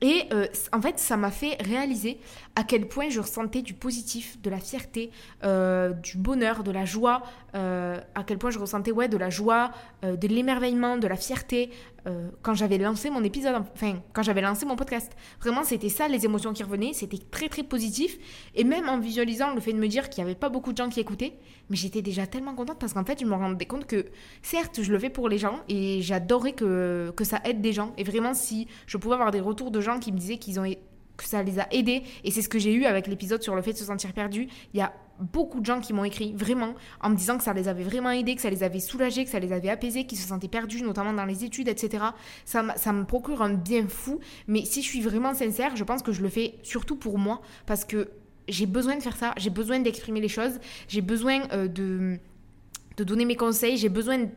Et 0.02 0.24
euh, 0.32 0.46
en 0.72 0.80
fait, 0.80 0.98
ça 0.98 1.16
m'a 1.16 1.30
fait 1.30 1.56
réaliser 1.62 2.18
à 2.56 2.64
quel 2.64 2.88
point 2.88 3.08
je 3.10 3.20
ressentais 3.20 3.62
du 3.62 3.74
positif, 3.74 4.40
de 4.40 4.48
la 4.50 4.58
fierté, 4.58 5.10
euh, 5.44 5.90
du 5.90 6.16
bonheur, 6.16 6.62
de 6.62 6.70
la 6.70 6.84
joie, 6.84 7.22
à 7.52 8.24
quel 8.26 8.38
point 8.38 8.50
je 8.50 8.58
ressentais 8.58 8.92
ouais, 8.92 9.08
de 9.08 9.16
la 9.16 9.28
joie, 9.28 9.72
de 10.02 10.28
l'émerveillement, 10.28 10.98
de 10.98 11.08
la 11.08 11.16
fierté 11.16 11.70
quand 12.42 12.54
j'avais 12.54 12.78
lancé 12.78 13.10
mon 13.10 13.22
épisode, 13.22 13.54
enfin 13.74 14.00
quand 14.12 14.22
j'avais 14.22 14.40
lancé 14.40 14.66
mon 14.66 14.76
podcast. 14.76 15.12
Vraiment, 15.40 15.64
c'était 15.64 15.88
ça 15.88 16.08
les 16.08 16.24
émotions 16.24 16.52
qui 16.52 16.62
revenaient, 16.62 16.92
c'était 16.92 17.18
très 17.30 17.48
très 17.48 17.62
positif. 17.62 18.18
Et 18.54 18.64
même 18.64 18.88
en 18.88 18.98
visualisant 18.98 19.54
le 19.54 19.60
fait 19.60 19.72
de 19.72 19.78
me 19.78 19.88
dire 19.88 20.08
qu'il 20.08 20.24
n'y 20.24 20.30
avait 20.30 20.38
pas 20.38 20.48
beaucoup 20.48 20.72
de 20.72 20.76
gens 20.76 20.88
qui 20.88 21.00
écoutaient, 21.00 21.34
mais 21.68 21.76
j'étais 21.76 22.02
déjà 22.02 22.26
tellement 22.26 22.54
contente 22.54 22.78
parce 22.78 22.92
qu'en 22.92 23.04
fait, 23.04 23.20
je 23.20 23.26
me 23.26 23.34
rendais 23.34 23.66
compte 23.66 23.86
que 23.86 24.06
certes, 24.42 24.82
je 24.82 24.92
le 24.92 24.98
fais 24.98 25.10
pour 25.10 25.28
les 25.28 25.38
gens 25.38 25.60
et 25.68 26.02
j'adorais 26.02 26.52
que, 26.52 27.12
que 27.16 27.24
ça 27.24 27.40
aide 27.44 27.60
des 27.60 27.72
gens. 27.72 27.92
Et 27.96 28.04
vraiment, 28.04 28.34
si 28.34 28.68
je 28.86 28.96
pouvais 28.96 29.14
avoir 29.14 29.30
des 29.30 29.40
retours 29.40 29.70
de 29.70 29.80
gens 29.80 29.98
qui 29.98 30.12
me 30.12 30.18
disaient 30.18 30.38
qu'ils 30.38 30.58
ont 30.60 30.64
que 31.20 31.26
ça 31.26 31.42
les 31.42 31.58
a 31.58 31.68
aidés. 31.70 32.02
Et 32.24 32.30
c'est 32.30 32.42
ce 32.42 32.48
que 32.48 32.58
j'ai 32.58 32.72
eu 32.72 32.86
avec 32.86 33.06
l'épisode 33.06 33.42
sur 33.42 33.54
le 33.54 33.62
fait 33.62 33.72
de 33.72 33.76
se 33.76 33.84
sentir 33.84 34.12
perdu. 34.12 34.48
Il 34.72 34.78
y 34.78 34.80
a 34.80 34.92
beaucoup 35.20 35.60
de 35.60 35.66
gens 35.66 35.80
qui 35.80 35.92
m'ont 35.92 36.04
écrit 36.04 36.32
vraiment 36.34 36.74
en 37.00 37.10
me 37.10 37.16
disant 37.16 37.36
que 37.36 37.44
ça 37.44 37.52
les 37.52 37.68
avait 37.68 37.84
vraiment 37.84 38.10
aidés, 38.10 38.34
que 38.34 38.42
ça 38.42 38.50
les 38.50 38.62
avait 38.62 38.80
soulagés, 38.80 39.24
que 39.24 39.30
ça 39.30 39.38
les 39.38 39.52
avait 39.52 39.68
apaisés, 39.68 40.04
qu'ils 40.04 40.18
se 40.18 40.26
sentaient 40.26 40.48
perdus, 40.48 40.82
notamment 40.82 41.12
dans 41.12 41.24
les 41.24 41.44
études, 41.44 41.68
etc. 41.68 42.04
Ça, 42.44 42.62
me 42.62 43.04
procure 43.04 43.42
un 43.42 43.54
bien 43.54 43.86
fou. 43.88 44.20
Mais 44.48 44.64
si 44.64 44.82
je 44.82 44.88
suis 44.88 45.00
vraiment 45.00 45.34
sincère, 45.34 45.76
je 45.76 45.84
pense 45.84 46.02
que 46.02 46.12
je 46.12 46.22
le 46.22 46.28
fais 46.28 46.54
surtout 46.62 46.96
pour 46.96 47.18
moi 47.18 47.40
parce 47.66 47.84
que 47.84 48.08
j'ai 48.48 48.66
besoin 48.66 48.96
de 48.96 49.02
faire 49.02 49.16
ça, 49.16 49.32
j'ai 49.36 49.50
besoin 49.50 49.78
d'exprimer 49.78 50.20
les 50.20 50.28
choses, 50.28 50.58
j'ai 50.88 51.02
besoin 51.02 51.48
euh, 51.52 51.68
de, 51.68 52.18
donner 53.04 53.24
mes 53.24 53.36
conseils, 53.36 53.76
j'ai 53.76 53.88
besoin 53.88 54.28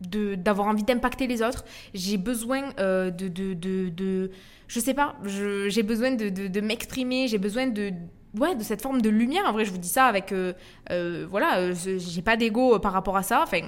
d'avoir 0.00 0.66
envie 0.66 0.82
d'impacter 0.82 1.26
les 1.26 1.42
autres, 1.42 1.64
j'ai 1.94 2.16
besoin 2.16 2.72
euh, 2.78 3.10
de, 3.10 4.30
je 4.66 4.80
sais 4.80 4.94
pas, 4.94 5.16
j'ai 5.24 5.82
besoin 5.82 6.12
de, 6.12 6.28
de, 6.28 6.60
m'exprimer, 6.60 7.28
j'ai 7.28 7.38
besoin 7.38 7.66
de, 7.68 7.92
ouais, 8.38 8.54
de 8.54 8.62
cette 8.62 8.82
forme 8.82 9.02
de 9.02 9.08
lumière. 9.08 9.44
En 9.46 9.52
vrai, 9.52 9.64
je 9.64 9.70
vous 9.70 9.78
dis 9.78 9.88
ça 9.88 10.06
avec, 10.06 10.32
euh, 10.32 10.52
euh, 10.90 11.26
voilà, 11.28 11.72
j'ai 11.72 12.22
pas 12.22 12.36
d'ego 12.36 12.78
par 12.78 12.92
rapport 12.92 13.16
à 13.16 13.22
ça. 13.22 13.42
Enfin, 13.42 13.60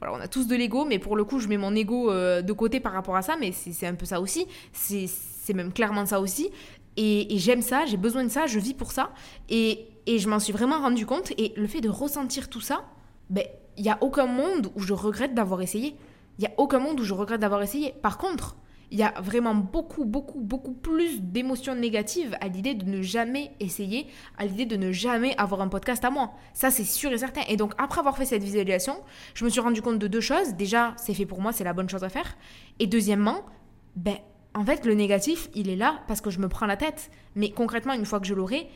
voilà, 0.00 0.14
on 0.14 0.20
a 0.20 0.28
tous 0.28 0.46
de 0.46 0.56
l'ego, 0.56 0.84
mais 0.84 0.98
pour 0.98 1.16
le 1.16 1.24
coup, 1.24 1.38
je 1.38 1.48
mets 1.48 1.56
mon 1.56 1.74
ego 1.74 2.12
de 2.12 2.52
côté 2.52 2.80
par 2.80 2.92
rapport 2.92 3.16
à 3.16 3.22
ça, 3.22 3.36
mais 3.38 3.52
c'est 3.52 3.86
un 3.86 3.94
peu 3.94 4.06
ça 4.06 4.20
aussi. 4.20 4.46
C'est 4.72 5.54
même 5.54 5.72
clairement 5.72 6.06
ça 6.06 6.20
aussi. 6.20 6.50
Et, 6.96 7.34
et 7.34 7.38
j'aime 7.38 7.62
ça, 7.62 7.84
j'ai 7.86 7.96
besoin 7.96 8.24
de 8.24 8.28
ça, 8.28 8.46
je 8.46 8.58
vis 8.58 8.74
pour 8.74 8.92
ça. 8.92 9.10
Et, 9.48 9.88
et 10.06 10.18
je 10.18 10.28
m'en 10.28 10.38
suis 10.38 10.52
vraiment 10.52 10.80
rendu 10.80 11.06
compte. 11.06 11.32
Et 11.38 11.52
le 11.56 11.66
fait 11.66 11.80
de 11.80 11.88
ressentir 11.88 12.48
tout 12.48 12.60
ça, 12.60 12.84
ben, 13.30 13.44
il 13.76 13.82
n'y 13.82 13.90
a 13.90 13.98
aucun 14.00 14.26
monde 14.26 14.70
où 14.76 14.80
je 14.80 14.92
regrette 14.92 15.34
d'avoir 15.34 15.60
essayé. 15.60 15.96
Il 16.38 16.42
n'y 16.42 16.46
a 16.46 16.52
aucun 16.56 16.78
monde 16.78 17.00
où 17.00 17.04
je 17.04 17.12
regrette 17.12 17.40
d'avoir 17.40 17.62
essayé. 17.62 17.94
Par 18.02 18.18
contre, 18.18 18.56
il 18.90 18.98
y 18.98 19.02
a 19.02 19.14
vraiment 19.20 19.54
beaucoup, 19.54 20.04
beaucoup, 20.04 20.40
beaucoup 20.40 20.72
plus 20.72 21.20
d'émotions 21.20 21.74
négatives 21.74 22.36
à 22.40 22.48
l'idée 22.48 22.74
de 22.74 22.84
ne 22.84 23.02
jamais 23.02 23.52
essayer, 23.60 24.06
à 24.38 24.46
l'idée 24.46 24.66
de 24.66 24.76
ne 24.76 24.92
jamais 24.92 25.36
avoir 25.36 25.60
un 25.60 25.68
podcast 25.68 26.04
à 26.04 26.10
moi. 26.10 26.32
Ça, 26.52 26.70
c'est 26.70 26.84
sûr 26.84 27.12
et 27.12 27.18
certain. 27.18 27.42
Et 27.48 27.56
donc, 27.56 27.72
après 27.78 28.00
avoir 28.00 28.16
fait 28.16 28.24
cette 28.24 28.42
visualisation, 28.42 28.96
je 29.34 29.44
me 29.44 29.50
suis 29.50 29.60
rendu 29.60 29.82
compte 29.82 29.98
de 29.98 30.06
deux 30.06 30.20
choses. 30.20 30.54
Déjà, 30.54 30.94
c'est 30.96 31.14
fait 31.14 31.26
pour 31.26 31.40
moi, 31.40 31.52
c'est 31.52 31.64
la 31.64 31.72
bonne 31.72 31.88
chose 31.88 32.04
à 32.04 32.08
faire. 32.08 32.36
Et 32.78 32.86
deuxièmement, 32.86 33.42
ben, 33.96 34.16
en 34.54 34.64
fait, 34.64 34.84
le 34.84 34.94
négatif, 34.94 35.48
il 35.54 35.68
est 35.68 35.76
là 35.76 36.00
parce 36.06 36.20
que 36.20 36.30
je 36.30 36.38
me 36.38 36.48
prends 36.48 36.66
la 36.66 36.76
tête. 36.76 37.10
Mais 37.34 37.50
concrètement, 37.50 37.94
une 37.94 38.06
fois 38.06 38.20
que 38.20 38.26
je 38.26 38.34
l'aurai, 38.34 38.68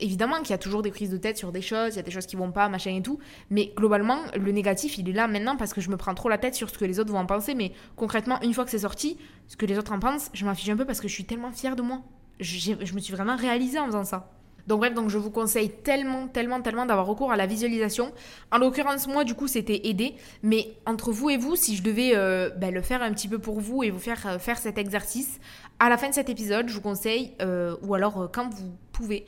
évidemment 0.00 0.38
qu'il 0.38 0.50
y 0.50 0.54
a 0.54 0.58
toujours 0.58 0.82
des 0.82 0.90
prises 0.90 1.10
de 1.10 1.16
tête 1.16 1.36
sur 1.36 1.52
des 1.52 1.62
choses, 1.62 1.94
il 1.94 1.96
y 1.96 2.00
a 2.00 2.02
des 2.02 2.10
choses 2.10 2.26
qui 2.26 2.36
vont 2.36 2.52
pas, 2.52 2.68
machin 2.68 2.94
et 2.94 3.02
tout, 3.02 3.18
mais 3.50 3.72
globalement, 3.76 4.18
le 4.34 4.52
négatif, 4.52 4.98
il 4.98 5.08
est 5.08 5.12
là 5.12 5.28
maintenant 5.28 5.56
parce 5.56 5.72
que 5.72 5.80
je 5.80 5.90
me 5.90 5.96
prends 5.96 6.14
trop 6.14 6.28
la 6.28 6.38
tête 6.38 6.54
sur 6.54 6.70
ce 6.70 6.78
que 6.78 6.84
les 6.84 7.00
autres 7.00 7.12
vont 7.12 7.18
en 7.18 7.26
penser, 7.26 7.54
mais 7.54 7.72
concrètement, 7.96 8.40
une 8.42 8.54
fois 8.54 8.64
que 8.64 8.70
c'est 8.70 8.80
sorti, 8.80 9.16
ce 9.48 9.56
que 9.56 9.66
les 9.66 9.78
autres 9.78 9.92
en 9.92 9.98
pensent, 9.98 10.30
je 10.32 10.44
m'en 10.44 10.54
fiche 10.54 10.68
un 10.68 10.76
peu 10.76 10.84
parce 10.84 11.00
que 11.00 11.08
je 11.08 11.12
suis 11.12 11.24
tellement 11.24 11.52
fière 11.52 11.76
de 11.76 11.82
moi. 11.82 12.02
Je, 12.40 12.72
me 12.94 13.00
suis 13.00 13.14
vraiment 13.14 13.36
réalisée 13.36 13.78
en 13.78 13.86
faisant 13.86 14.04
ça. 14.04 14.30
Donc 14.66 14.80
bref, 14.80 14.94
donc 14.94 15.10
je 15.10 15.18
vous 15.18 15.30
conseille 15.30 15.70
tellement, 15.70 16.26
tellement, 16.26 16.60
tellement 16.60 16.86
d'avoir 16.86 17.06
recours 17.06 17.30
à 17.30 17.36
la 17.36 17.46
visualisation. 17.46 18.12
En 18.50 18.58
l'occurrence, 18.58 19.06
moi, 19.06 19.24
du 19.24 19.34
coup, 19.34 19.46
c'était 19.46 19.86
aidé. 19.86 20.16
Mais 20.42 20.74
entre 20.86 21.12
vous 21.12 21.30
et 21.30 21.36
vous, 21.36 21.54
si 21.54 21.76
je 21.76 21.82
devais 21.82 22.12
euh, 22.14 22.50
ben, 22.50 22.74
le 22.74 22.82
faire 22.82 23.00
un 23.02 23.12
petit 23.12 23.28
peu 23.28 23.38
pour 23.38 23.60
vous 23.60 23.84
et 23.84 23.90
vous 23.90 24.00
faire 24.00 24.26
euh, 24.26 24.38
faire 24.38 24.58
cet 24.58 24.76
exercice, 24.76 25.38
à 25.78 25.88
la 25.88 25.96
fin 25.96 26.08
de 26.08 26.14
cet 26.14 26.28
épisode, 26.28 26.68
je 26.68 26.74
vous 26.74 26.80
conseille, 26.80 27.32
euh, 27.40 27.76
ou 27.82 27.94
alors 27.94 28.28
quand 28.32 28.52
vous 28.52 28.74
pouvez, 28.92 29.24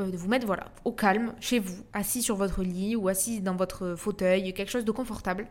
euh, 0.00 0.10
de 0.10 0.16
vous 0.16 0.28
mettre 0.28 0.46
voilà, 0.46 0.66
au 0.84 0.92
calme, 0.92 1.34
chez 1.40 1.58
vous, 1.58 1.84
assis 1.92 2.22
sur 2.22 2.36
votre 2.36 2.62
lit 2.62 2.96
ou 2.96 3.08
assis 3.08 3.40
dans 3.40 3.54
votre 3.54 3.94
fauteuil, 3.94 4.52
quelque 4.54 4.70
chose 4.70 4.84
de 4.84 4.92
confortable. 4.92 5.46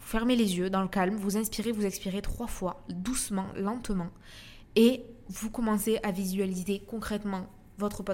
Vous 0.00 0.06
fermez 0.06 0.36
les 0.36 0.58
yeux 0.58 0.70
dans 0.70 0.82
le 0.82 0.88
calme, 0.88 1.16
vous 1.16 1.36
inspirez, 1.36 1.72
vous 1.72 1.86
expirez 1.86 2.22
trois 2.22 2.46
fois, 2.46 2.84
doucement, 2.88 3.46
lentement. 3.56 4.10
et 4.76 5.04
vous 5.28 5.50
commencez 5.50 5.98
à 6.02 6.10
visualiser 6.10 6.82
concrètement 6.86 7.46
votre, 7.78 8.04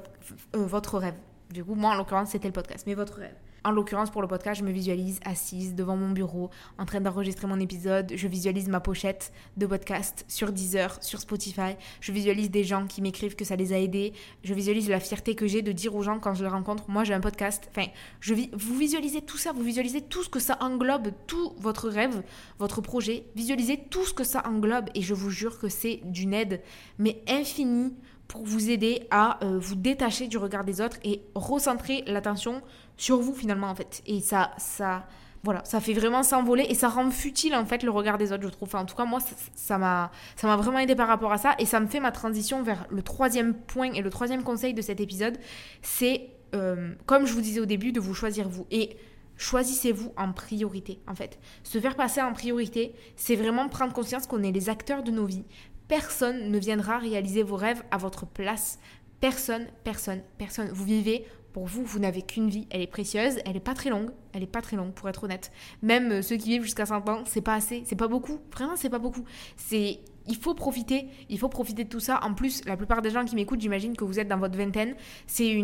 euh, 0.54 0.66
votre 0.66 0.98
rêve. 0.98 1.16
Du 1.50 1.64
coup, 1.64 1.74
moi, 1.74 1.92
en 1.92 1.94
l'occurrence, 1.96 2.30
c'était 2.30 2.48
le 2.48 2.52
podcast, 2.52 2.84
mais 2.86 2.94
votre 2.94 3.14
rêve. 3.14 3.34
En 3.64 3.72
l'occurrence, 3.72 4.10
pour 4.10 4.22
le 4.22 4.28
podcast, 4.28 4.60
je 4.60 4.64
me 4.64 4.70
visualise 4.70 5.18
assise 5.24 5.74
devant 5.74 5.96
mon 5.96 6.10
bureau, 6.10 6.50
en 6.78 6.84
train 6.84 7.00
d'enregistrer 7.00 7.46
mon 7.46 7.58
épisode. 7.58 8.12
Je 8.14 8.28
visualise 8.28 8.68
ma 8.68 8.80
pochette 8.80 9.32
de 9.56 9.66
podcast 9.66 10.24
sur 10.28 10.52
Deezer, 10.52 11.02
sur 11.02 11.20
Spotify. 11.20 11.76
Je 12.00 12.12
visualise 12.12 12.50
des 12.50 12.64
gens 12.64 12.86
qui 12.86 13.02
m'écrivent 13.02 13.34
que 13.34 13.44
ça 13.44 13.56
les 13.56 13.72
a 13.72 13.78
aidés. 13.78 14.12
Je 14.44 14.54
visualise 14.54 14.88
la 14.88 15.00
fierté 15.00 15.34
que 15.34 15.46
j'ai 15.46 15.62
de 15.62 15.72
dire 15.72 15.94
aux 15.94 16.02
gens 16.02 16.20
quand 16.20 16.34
je 16.34 16.44
les 16.44 16.50
rencontre, 16.50 16.84
moi 16.88 17.04
j'ai 17.04 17.14
un 17.14 17.20
podcast. 17.20 17.68
Enfin, 17.70 17.88
je 18.20 18.34
vous 18.52 18.76
visualisez 18.76 19.22
tout 19.22 19.38
ça, 19.38 19.52
vous 19.52 19.62
visualisez 19.62 20.02
tout 20.02 20.22
ce 20.22 20.28
que 20.28 20.40
ça 20.40 20.56
englobe, 20.60 21.08
tout 21.26 21.54
votre 21.58 21.88
rêve, 21.88 22.22
votre 22.58 22.80
projet. 22.80 23.24
Visualisez 23.34 23.78
tout 23.90 24.04
ce 24.04 24.14
que 24.14 24.24
ça 24.24 24.42
englobe 24.46 24.88
et 24.94 25.02
je 25.02 25.14
vous 25.14 25.30
jure 25.30 25.58
que 25.58 25.68
c'est 25.68 26.00
d'une 26.04 26.34
aide, 26.34 26.62
mais 26.98 27.22
infinie 27.28 27.94
pour 28.28 28.44
vous 28.44 28.70
aider 28.70 29.06
à 29.10 29.42
euh, 29.42 29.58
vous 29.58 29.74
détacher 29.74 30.28
du 30.28 30.36
regard 30.36 30.62
des 30.62 30.80
autres 30.82 30.98
et 31.02 31.22
recentrer 31.34 32.04
l'attention 32.06 32.62
sur 32.98 33.18
vous 33.18 33.32
finalement 33.32 33.68
en 33.68 33.74
fait. 33.74 34.02
Et 34.04 34.20
ça, 34.20 34.50
ça, 34.58 35.06
voilà, 35.42 35.64
ça 35.64 35.80
fait 35.80 35.94
vraiment 35.94 36.22
s'envoler 36.22 36.66
et 36.68 36.74
ça 36.74 36.88
rend 36.88 37.10
futile 37.10 37.54
en 37.54 37.64
fait 37.64 37.82
le 37.82 37.90
regard 37.90 38.18
des 38.18 38.32
autres, 38.32 38.42
je 38.42 38.48
trouve. 38.48 38.74
en 38.74 38.84
tout 38.84 38.96
cas, 38.96 39.06
moi, 39.06 39.20
ça 39.54 39.78
m'a, 39.78 40.10
ça 40.36 40.46
m'a 40.46 40.56
vraiment 40.56 40.80
aidé 40.80 40.94
par 40.94 41.08
rapport 41.08 41.32
à 41.32 41.38
ça 41.38 41.54
et 41.58 41.64
ça 41.64 41.80
me 41.80 41.86
fait 41.86 42.00
ma 42.00 42.12
transition 42.12 42.62
vers 42.62 42.86
le 42.90 43.00
troisième 43.00 43.54
point 43.54 43.92
et 43.92 44.02
le 44.02 44.10
troisième 44.10 44.42
conseil 44.42 44.74
de 44.74 44.82
cet 44.82 45.00
épisode, 45.00 45.38
c'est 45.80 46.28
euh, 46.54 46.94
comme 47.06 47.26
je 47.26 47.32
vous 47.32 47.40
disais 47.40 47.60
au 47.60 47.66
début, 47.66 47.92
de 47.92 48.00
vous 48.00 48.14
choisir 48.14 48.48
vous 48.48 48.66
et 48.70 48.96
choisissez-vous 49.36 50.12
en 50.16 50.32
priorité 50.32 50.98
en 51.06 51.14
fait. 51.14 51.38
Se 51.62 51.78
faire 51.78 51.94
passer 51.94 52.20
en 52.20 52.32
priorité, 52.32 52.94
c'est 53.16 53.36
vraiment 53.36 53.68
prendre 53.68 53.92
conscience 53.92 54.26
qu'on 54.26 54.42
est 54.42 54.52
les 54.52 54.68
acteurs 54.68 55.04
de 55.04 55.12
nos 55.12 55.24
vies. 55.24 55.44
Personne 55.86 56.50
ne 56.50 56.58
viendra 56.58 56.98
réaliser 56.98 57.42
vos 57.42 57.56
rêves 57.56 57.82
à 57.90 57.96
votre 57.96 58.26
place. 58.26 58.78
Personne, 59.20 59.66
personne, 59.84 60.20
personne. 60.36 60.68
Vous 60.72 60.84
vivez 60.84 61.24
pour 61.52 61.66
vous, 61.66 61.84
vous 61.84 61.98
n'avez 61.98 62.22
qu'une 62.22 62.48
vie, 62.48 62.66
elle 62.70 62.82
est 62.82 62.86
précieuse, 62.86 63.38
elle 63.44 63.56
est 63.56 63.60
pas 63.60 63.74
très 63.74 63.90
longue, 63.90 64.10
elle 64.32 64.42
est 64.42 64.46
pas 64.46 64.62
très 64.62 64.76
longue 64.76 64.92
pour 64.92 65.08
être 65.08 65.24
honnête. 65.24 65.50
Même 65.82 66.12
euh, 66.12 66.22
ceux 66.22 66.36
qui 66.36 66.50
vivent 66.50 66.62
jusqu'à 66.62 66.86
100 66.86 67.08
ans, 67.08 67.22
c'est 67.26 67.40
pas 67.40 67.54
assez, 67.54 67.82
c'est 67.86 67.96
pas 67.96 68.08
beaucoup, 68.08 68.38
vraiment 68.52 68.76
c'est 68.76 68.90
pas 68.90 68.98
beaucoup. 68.98 69.24
C'est 69.56 70.00
il 70.28 70.36
faut 70.36 70.54
profiter, 70.54 71.08
il 71.28 71.38
faut 71.38 71.48
profiter 71.48 71.84
de 71.84 71.88
tout 71.88 72.00
ça. 72.00 72.20
En 72.22 72.34
plus, 72.34 72.64
la 72.66 72.76
plupart 72.76 73.02
des 73.02 73.10
gens 73.10 73.24
qui 73.24 73.34
m'écoutent, 73.34 73.60
j'imagine 73.60 73.96
que 73.96 74.04
vous 74.04 74.20
êtes 74.20 74.28
dans 74.28 74.38
votre 74.38 74.56
vingtaine. 74.56 74.94
C'est 75.26 75.58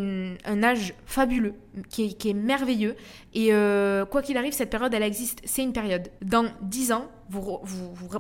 un 0.44 0.62
âge 0.62 0.94
fabuleux, 1.07 1.55
qui 1.90 2.16
est, 2.24 2.33
merveilleux. 2.33 2.96
Et 3.35 3.53
euh, 3.53 4.05
quoi 4.07 4.22
qu'il 4.22 4.37
arrive, 4.37 4.53
cette 4.53 4.70
période, 4.70 4.92
elle 4.94 5.03
existe. 5.03 5.40
C'est 5.44 5.62
une 5.62 5.72
période. 5.72 6.11
Dans 6.22 6.46
10 6.62 6.92
ans, 6.92 7.09
vous, 7.29 7.61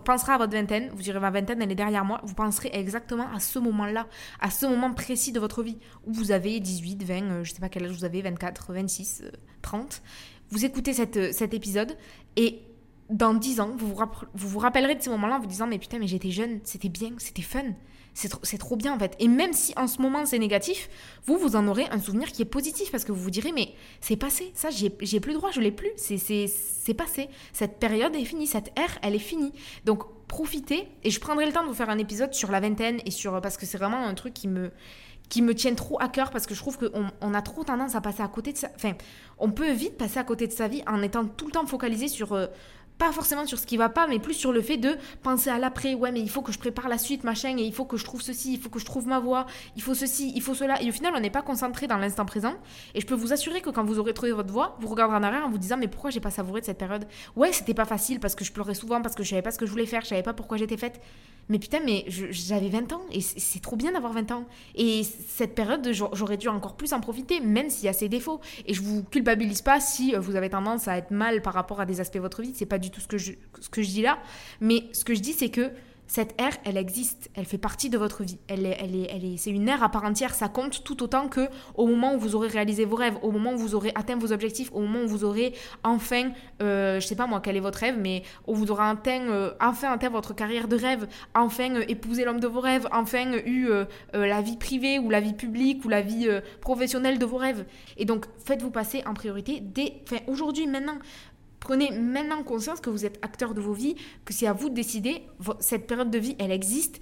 penserez 0.04 0.32
à 0.32 0.38
votre 0.38 0.52
vingtaine, 0.52 0.90
vous 0.94 1.02
direz 1.02 1.20
ma 1.20 1.30
vingtaine, 1.30 1.62
elle 1.62 1.72
est 1.72 1.76
derrière 1.76 2.04
moi. 2.04 2.20
Vous 2.24 2.34
penserez 2.34 2.70
exactement 2.72 3.26
à 3.34 3.40
ce 3.40 3.58
moment-là, 3.58 4.06
à 4.40 4.50
ce 4.50 4.66
moment 4.66 4.92
précis 4.92 5.32
de 5.32 5.40
votre 5.40 5.62
vie, 5.62 5.78
où 6.06 6.12
vous 6.12 6.30
avez 6.30 6.60
18, 6.60 7.02
20, 7.02 7.22
euh, 7.22 7.44
je 7.44 7.52
sais 7.52 7.60
pas 7.60 7.68
quel 7.68 7.84
âge 7.84 7.92
vous 7.92 8.04
avez, 8.04 8.22
24, 8.22 8.72
26, 8.72 9.24
30. 9.62 10.02
Vous 10.50 10.64
écoutez 10.64 10.92
cette, 10.92 11.32
cet 11.32 11.54
épisode 11.54 11.96
et 12.36 12.60
dans 13.10 13.34
10 13.34 13.60
ans, 13.60 13.70
vous 13.76 13.94
vous, 13.94 14.04
vous, 14.34 14.58
rappellerez 14.58 14.94
de 14.94 15.02
ces 15.02 15.10
moments-là 15.10 15.36
en 15.36 15.40
vous 15.40 15.46
disant 15.46 15.66
Mais 15.66 15.78
putain, 15.78 15.98
mais 15.98 16.06
j'étais 16.06 16.30
jeune, 16.30 16.60
c'était 16.64 16.88
bien, 16.88 17.10
c'était 17.18 17.42
fun, 17.42 17.62
c'est 18.14 18.28
trop, 18.28 18.40
trop, 18.58 18.76
bien 18.76 18.94
en 18.94 18.98
fait. 18.98 19.14
Et 19.18 19.28
même 19.28 19.52
si 19.52 19.72
en 19.76 19.86
ce 19.86 20.00
moment 20.00 20.24
c'est 20.24 20.38
négatif, 20.38 20.88
vous, 21.26 21.36
vous 21.36 21.56
en 21.56 21.66
aurez 21.68 21.86
un 21.90 22.00
souvenir 22.00 22.32
qui 22.32 22.42
est 22.42 22.46
positif 22.46 22.90
parce 22.90 23.04
que 23.04 23.12
vous 23.12 23.20
vous 23.20 23.30
direz 23.30 23.52
Mais 23.52 23.74
c'est 24.00 24.16
passé, 24.16 24.52
ça, 24.54 24.70
j'ai 24.70 24.90
plus 24.90 25.32
le 25.32 25.38
droit, 25.38 25.50
je 25.50 25.60
l'ai 25.60 25.72
plus, 25.72 25.90
c'est 25.96 26.94
passé. 26.94 27.28
Cette 27.52 27.78
période 27.78 28.14
est 28.14 28.24
finie, 28.24 28.46
cette 28.46 28.72
ère, 28.78 28.98
elle 29.02 29.14
est 29.14 29.18
finie. 29.18 29.52
Donc 29.84 30.04
profitez, 30.28 30.88
et 31.02 31.10
je 31.10 31.20
prendrai 31.20 31.46
le 31.46 31.52
temps 31.52 31.62
de 31.62 31.68
vous 31.68 31.74
faire 31.74 31.90
un 31.90 31.98
épisode 31.98 32.32
sur 32.34 32.50
la 32.50 32.60
vingtaine 32.60 33.00
et 33.04 33.10
sur. 33.10 33.40
Parce 33.40 33.56
que 33.56 33.66
c'est 33.66 33.78
vraiment 33.78 34.06
un 34.06 34.14
truc 34.14 34.32
qui 34.32 34.48
me 34.48 34.70
qui 35.28 35.42
me 35.42 35.54
tiennent 35.54 35.76
trop 35.76 36.00
à 36.00 36.08
cœur 36.08 36.30
parce 36.30 36.46
que 36.46 36.54
je 36.54 36.60
trouve 36.60 36.78
qu'on 36.78 37.06
on 37.20 37.34
a 37.34 37.42
trop 37.42 37.64
tendance 37.64 37.94
à 37.94 38.00
passer 38.00 38.22
à 38.22 38.28
côté 38.28 38.52
de 38.52 38.58
ça. 38.58 38.68
Enfin, 38.76 38.92
on 39.38 39.50
peut 39.50 39.70
vite 39.72 39.96
passer 39.96 40.18
à 40.18 40.24
côté 40.24 40.46
de 40.46 40.52
sa 40.52 40.68
vie 40.68 40.82
en 40.86 41.02
étant 41.02 41.24
tout 41.24 41.46
le 41.46 41.52
temps 41.52 41.66
focalisé 41.66 42.08
sur 42.08 42.34
euh, 42.34 42.46
pas 42.98 43.10
forcément 43.12 43.46
sur 43.46 43.58
ce 43.58 43.66
qui 43.66 43.76
va 43.76 43.88
pas, 43.88 44.06
mais 44.06 44.18
plus 44.18 44.34
sur 44.34 44.52
le 44.52 44.62
fait 44.62 44.76
de 44.76 44.96
penser 45.22 45.50
à 45.50 45.58
l'après. 45.58 45.94
Ouais, 45.94 46.12
mais 46.12 46.20
il 46.20 46.30
faut 46.30 46.42
que 46.42 46.52
je 46.52 46.58
prépare 46.58 46.88
la 46.88 46.98
suite, 46.98 47.24
machin, 47.24 47.56
et 47.58 47.62
il 47.62 47.72
faut 47.72 47.84
que 47.84 47.96
je 47.96 48.04
trouve 48.04 48.22
ceci, 48.22 48.54
il 48.54 48.60
faut 48.60 48.68
que 48.68 48.78
je 48.78 48.84
trouve 48.84 49.06
ma 49.06 49.18
voie, 49.18 49.46
il 49.76 49.82
faut 49.82 49.94
ceci, 49.94 50.32
il 50.34 50.42
faut 50.42 50.54
cela. 50.54 50.80
Et 50.82 50.88
au 50.88 50.92
final, 50.92 51.12
on 51.16 51.20
n'est 51.20 51.30
pas 51.30 51.42
concentré 51.42 51.86
dans 51.86 51.98
l'instant 51.98 52.24
présent. 52.24 52.54
Et 52.94 53.00
je 53.00 53.06
peux 53.06 53.14
vous 53.14 53.32
assurer 53.32 53.60
que 53.60 53.70
quand 53.70 53.84
vous 53.84 53.98
aurez 53.98 54.14
trouvé 54.14 54.32
votre 54.32 54.52
voie, 54.52 54.76
vous 54.80 54.88
regarderez 54.88 55.18
en 55.18 55.22
arrière 55.22 55.44
en 55.44 55.50
vous 55.50 55.58
disant, 55.58 55.76
mais 55.76 55.88
pourquoi 55.88 56.10
j'ai 56.10 56.20
pas 56.20 56.30
savouré 56.30 56.60
de 56.60 56.66
cette 56.66 56.78
période? 56.78 57.06
Ouais, 57.36 57.52
c'était 57.52 57.74
pas 57.74 57.84
facile 57.84 58.20
parce 58.20 58.34
que 58.34 58.44
je 58.44 58.52
pleurais 58.52 58.74
souvent, 58.74 59.02
parce 59.02 59.14
que 59.14 59.22
je 59.22 59.30
savais 59.30 59.42
pas 59.42 59.50
ce 59.50 59.58
que 59.58 59.66
je 59.66 59.70
voulais 59.70 59.86
faire, 59.86 60.02
je 60.02 60.08
savais 60.08 60.22
pas 60.22 60.34
pourquoi 60.34 60.56
j'étais 60.56 60.76
faite. 60.76 61.00
Mais 61.48 61.58
putain, 61.58 61.80
mais 61.84 62.04
j'avais 62.08 62.68
20 62.68 62.92
ans 62.92 63.02
et 63.12 63.20
c'est 63.20 63.60
trop 63.60 63.76
bien 63.76 63.92
d'avoir 63.92 64.12
20 64.12 64.30
ans. 64.32 64.44
Et 64.74 65.02
cette 65.02 65.54
période, 65.54 65.86
j'aurais 65.92 66.36
dû 66.36 66.48
encore 66.48 66.74
plus 66.74 66.92
en 66.92 67.00
profiter, 67.00 67.40
même 67.40 67.68
s'il 67.68 67.84
y 67.84 67.88
a 67.88 67.92
ses 67.92 68.08
défauts. 68.08 68.40
Et 68.66 68.72
je 68.72 68.80
vous 68.80 69.02
culpabilise 69.04 69.60
pas 69.60 69.78
si 69.80 70.14
euh, 70.14 70.20
vous 70.20 70.36
avez 70.36 70.48
tendance 70.48 70.88
à 70.88 70.96
être 70.96 71.10
mal 71.10 71.42
par 71.42 71.52
rapport 71.52 71.80
à 71.80 71.86
des 71.86 72.00
aspects 72.00 72.14
de 72.14 72.20
votre 72.20 72.40
vie. 72.40 72.52
C'est 72.54 72.66
pas 72.66 72.78
du 72.78 72.90
tout 72.94 73.00
ce 73.00 73.08
que 73.08 73.18
je, 73.18 73.32
ce 73.60 73.68
que 73.68 73.82
je 73.82 73.88
dis 73.88 74.02
là. 74.02 74.18
Mais 74.60 74.84
ce 74.92 75.04
que 75.04 75.14
je 75.14 75.20
dis, 75.20 75.32
c'est 75.32 75.50
que 75.50 75.70
cette 76.06 76.38
ère, 76.40 76.52
elle 76.64 76.76
existe, 76.76 77.30
elle 77.34 77.46
fait 77.46 77.58
partie 77.58 77.88
de 77.88 77.96
votre 77.96 78.22
vie. 78.22 78.38
Elle 78.46 78.66
elle 78.66 78.94
est, 78.94 79.08
elle 79.10 79.24
est, 79.24 79.36
c'est 79.36 79.50
une 79.50 79.68
ère 79.68 79.82
à 79.82 79.88
part 79.88 80.04
entière. 80.04 80.34
Ça 80.34 80.48
compte 80.48 80.84
tout 80.84 81.02
autant 81.02 81.28
que 81.28 81.48
au 81.76 81.86
moment 81.86 82.14
où 82.14 82.18
vous 82.18 82.34
aurez 82.36 82.48
réalisé 82.48 82.84
vos 82.84 82.96
rêves, 82.96 83.16
au 83.22 83.30
moment 83.30 83.54
où 83.54 83.56
vous 83.56 83.74
aurez 83.74 83.90
atteint 83.94 84.16
vos 84.16 84.32
objectifs, 84.32 84.70
au 84.72 84.80
moment 84.80 85.04
où 85.04 85.08
vous 85.08 85.24
aurez 85.24 85.54
enfin, 85.82 86.30
euh, 86.62 87.00
je 87.00 87.06
sais 87.06 87.16
pas 87.16 87.26
moi 87.26 87.40
quel 87.42 87.56
est 87.56 87.60
votre 87.60 87.78
rêve, 87.78 87.96
mais 87.98 88.22
où 88.46 88.54
vous 88.54 88.70
aurez 88.70 88.84
atteint, 88.84 89.22
euh, 89.30 89.52
enfin 89.60 89.92
atteint 89.92 90.10
votre 90.10 90.34
carrière 90.34 90.68
de 90.68 90.76
rêve, 90.76 91.08
enfin 91.34 91.74
euh, 91.74 91.84
épousé 91.88 92.24
l'homme 92.24 92.40
de 92.40 92.48
vos 92.48 92.60
rêves, 92.60 92.86
enfin 92.92 93.32
eu 93.46 93.68
euh, 93.68 93.86
la 94.12 94.42
vie 94.42 94.56
privée 94.56 94.98
ou 94.98 95.08
la 95.08 95.20
vie 95.20 95.34
publique 95.34 95.84
ou 95.84 95.88
la 95.88 96.02
vie 96.02 96.28
professionnelle 96.60 97.18
de 97.18 97.24
vos 97.24 97.38
rêves. 97.38 97.64
Et 97.96 98.04
donc 98.04 98.26
faites-vous 98.44 98.70
passer 98.70 99.02
en 99.06 99.14
priorité 99.14 99.60
dès, 99.60 99.94
enfin 100.04 100.20
aujourd'hui, 100.26 100.66
maintenant. 100.66 100.98
Prenez 101.64 101.90
maintenant 101.92 102.42
conscience 102.42 102.78
que 102.80 102.90
vous 102.90 103.06
êtes 103.06 103.18
acteur 103.22 103.54
de 103.54 103.60
vos 103.62 103.72
vies, 103.72 103.96
que 104.26 104.34
c'est 104.34 104.46
à 104.46 104.52
vous 104.52 104.68
de 104.68 104.74
décider. 104.74 105.22
Cette 105.60 105.86
période 105.86 106.10
de 106.10 106.18
vie, 106.18 106.36
elle 106.38 106.52
existe. 106.52 107.00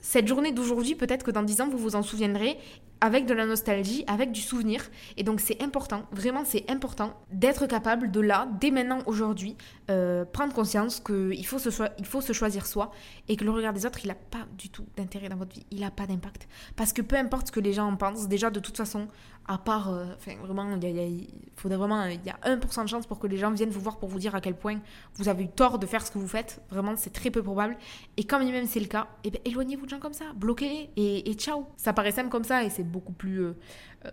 Cette 0.00 0.28
journée 0.28 0.52
d'aujourd'hui, 0.52 0.94
peut-être 0.94 1.24
que 1.24 1.32
dans 1.32 1.42
10 1.42 1.60
ans, 1.60 1.68
vous 1.68 1.76
vous 1.76 1.96
en 1.96 2.02
souviendrez 2.02 2.56
avec 3.00 3.26
de 3.26 3.34
la 3.34 3.46
nostalgie, 3.46 4.04
avec 4.06 4.32
du 4.32 4.40
souvenir. 4.40 4.82
Et 5.16 5.22
donc 5.22 5.40
c'est 5.40 5.62
important, 5.62 6.02
vraiment 6.12 6.44
c'est 6.44 6.70
important 6.70 7.14
d'être 7.32 7.66
capable 7.66 8.10
de 8.10 8.20
là, 8.20 8.48
dès 8.60 8.70
maintenant, 8.70 8.98
aujourd'hui, 9.06 9.56
euh, 9.90 10.24
prendre 10.24 10.52
conscience 10.52 11.00
qu'il 11.00 11.46
faut, 11.46 11.58
se 11.58 11.70
faut 11.70 12.20
se 12.20 12.32
choisir 12.32 12.66
soi 12.66 12.90
et 13.28 13.36
que 13.36 13.44
le 13.44 13.50
regard 13.50 13.72
des 13.72 13.86
autres, 13.86 14.00
il 14.04 14.08
n'a 14.08 14.14
pas 14.14 14.46
du 14.56 14.68
tout 14.68 14.86
d'intérêt 14.96 15.28
dans 15.28 15.36
votre 15.36 15.54
vie, 15.54 15.66
il 15.70 15.80
n'a 15.80 15.90
pas 15.90 16.06
d'impact. 16.06 16.48
Parce 16.76 16.92
que 16.92 17.02
peu 17.02 17.16
importe 17.16 17.48
ce 17.48 17.52
que 17.52 17.60
les 17.60 17.72
gens 17.72 17.86
en 17.86 17.96
pensent, 17.96 18.28
déjà 18.28 18.50
de 18.50 18.60
toute 18.60 18.76
façon, 18.76 19.08
à 19.46 19.58
part, 19.58 19.90
euh, 19.90 20.04
enfin 20.16 20.36
vraiment, 20.42 20.76
il 20.80 21.26
faudrait 21.56 21.78
vraiment, 21.78 22.04
il 22.04 22.20
y 22.24 22.30
a 22.30 22.38
1% 22.44 22.84
de 22.84 22.88
chance 22.88 23.06
pour 23.06 23.18
que 23.18 23.26
les 23.26 23.36
gens 23.36 23.50
viennent 23.50 23.70
vous 23.70 23.80
voir 23.80 23.98
pour 23.98 24.08
vous 24.08 24.18
dire 24.18 24.34
à 24.34 24.40
quel 24.40 24.54
point 24.54 24.78
vous 25.14 25.28
avez 25.28 25.44
eu 25.44 25.48
tort 25.48 25.78
de 25.78 25.86
faire 25.86 26.06
ce 26.06 26.10
que 26.10 26.18
vous 26.18 26.28
faites. 26.28 26.60
Vraiment, 26.70 26.94
c'est 26.96 27.12
très 27.12 27.30
peu 27.30 27.42
probable. 27.42 27.76
Et 28.16 28.24
quand 28.24 28.38
même 28.38 28.66
c'est 28.66 28.80
le 28.80 28.86
cas, 28.86 29.08
eh 29.24 29.30
ben, 29.30 29.40
éloignez-vous 29.44 29.86
de 29.86 29.90
gens 29.90 29.98
comme 29.98 30.12
ça, 30.12 30.26
bloquez-les 30.36 30.90
et, 30.96 31.30
et 31.30 31.34
ciao. 31.34 31.66
Ça 31.76 31.92
paraît 31.92 32.12
simple 32.12 32.28
comme 32.28 32.44
ça 32.44 32.62
et 32.64 32.70
c'est 32.70 32.84
beaucoup 32.90 33.12
plus... 33.12 33.42
Euh, 33.42 33.52
euh, 34.04 34.10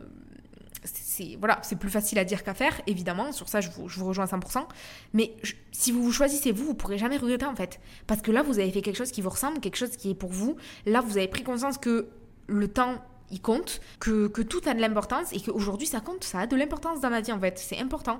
c'est 0.83 1.35
voilà, 1.39 1.59
c'est 1.63 1.75
plus 1.75 1.89
facile 1.89 2.19
à 2.19 2.23
dire 2.23 2.43
qu'à 2.43 2.53
faire, 2.53 2.79
évidemment. 2.87 3.31
Sur 3.31 3.49
ça, 3.49 3.59
je 3.59 3.69
vous, 3.71 3.89
je 3.89 3.99
vous 3.99 4.05
rejoins 4.05 4.25
à 4.25 4.27
100%. 4.27 4.65
Mais 5.13 5.35
si 5.71 5.91
vous 5.91 6.03
vous 6.03 6.11
choisissez 6.11 6.51
vous, 6.51 6.65
vous 6.65 6.75
pourrez 6.75 6.97
jamais 6.97 7.17
regretter 7.17 7.45
en 7.45 7.55
fait, 7.55 7.79
parce 8.05 8.21
que 8.21 8.31
là, 8.31 8.43
vous 8.43 8.59
avez 8.59 8.71
fait 8.71 8.81
quelque 8.81 8.95
chose 8.95 9.11
qui 9.11 9.21
vous 9.21 9.29
ressemble, 9.29 9.59
quelque 9.59 9.75
chose 9.75 9.97
qui 9.97 10.11
est 10.11 10.15
pour 10.15 10.31
vous. 10.31 10.55
Là, 10.85 11.01
vous 11.01 11.17
avez 11.17 11.27
pris 11.27 11.43
conscience 11.43 11.77
que 11.77 12.07
le 12.47 12.67
temps 12.67 13.01
il 13.31 13.41
compte, 13.41 13.81
que, 13.99 14.27
que 14.27 14.41
tout 14.41 14.61
a 14.65 14.73
de 14.73 14.79
l'importance 14.79 15.33
et 15.33 15.41
qu'aujourd'hui 15.41 15.87
ça 15.87 15.99
compte, 15.99 16.23
ça 16.23 16.41
a 16.41 16.47
de 16.47 16.55
l'importance 16.55 17.01
dans 17.01 17.09
ma 17.09 17.21
vie 17.21 17.31
en 17.31 17.39
fait, 17.39 17.57
c'est 17.59 17.79
important. 17.79 18.19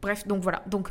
Bref, 0.00 0.26
donc 0.26 0.42
voilà, 0.42 0.62
donc 0.66 0.90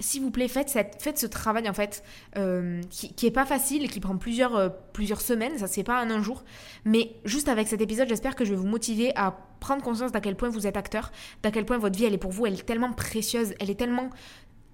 s'il 0.00 0.22
vous 0.22 0.30
plaît, 0.30 0.48
faites, 0.48 0.68
cette, 0.68 1.00
faites 1.00 1.18
ce 1.18 1.26
travail 1.26 1.68
en 1.68 1.72
fait, 1.72 2.02
euh, 2.36 2.80
qui, 2.90 3.12
qui 3.12 3.26
est 3.26 3.30
pas 3.30 3.46
facile 3.46 3.84
et 3.84 3.88
qui 3.88 4.00
prend 4.00 4.16
plusieurs, 4.16 4.56
euh, 4.56 4.68
plusieurs 4.92 5.20
semaines, 5.20 5.58
ça 5.58 5.66
c'est 5.66 5.82
pas 5.82 6.04
en 6.04 6.10
un 6.10 6.22
jour. 6.22 6.44
Mais 6.84 7.12
juste 7.24 7.48
avec 7.48 7.68
cet 7.68 7.80
épisode, 7.80 8.08
j'espère 8.08 8.36
que 8.36 8.44
je 8.44 8.50
vais 8.50 8.56
vous 8.56 8.66
motiver 8.66 9.12
à 9.16 9.36
prendre 9.60 9.82
conscience 9.82 10.12
d'à 10.12 10.20
quel 10.20 10.36
point 10.36 10.48
vous 10.48 10.66
êtes 10.66 10.76
acteur, 10.76 11.10
d'à 11.42 11.50
quel 11.50 11.64
point 11.64 11.78
votre 11.78 11.98
vie 11.98 12.04
elle 12.04 12.14
est 12.14 12.18
pour 12.18 12.32
vous, 12.32 12.46
elle 12.46 12.54
est 12.54 12.66
tellement 12.66 12.92
précieuse, 12.92 13.54
elle 13.60 13.70
est 13.70 13.78
tellement 13.78 14.10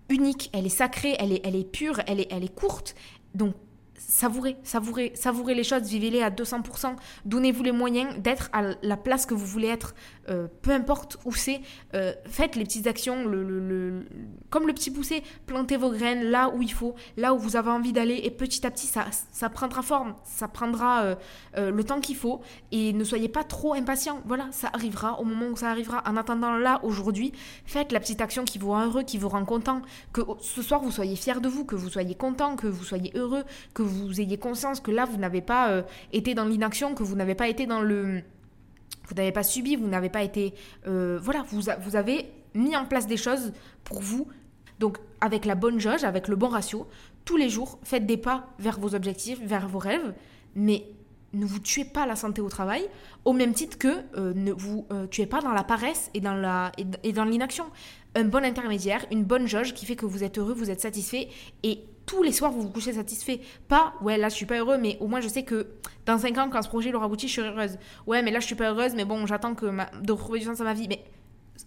unique, 0.08 0.50
elle 0.52 0.66
est 0.66 0.70
sacrée, 0.70 1.16
elle 1.18 1.32
est, 1.32 1.40
elle 1.44 1.56
est 1.56 1.70
pure, 1.70 2.00
elle 2.06 2.20
est, 2.20 2.28
elle 2.30 2.44
est 2.44 2.54
courte. 2.54 2.94
Donc 3.34 3.54
savourez, 3.96 4.56
savourez, 4.62 5.12
savourez 5.14 5.54
les 5.54 5.64
choses, 5.64 5.82
vivez-les 5.82 6.22
à 6.22 6.30
200%, 6.30 6.96
donnez-vous 7.24 7.62
les 7.62 7.72
moyens 7.72 8.18
d'être 8.18 8.50
à 8.52 8.74
la 8.82 8.96
place 8.96 9.26
que 9.26 9.34
vous 9.34 9.46
voulez 9.46 9.68
être, 9.68 9.94
euh, 10.28 10.48
peu 10.62 10.70
importe 10.70 11.18
où 11.24 11.32
c'est, 11.32 11.60
euh, 11.94 12.12
faites 12.26 12.56
les 12.56 12.64
petites 12.64 12.86
actions, 12.86 13.24
le, 13.24 14.04
comme 14.50 14.66
le 14.66 14.72
petit 14.72 14.90
poussé, 14.90 15.22
plantez 15.46 15.76
vos 15.76 15.90
graines 15.90 16.24
là 16.24 16.50
où 16.54 16.62
il 16.62 16.72
faut, 16.72 16.94
là 17.16 17.34
où 17.34 17.38
vous 17.38 17.56
avez 17.56 17.70
envie 17.70 17.92
d'aller, 17.92 18.20
et 18.24 18.30
petit 18.30 18.66
à 18.66 18.70
petit, 18.70 18.86
ça, 18.86 19.06
ça 19.32 19.48
prendra 19.48 19.82
forme, 19.82 20.14
ça 20.24 20.48
prendra 20.48 21.16
euh, 21.56 21.70
le 21.70 21.84
temps 21.84 22.00
qu'il 22.00 22.16
faut, 22.16 22.40
et 22.72 22.92
ne 22.92 23.04
soyez 23.04 23.28
pas 23.28 23.44
trop 23.44 23.74
impatient, 23.74 24.20
voilà, 24.26 24.48
ça 24.50 24.70
arrivera 24.72 25.20
au 25.20 25.24
moment 25.24 25.46
où 25.46 25.56
ça 25.56 25.70
arrivera. 25.70 26.02
En 26.06 26.16
attendant 26.16 26.56
là, 26.56 26.80
aujourd'hui, 26.82 27.32
faites 27.64 27.92
la 27.92 28.00
petite 28.00 28.20
action 28.20 28.44
qui 28.44 28.58
vous 28.58 28.70
rend 28.70 28.86
heureux, 28.86 29.02
qui 29.02 29.18
vous 29.18 29.28
rend 29.28 29.44
content, 29.44 29.82
que 30.12 30.20
ce 30.40 30.62
soir 30.62 30.80
vous 30.80 30.90
soyez 30.90 31.16
fier 31.16 31.40
de 31.40 31.48
vous, 31.48 31.64
que 31.64 31.74
vous 31.74 31.90
soyez 31.90 32.14
content, 32.14 32.56
que 32.56 32.66
vous 32.66 32.84
soyez 32.84 33.12
heureux, 33.14 33.44
que 33.72 33.82
vous 33.84 34.20
ayez 34.20 34.38
conscience 34.38 34.80
que 34.80 34.90
là, 34.90 35.04
vous 35.04 35.16
n'avez 35.16 35.40
pas 35.40 35.70
euh, 35.70 35.82
été 36.12 36.34
dans 36.34 36.44
l'inaction, 36.44 36.94
que 36.94 37.02
vous 37.02 37.16
n'avez 37.16 37.34
pas 37.34 37.48
été 37.48 37.66
dans 37.66 37.80
le... 37.80 38.22
Vous 39.08 39.14
n'avez 39.14 39.32
pas 39.32 39.42
subi, 39.42 39.76
vous 39.76 39.86
n'avez 39.86 40.08
pas 40.08 40.22
été... 40.22 40.54
euh, 40.86 41.18
voilà, 41.22 41.44
vous, 41.48 41.60
vous 41.82 41.96
avez 41.96 42.30
mis 42.54 42.76
en 42.76 42.86
place 42.86 43.06
des 43.06 43.16
choses 43.16 43.52
pour 43.84 44.00
vous. 44.00 44.28
Donc, 44.78 44.98
avec 45.20 45.44
la 45.44 45.54
bonne 45.54 45.78
jauge, 45.78 46.04
avec 46.04 46.28
le 46.28 46.36
bon 46.36 46.48
ratio, 46.48 46.86
tous 47.24 47.36
les 47.36 47.48
jours, 47.48 47.78
faites 47.82 48.06
des 48.06 48.16
pas 48.16 48.48
vers 48.58 48.78
vos 48.78 48.94
objectifs, 48.94 49.40
vers 49.42 49.68
vos 49.68 49.78
rêves, 49.78 50.14
mais 50.54 50.84
ne 51.32 51.44
vous 51.44 51.58
tuez 51.58 51.84
pas 51.84 52.06
la 52.06 52.16
santé 52.16 52.40
au 52.40 52.48
travail, 52.48 52.82
au 53.24 53.32
même 53.32 53.54
titre 53.54 53.76
que 53.76 53.88
euh, 54.16 54.32
ne 54.34 54.52
vous 54.52 54.86
tuez 55.10 55.26
pas 55.26 55.40
dans 55.40 55.52
la 55.52 55.64
paresse 55.64 56.10
et 56.14 56.20
dans 56.20 56.34
la 56.34 56.70
et 57.02 57.12
dans 57.12 57.24
l'inaction. 57.24 57.64
Un 58.14 58.24
bon 58.24 58.44
intermédiaire, 58.44 59.04
une 59.10 59.24
bonne 59.24 59.48
jauge 59.48 59.74
qui 59.74 59.86
fait 59.86 59.96
que 59.96 60.06
vous 60.06 60.22
êtes 60.22 60.38
heureux, 60.38 60.54
vous 60.54 60.70
êtes 60.70 60.80
satisfait 60.80 61.28
et 61.64 61.80
tous 62.06 62.22
les 62.22 62.32
soirs 62.32 62.50
vous 62.50 62.62
vous 62.62 62.70
couchez 62.70 62.92
satisfait. 62.92 63.40
Pas 63.68 63.94
ouais 64.02 64.16
là 64.16 64.28
je 64.28 64.34
suis 64.34 64.46
pas 64.46 64.58
heureux 64.58 64.78
mais 64.78 64.96
au 65.00 65.06
moins 65.06 65.20
je 65.20 65.28
sais 65.28 65.42
que 65.42 65.68
dans 66.06 66.18
5 66.18 66.38
ans 66.38 66.50
quand 66.50 66.62
ce 66.62 66.68
projet 66.68 66.92
aura 66.94 67.06
abouti 67.06 67.28
je 67.28 67.34
serai 67.34 67.48
heureuse. 67.48 67.78
Ouais 68.06 68.22
mais 68.22 68.30
là 68.30 68.40
je 68.40 68.46
suis 68.46 68.54
pas 68.54 68.70
heureuse 68.70 68.94
mais 68.94 69.04
bon 69.04 69.26
j'attends 69.26 69.54
que 69.54 69.66
de 70.02 70.12
retrouver 70.12 70.40
du 70.40 70.46
sens 70.46 70.60
à 70.60 70.64
ma 70.64 70.74
vie. 70.74 70.88
Mais 70.88 71.04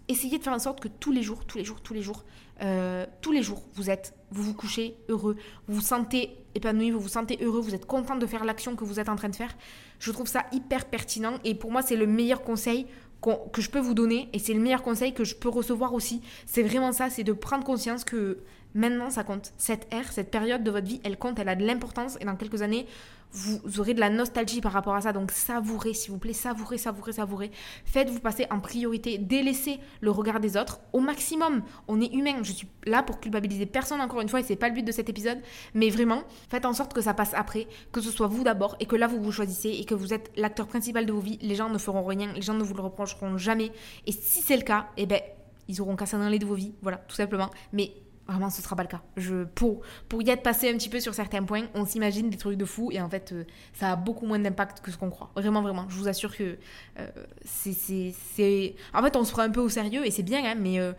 essayez 0.07 0.37
de 0.37 0.43
faire 0.43 0.53
en 0.53 0.59
sorte 0.59 0.79
que 0.79 0.87
tous 0.87 1.11
les 1.11 1.23
jours, 1.23 1.45
tous 1.45 1.57
les 1.57 1.63
jours, 1.63 1.81
tous 1.81 1.93
les 1.93 2.01
jours, 2.01 2.23
euh, 2.61 3.05
tous 3.21 3.31
les 3.31 3.43
jours, 3.43 3.63
vous 3.75 3.89
êtes, 3.89 4.13
vous 4.31 4.43
vous 4.43 4.53
couchez 4.53 4.95
heureux, 5.09 5.35
vous 5.67 5.75
vous 5.75 5.81
sentez 5.81 6.37
épanoui, 6.55 6.91
vous 6.91 6.99
vous 6.99 7.07
sentez 7.07 7.37
heureux, 7.41 7.61
vous 7.61 7.75
êtes 7.75 7.85
content 7.85 8.15
de 8.15 8.25
faire 8.25 8.45
l'action 8.45 8.75
que 8.75 8.83
vous 8.83 8.99
êtes 8.99 9.09
en 9.09 9.15
train 9.15 9.29
de 9.29 9.35
faire. 9.35 9.55
Je 9.99 10.11
trouve 10.11 10.27
ça 10.27 10.45
hyper 10.51 10.85
pertinent 10.85 11.35
et 11.43 11.55
pour 11.55 11.71
moi 11.71 11.81
c'est 11.81 11.95
le 11.95 12.07
meilleur 12.07 12.41
conseil 12.41 12.87
que 13.21 13.61
je 13.61 13.69
peux 13.69 13.79
vous 13.79 13.93
donner 13.93 14.29
et 14.33 14.39
c'est 14.39 14.53
le 14.53 14.59
meilleur 14.59 14.83
conseil 14.83 15.13
que 15.13 15.23
je 15.23 15.35
peux 15.35 15.49
recevoir 15.49 15.93
aussi. 15.93 16.21
C'est 16.45 16.63
vraiment 16.63 16.91
ça, 16.91 17.09
c'est 17.09 17.23
de 17.23 17.33
prendre 17.33 17.63
conscience 17.63 18.03
que 18.03 18.39
maintenant 18.73 19.09
ça 19.09 19.23
compte. 19.23 19.53
Cette 19.57 19.87
ère, 19.91 20.11
cette 20.11 20.31
période 20.31 20.63
de 20.63 20.71
votre 20.71 20.87
vie, 20.87 21.01
elle 21.03 21.17
compte, 21.17 21.39
elle 21.39 21.49
a 21.49 21.55
de 21.55 21.65
l'importance 21.65 22.17
et 22.21 22.25
dans 22.25 22.35
quelques 22.35 22.61
années, 22.61 22.85
vous 23.31 23.79
aurez 23.79 23.93
de 23.93 23.99
la 23.99 24.09
nostalgie 24.09 24.61
par 24.61 24.71
rapport 24.71 24.95
à 24.95 25.01
ça. 25.01 25.13
Donc 25.13 25.31
savourez, 25.31 25.93
s'il 25.93 26.11
vous 26.11 26.17
plaît, 26.17 26.33
savourez, 26.33 26.77
savourez, 26.77 27.13
savourez. 27.13 27.51
Faites-vous 27.85 28.19
passer 28.19 28.47
en 28.49 28.59
priorité, 28.59 29.17
délaissez 29.17 29.79
le 30.01 30.11
regard 30.11 30.39
des 30.39 30.57
autres 30.57 30.79
au 30.93 30.99
maximum. 30.99 31.63
On 31.87 32.01
est 32.01 32.13
humain, 32.13 32.39
je 32.41 32.51
suis 32.51 32.67
là 32.85 33.03
pour 33.03 33.19
culpabiliser 33.19 33.65
personne 33.65 34.01
encore 34.01 34.21
une 34.21 34.29
fois 34.29 34.39
et 34.39 34.43
c'est 34.43 34.55
pas 34.55 34.69
le 34.69 34.73
but 34.73 34.83
de 34.83 34.91
cet 34.91 35.09
épisode, 35.09 35.39
mais 35.73 35.89
vraiment, 35.89 36.23
faites 36.49 36.65
en 36.65 36.73
sorte 36.73 36.93
que 36.93 37.01
ça 37.01 37.13
passe 37.13 37.33
après, 37.33 37.67
que 37.91 38.01
ce 38.01 38.11
soit 38.11 38.27
vous 38.27 38.43
d'abord 38.43 38.75
et 38.79 38.85
que 38.85 38.95
là 38.95 39.07
vous 39.07 39.21
vous 39.21 39.31
choisissez 39.31 39.69
et 39.69 39.85
que 39.85 39.95
vous 39.95 40.13
êtes 40.13 40.31
l'acteur 40.35 40.67
principal 40.67 41.05
de 41.05 41.13
vos 41.13 41.21
vies. 41.21 41.39
Les 41.41 41.55
gens 41.55 41.69
ne 41.69 41.77
feront 41.77 42.05
rien, 42.05 42.31
les 42.33 42.41
gens 42.41 42.53
ne 42.53 42.63
vous 42.63 42.73
le 42.73 42.81
reprocheront 42.81 43.37
jamais. 43.37 43.71
Et 44.05 44.11
si 44.11 44.41
c'est 44.41 44.57
le 44.57 44.63
cas, 44.63 44.87
eh 44.97 45.05
ben 45.05 45.19
ils 45.67 45.81
auront 45.81 45.95
qu'à 45.95 46.05
s'en 46.05 46.21
aller 46.21 46.39
de 46.39 46.45
vos 46.45 46.55
vies, 46.55 46.73
voilà, 46.81 46.97
tout 46.97 47.15
simplement. 47.15 47.49
Mais 47.73 47.93
Vraiment, 48.27 48.49
ce 48.49 48.61
sera 48.61 48.75
pas 48.75 48.83
le 48.83 48.89
cas. 48.89 49.01
Je, 49.15 49.45
pour, 49.45 49.81
pour 50.09 50.21
y 50.21 50.29
être 50.29 50.43
passé 50.43 50.69
un 50.69 50.73
petit 50.73 50.89
peu 50.89 50.99
sur 50.99 51.13
certains 51.13 51.43
points, 51.43 51.67
on 51.73 51.85
s'imagine 51.85 52.29
des 52.29 52.37
trucs 52.37 52.57
de 52.57 52.65
fou 52.65 52.89
et 52.91 52.99
en 52.99 53.09
fait, 53.09 53.31
euh, 53.31 53.45
ça 53.73 53.93
a 53.93 53.95
beaucoup 53.95 54.25
moins 54.25 54.39
d'impact 54.39 54.81
que 54.81 54.91
ce 54.91 54.97
qu'on 54.97 55.09
croit. 55.09 55.31
Vraiment, 55.35 55.61
vraiment. 55.61 55.85
Je 55.87 55.95
vous 55.95 56.07
assure 56.09 56.35
que 56.35 56.57
euh, 56.99 57.07
c'est, 57.45 58.75
En 58.93 59.01
fait, 59.01 59.15
on 59.15 59.23
se 59.23 59.31
prend 59.31 59.43
un 59.43 59.49
peu 59.49 59.61
au 59.61 59.69
sérieux 59.69 60.05
et 60.05 60.11
c'est 60.11 60.23
bien, 60.23 60.43
hein, 60.43 60.55
mais 60.57 60.79
euh, 60.79 60.91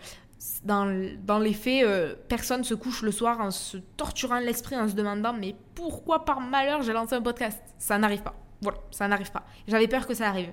dans, 0.65 0.87
dans 1.25 1.39
les 1.39 1.53
faits, 1.53 1.85
euh, 1.85 2.15
personne 2.29 2.65
se 2.65 2.75
couche 2.75 3.03
le 3.03 3.11
soir 3.11 3.41
en 3.41 3.51
se 3.51 3.77
torturant 3.97 4.39
l'esprit, 4.39 4.77
en 4.77 4.89
se 4.89 4.95
demandant 4.95 5.33
mais 5.33 5.55
pourquoi 5.75 6.25
par 6.25 6.41
malheur 6.41 6.83
j'ai 6.83 6.93
lancé 6.93 7.15
un 7.15 7.23
podcast? 7.23 7.63
Ça 7.79 7.99
n'arrive 7.99 8.23
pas. 8.23 8.35
Voilà, 8.63 8.79
ça 8.91 9.07
n'arrive 9.07 9.31
pas. 9.31 9.45
J'avais 9.67 9.87
peur 9.87 10.07
que 10.07 10.15
ça 10.15 10.29
arrive. 10.29 10.53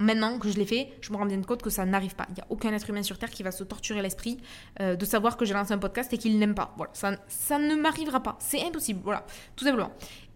Maintenant 0.00 0.38
que 0.38 0.48
je 0.48 0.56
l'ai 0.56 0.66
fait, 0.66 0.88
je 1.00 1.12
me 1.12 1.16
rends 1.16 1.26
bien 1.26 1.40
compte 1.42 1.62
que 1.62 1.70
ça 1.70 1.84
n'arrive 1.84 2.14
pas. 2.14 2.26
Il 2.30 2.34
n'y 2.34 2.40
a 2.40 2.46
aucun 2.48 2.72
être 2.72 2.88
humain 2.90 3.02
sur 3.02 3.18
Terre 3.18 3.30
qui 3.30 3.42
va 3.42 3.52
se 3.52 3.62
torturer 3.62 4.02
l'esprit 4.02 4.38
euh, 4.80 4.96
de 4.96 5.04
savoir 5.04 5.36
que 5.36 5.44
j'ai 5.44 5.54
lancé 5.54 5.72
un 5.72 5.78
podcast 5.78 6.12
et 6.12 6.18
qu'il 6.18 6.38
n'aime 6.38 6.54
pas. 6.54 6.74
Voilà, 6.76 6.90
ça, 6.94 7.16
ça 7.28 7.58
ne 7.58 7.76
m'arrivera 7.76 8.20
pas. 8.22 8.36
C'est 8.40 8.64
impossible. 8.66 9.00
Voilà, 9.04 9.24
tout 9.56 9.64
simplement. 9.64 9.92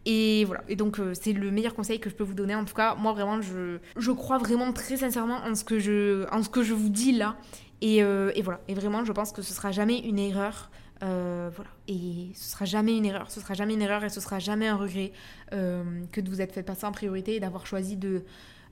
Et 0.06 0.44
voilà. 0.44 0.62
Et 0.68 0.76
donc, 0.76 0.98
euh, 0.98 1.12
c'est 1.14 1.32
le 1.32 1.50
meilleur 1.50 1.74
conseil 1.74 1.98
que 1.98 2.10
je 2.10 2.14
peux 2.14 2.24
vous 2.24 2.34
donner. 2.34 2.54
En 2.54 2.64
tout 2.64 2.74
cas, 2.74 2.94
moi, 2.94 3.12
vraiment, 3.12 3.40
je, 3.40 3.78
je 3.96 4.10
crois 4.10 4.38
vraiment 4.38 4.72
très 4.72 4.96
sincèrement 4.96 5.38
en 5.38 5.54
ce 5.54 5.64
que 5.64 5.78
je, 5.78 6.26
en 6.30 6.42
ce 6.42 6.48
que 6.48 6.62
je 6.62 6.74
vous 6.74 6.90
dis 6.90 7.12
là. 7.12 7.36
Et, 7.80 8.02
euh, 8.02 8.30
et 8.34 8.42
voilà. 8.42 8.60
Et 8.68 8.74
vraiment, 8.74 9.04
je 9.04 9.12
pense 9.12 9.32
que 9.32 9.42
ce 9.42 9.54
sera 9.54 9.72
jamais 9.72 9.98
une 10.00 10.18
erreur. 10.18 10.70
Euh, 11.02 11.50
voilà. 11.54 11.70
Et 11.88 12.30
ce 12.34 12.50
sera 12.52 12.64
jamais 12.64 12.96
une 12.96 13.06
erreur. 13.06 13.30
Ce 13.30 13.40
sera 13.40 13.54
jamais 13.54 13.74
une 13.74 13.82
erreur 13.82 14.04
et 14.04 14.10
ce 14.10 14.20
sera 14.20 14.38
jamais 14.38 14.68
un 14.68 14.76
regret 14.76 15.12
que 15.50 16.20
de 16.20 16.28
vous 16.28 16.40
être 16.40 16.52
fait 16.52 16.62
passer 16.62 16.84
en 16.86 16.92
priorité 16.92 17.36
et 17.36 17.40
d'avoir 17.40 17.66
choisi 17.66 17.96
de, 17.96 18.24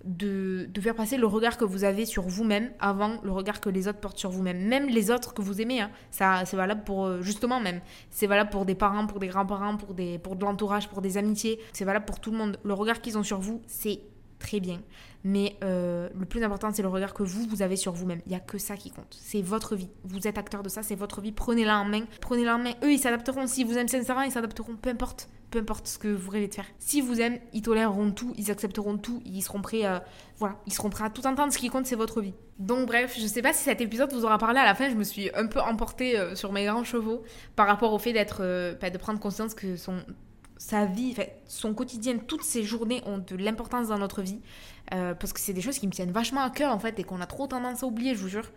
de, 0.04 0.68
faire 0.80 0.94
passer 0.94 1.16
le 1.16 1.26
regard 1.26 1.56
que 1.56 1.64
vous 1.64 1.84
avez 1.84 2.06
sur 2.06 2.22
vous-même 2.22 2.70
avant 2.80 3.18
le 3.22 3.30
regard 3.30 3.60
que 3.60 3.68
les 3.68 3.88
autres 3.88 4.00
portent 4.00 4.18
sur 4.18 4.30
vous-même. 4.30 4.66
Même 4.66 4.88
les 4.88 5.10
autres 5.10 5.34
que 5.34 5.42
vous 5.42 5.60
aimez, 5.60 5.80
hein. 5.80 5.90
ça 6.10 6.44
c'est 6.44 6.56
valable 6.56 6.82
pour 6.84 7.06
euh, 7.06 7.22
justement 7.22 7.60
même. 7.60 7.80
C'est 8.10 8.26
valable 8.26 8.50
pour 8.50 8.64
des 8.64 8.74
parents, 8.74 9.06
pour 9.06 9.20
des 9.20 9.28
grands-parents, 9.28 9.76
pour, 9.76 9.94
des, 9.94 10.18
pour 10.18 10.36
de 10.36 10.44
l'entourage, 10.44 10.88
pour 10.88 11.02
des 11.02 11.18
amitiés. 11.18 11.60
C'est 11.72 11.84
valable 11.84 12.04
pour 12.04 12.20
tout 12.20 12.30
le 12.30 12.38
monde. 12.38 12.58
Le 12.64 12.74
regard 12.74 13.00
qu'ils 13.00 13.16
ont 13.18 13.22
sur 13.22 13.38
vous, 13.38 13.60
c'est 13.66 14.00
très 14.42 14.60
bien. 14.60 14.80
Mais 15.24 15.56
euh, 15.62 16.08
le 16.18 16.26
plus 16.26 16.42
important, 16.42 16.70
c'est 16.72 16.82
le 16.82 16.88
regard 16.88 17.14
que 17.14 17.22
vous, 17.22 17.46
vous 17.48 17.62
avez 17.62 17.76
sur 17.76 17.92
vous-même. 17.92 18.20
Il 18.26 18.30
n'y 18.30 18.34
a 18.34 18.40
que 18.40 18.58
ça 18.58 18.76
qui 18.76 18.90
compte. 18.90 19.16
C'est 19.20 19.40
votre 19.40 19.76
vie. 19.76 19.88
Vous 20.02 20.26
êtes 20.26 20.36
acteur 20.36 20.64
de 20.64 20.68
ça, 20.68 20.82
c'est 20.82 20.96
votre 20.96 21.20
vie. 21.20 21.30
Prenez-la 21.30 21.78
en 21.78 21.84
main. 21.84 22.04
Prenez-la 22.20 22.56
en 22.56 22.58
main. 22.58 22.72
Eux, 22.82 22.92
ils 22.92 22.98
s'adapteront. 22.98 23.46
Si 23.46 23.62
vous 23.62 23.78
aiment 23.78 23.88
sincèrement, 23.88 24.22
ils 24.22 24.32
s'adapteront. 24.32 24.74
Peu 24.74 24.90
importe. 24.90 25.28
Peu 25.52 25.60
importe 25.60 25.86
ce 25.86 25.98
que 25.98 26.08
vous 26.08 26.30
rêvez 26.30 26.48
de 26.48 26.54
faire. 26.54 26.66
Si 26.78 27.00
vous 27.00 27.20
aiment, 27.20 27.38
ils 27.52 27.62
toléreront 27.62 28.10
tout, 28.10 28.32
ils 28.36 28.50
accepteront 28.50 28.96
tout, 28.96 29.22
ils 29.26 29.42
seront 29.42 29.60
prêts 29.60 29.84
à, 29.84 30.02
voilà, 30.38 30.56
ils 30.66 30.72
seront 30.72 30.88
prêts 30.88 31.04
à 31.04 31.10
tout 31.10 31.26
entendre. 31.26 31.52
Ce 31.52 31.58
qui 31.58 31.68
compte, 31.68 31.84
c'est 31.84 31.94
votre 31.94 32.22
vie. 32.22 32.32
Donc 32.58 32.86
bref, 32.86 33.16
je 33.20 33.26
sais 33.26 33.42
pas 33.42 33.52
si 33.52 33.62
cet 33.62 33.82
épisode 33.82 34.10
vous 34.14 34.24
aura 34.24 34.38
parlé 34.38 34.58
à 34.58 34.64
la 34.64 34.74
fin. 34.74 34.88
Je 34.88 34.94
me 34.94 35.04
suis 35.04 35.30
un 35.34 35.46
peu 35.46 35.60
emportée 35.60 36.18
euh, 36.18 36.34
sur 36.34 36.52
mes 36.52 36.64
grands 36.64 36.84
chevaux 36.84 37.22
par 37.54 37.66
rapport 37.66 37.92
au 37.92 37.98
fait 37.98 38.14
d'être, 38.14 38.38
euh, 38.40 38.74
bah, 38.80 38.88
de 38.88 38.96
prendre 38.96 39.20
conscience 39.20 39.52
que 39.52 39.76
son 39.76 40.02
sa 40.62 40.86
vie, 40.86 41.16
son 41.48 41.74
quotidien, 41.74 42.18
toutes 42.18 42.44
ses 42.44 42.62
journées 42.62 43.02
ont 43.04 43.18
de 43.18 43.34
l'importance 43.34 43.88
dans 43.88 43.98
notre 43.98 44.22
vie. 44.22 44.40
Euh, 44.94 45.12
parce 45.12 45.32
que 45.32 45.40
c'est 45.40 45.52
des 45.52 45.60
choses 45.60 45.78
qui 45.78 45.88
me 45.88 45.92
tiennent 45.92 46.12
vachement 46.12 46.42
à 46.42 46.50
cœur 46.50 46.72
en 46.72 46.78
fait 46.78 47.00
et 47.00 47.04
qu'on 47.04 47.20
a 47.20 47.26
trop 47.26 47.48
tendance 47.48 47.82
à 47.82 47.86
oublier, 47.86 48.14
je 48.14 48.20
vous 48.20 48.28
jure. 48.28 48.48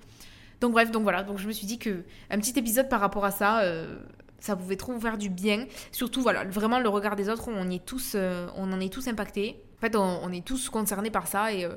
Donc 0.62 0.74
bref, 0.74 0.92
donc 0.92 1.02
voilà, 1.02 1.24
donc 1.24 1.40
je 1.40 1.48
me 1.48 1.52
suis 1.52 1.66
dit 1.66 1.80
que 1.80 2.04
un 2.30 2.38
petit 2.38 2.58
épisode 2.60 2.90
par 2.90 3.00
rapport 3.00 3.26
à 3.26 3.32
ça, 3.32 3.62
euh, 3.62 3.98
ça 4.38 4.56
pouvait 4.56 4.76
trop 4.76 4.94
vous 4.94 5.00
faire 5.00 5.18
du 5.18 5.30
bien. 5.30 5.66
Surtout 5.92 6.22
voilà, 6.22 6.44
vraiment 6.44 6.78
le 6.78 6.90
regard 6.90 7.16
des 7.16 7.28
autres, 7.28 7.50
on 7.50 7.72
y 7.72 7.78
est 7.78 7.86
tous, 7.86 8.14
euh, 8.14 8.48
on 8.56 8.72
en 8.72 8.80
est 8.80 8.94
tous 8.94 9.08
impactés. 9.08 9.60
En 9.78 9.82
fait, 9.82 9.96
on, 9.96 10.32
est 10.32 10.46
tous 10.46 10.70
concernés 10.70 11.12
par 11.12 11.28
ça 11.28 11.52
et, 11.52 11.68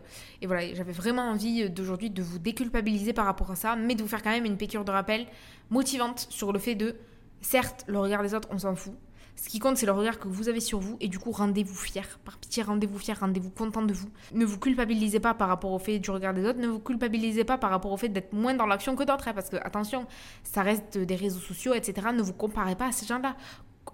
et 0.40 0.46
voilà, 0.46 0.72
j'avais 0.74 0.92
vraiment 0.92 1.22
envie 1.22 1.68
d'aujourd'hui 1.68 2.10
de 2.10 2.22
vous 2.22 2.38
déculpabiliser 2.38 3.12
par 3.12 3.24
rapport 3.24 3.50
à 3.50 3.56
ça, 3.56 3.76
mais 3.76 3.96
de 3.96 4.02
vous 4.02 4.08
faire 4.08 4.22
quand 4.22 4.30
même 4.30 4.44
une 4.44 4.56
piqûre 4.56 4.84
de 4.84 4.92
rappel 4.92 5.26
motivante 5.70 6.26
sur 6.30 6.52
le 6.52 6.58
fait 6.58 6.74
de, 6.74 6.96
certes, 7.40 7.84
le 7.88 7.98
regard 7.98 8.22
des 8.22 8.34
autres, 8.34 8.48
on 8.52 8.58
s'en 8.58 8.76
fout. 8.76 8.94
Ce 9.40 9.48
qui 9.48 9.60
compte, 9.60 9.76
c'est 9.76 9.86
le 9.86 9.92
regard 9.92 10.18
que 10.18 10.26
vous 10.26 10.48
avez 10.48 10.58
sur 10.58 10.80
vous 10.80 10.96
et 11.00 11.06
du 11.06 11.18
coup, 11.20 11.30
rendez-vous 11.30 11.74
fier. 11.74 12.18
Par 12.24 12.36
pitié, 12.38 12.64
rendez-vous 12.64 12.98
fier, 12.98 13.18
rendez-vous 13.18 13.50
content 13.50 13.82
de 13.82 13.92
vous. 13.92 14.08
Ne 14.32 14.44
vous 14.44 14.58
culpabilisez 14.58 15.20
pas 15.20 15.32
par 15.32 15.48
rapport 15.48 15.70
au 15.70 15.78
fait 15.78 16.00
du 16.00 16.10
regard 16.10 16.34
des 16.34 16.44
autres, 16.44 16.58
ne 16.58 16.66
vous 16.66 16.80
culpabilisez 16.80 17.44
pas 17.44 17.56
par 17.56 17.70
rapport 17.70 17.92
au 17.92 17.96
fait 17.96 18.08
d'être 18.08 18.32
moins 18.32 18.54
dans 18.54 18.66
l'action 18.66 18.96
que 18.96 19.04
d'autres, 19.04 19.28
hein, 19.28 19.32
parce 19.34 19.48
que, 19.48 19.56
attention, 19.56 20.06
ça 20.42 20.62
reste 20.62 20.98
des 20.98 21.14
réseaux 21.14 21.38
sociaux, 21.38 21.72
etc. 21.74 22.08
Ne 22.12 22.22
vous 22.22 22.32
comparez 22.32 22.74
pas 22.74 22.88
à 22.88 22.92
ces 22.92 23.06
gens-là. 23.06 23.36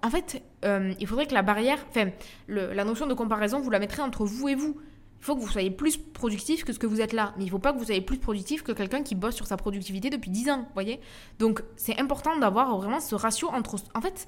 En 0.01 0.09
fait, 0.09 0.41
euh, 0.65 0.93
il 0.99 1.07
faudrait 1.07 1.27
que 1.27 1.35
la 1.35 1.43
barrière, 1.43 1.77
enfin, 1.89 2.09
la 2.47 2.83
notion 2.83 3.05
de 3.05 3.13
comparaison, 3.13 3.59
vous 3.59 3.69
la 3.69 3.79
mettrez 3.79 4.01
entre 4.01 4.25
vous 4.25 4.49
et 4.49 4.55
vous. 4.55 4.75
Il 5.25 5.29
faut 5.29 5.35
que 5.37 5.41
vous 5.41 5.49
soyez 5.49 5.71
plus 5.71 5.97
productif 5.97 6.63
que 6.63 6.71
ce 6.71 6.77
que 6.77 6.85
vous 6.85 7.01
êtes 7.01 7.11
là. 7.11 7.33
Mais 7.35 7.45
il 7.45 7.47
ne 7.47 7.51
faut 7.51 7.57
pas 7.57 7.73
que 7.73 7.79
vous 7.79 7.85
soyez 7.85 8.01
plus 8.01 8.19
productif 8.19 8.61
que 8.61 8.71
quelqu'un 8.71 9.01
qui 9.01 9.15
bosse 9.15 9.33
sur 9.33 9.47
sa 9.47 9.57
productivité 9.57 10.11
depuis 10.11 10.29
10 10.29 10.51
ans, 10.51 10.69
voyez? 10.75 10.99
Donc, 11.39 11.63
c'est 11.77 11.99
important 11.99 12.37
d'avoir 12.37 12.77
vraiment 12.77 12.99
ce 12.99 13.15
ratio 13.15 13.49
entre... 13.49 13.77
En 13.95 14.01
fait, 14.01 14.27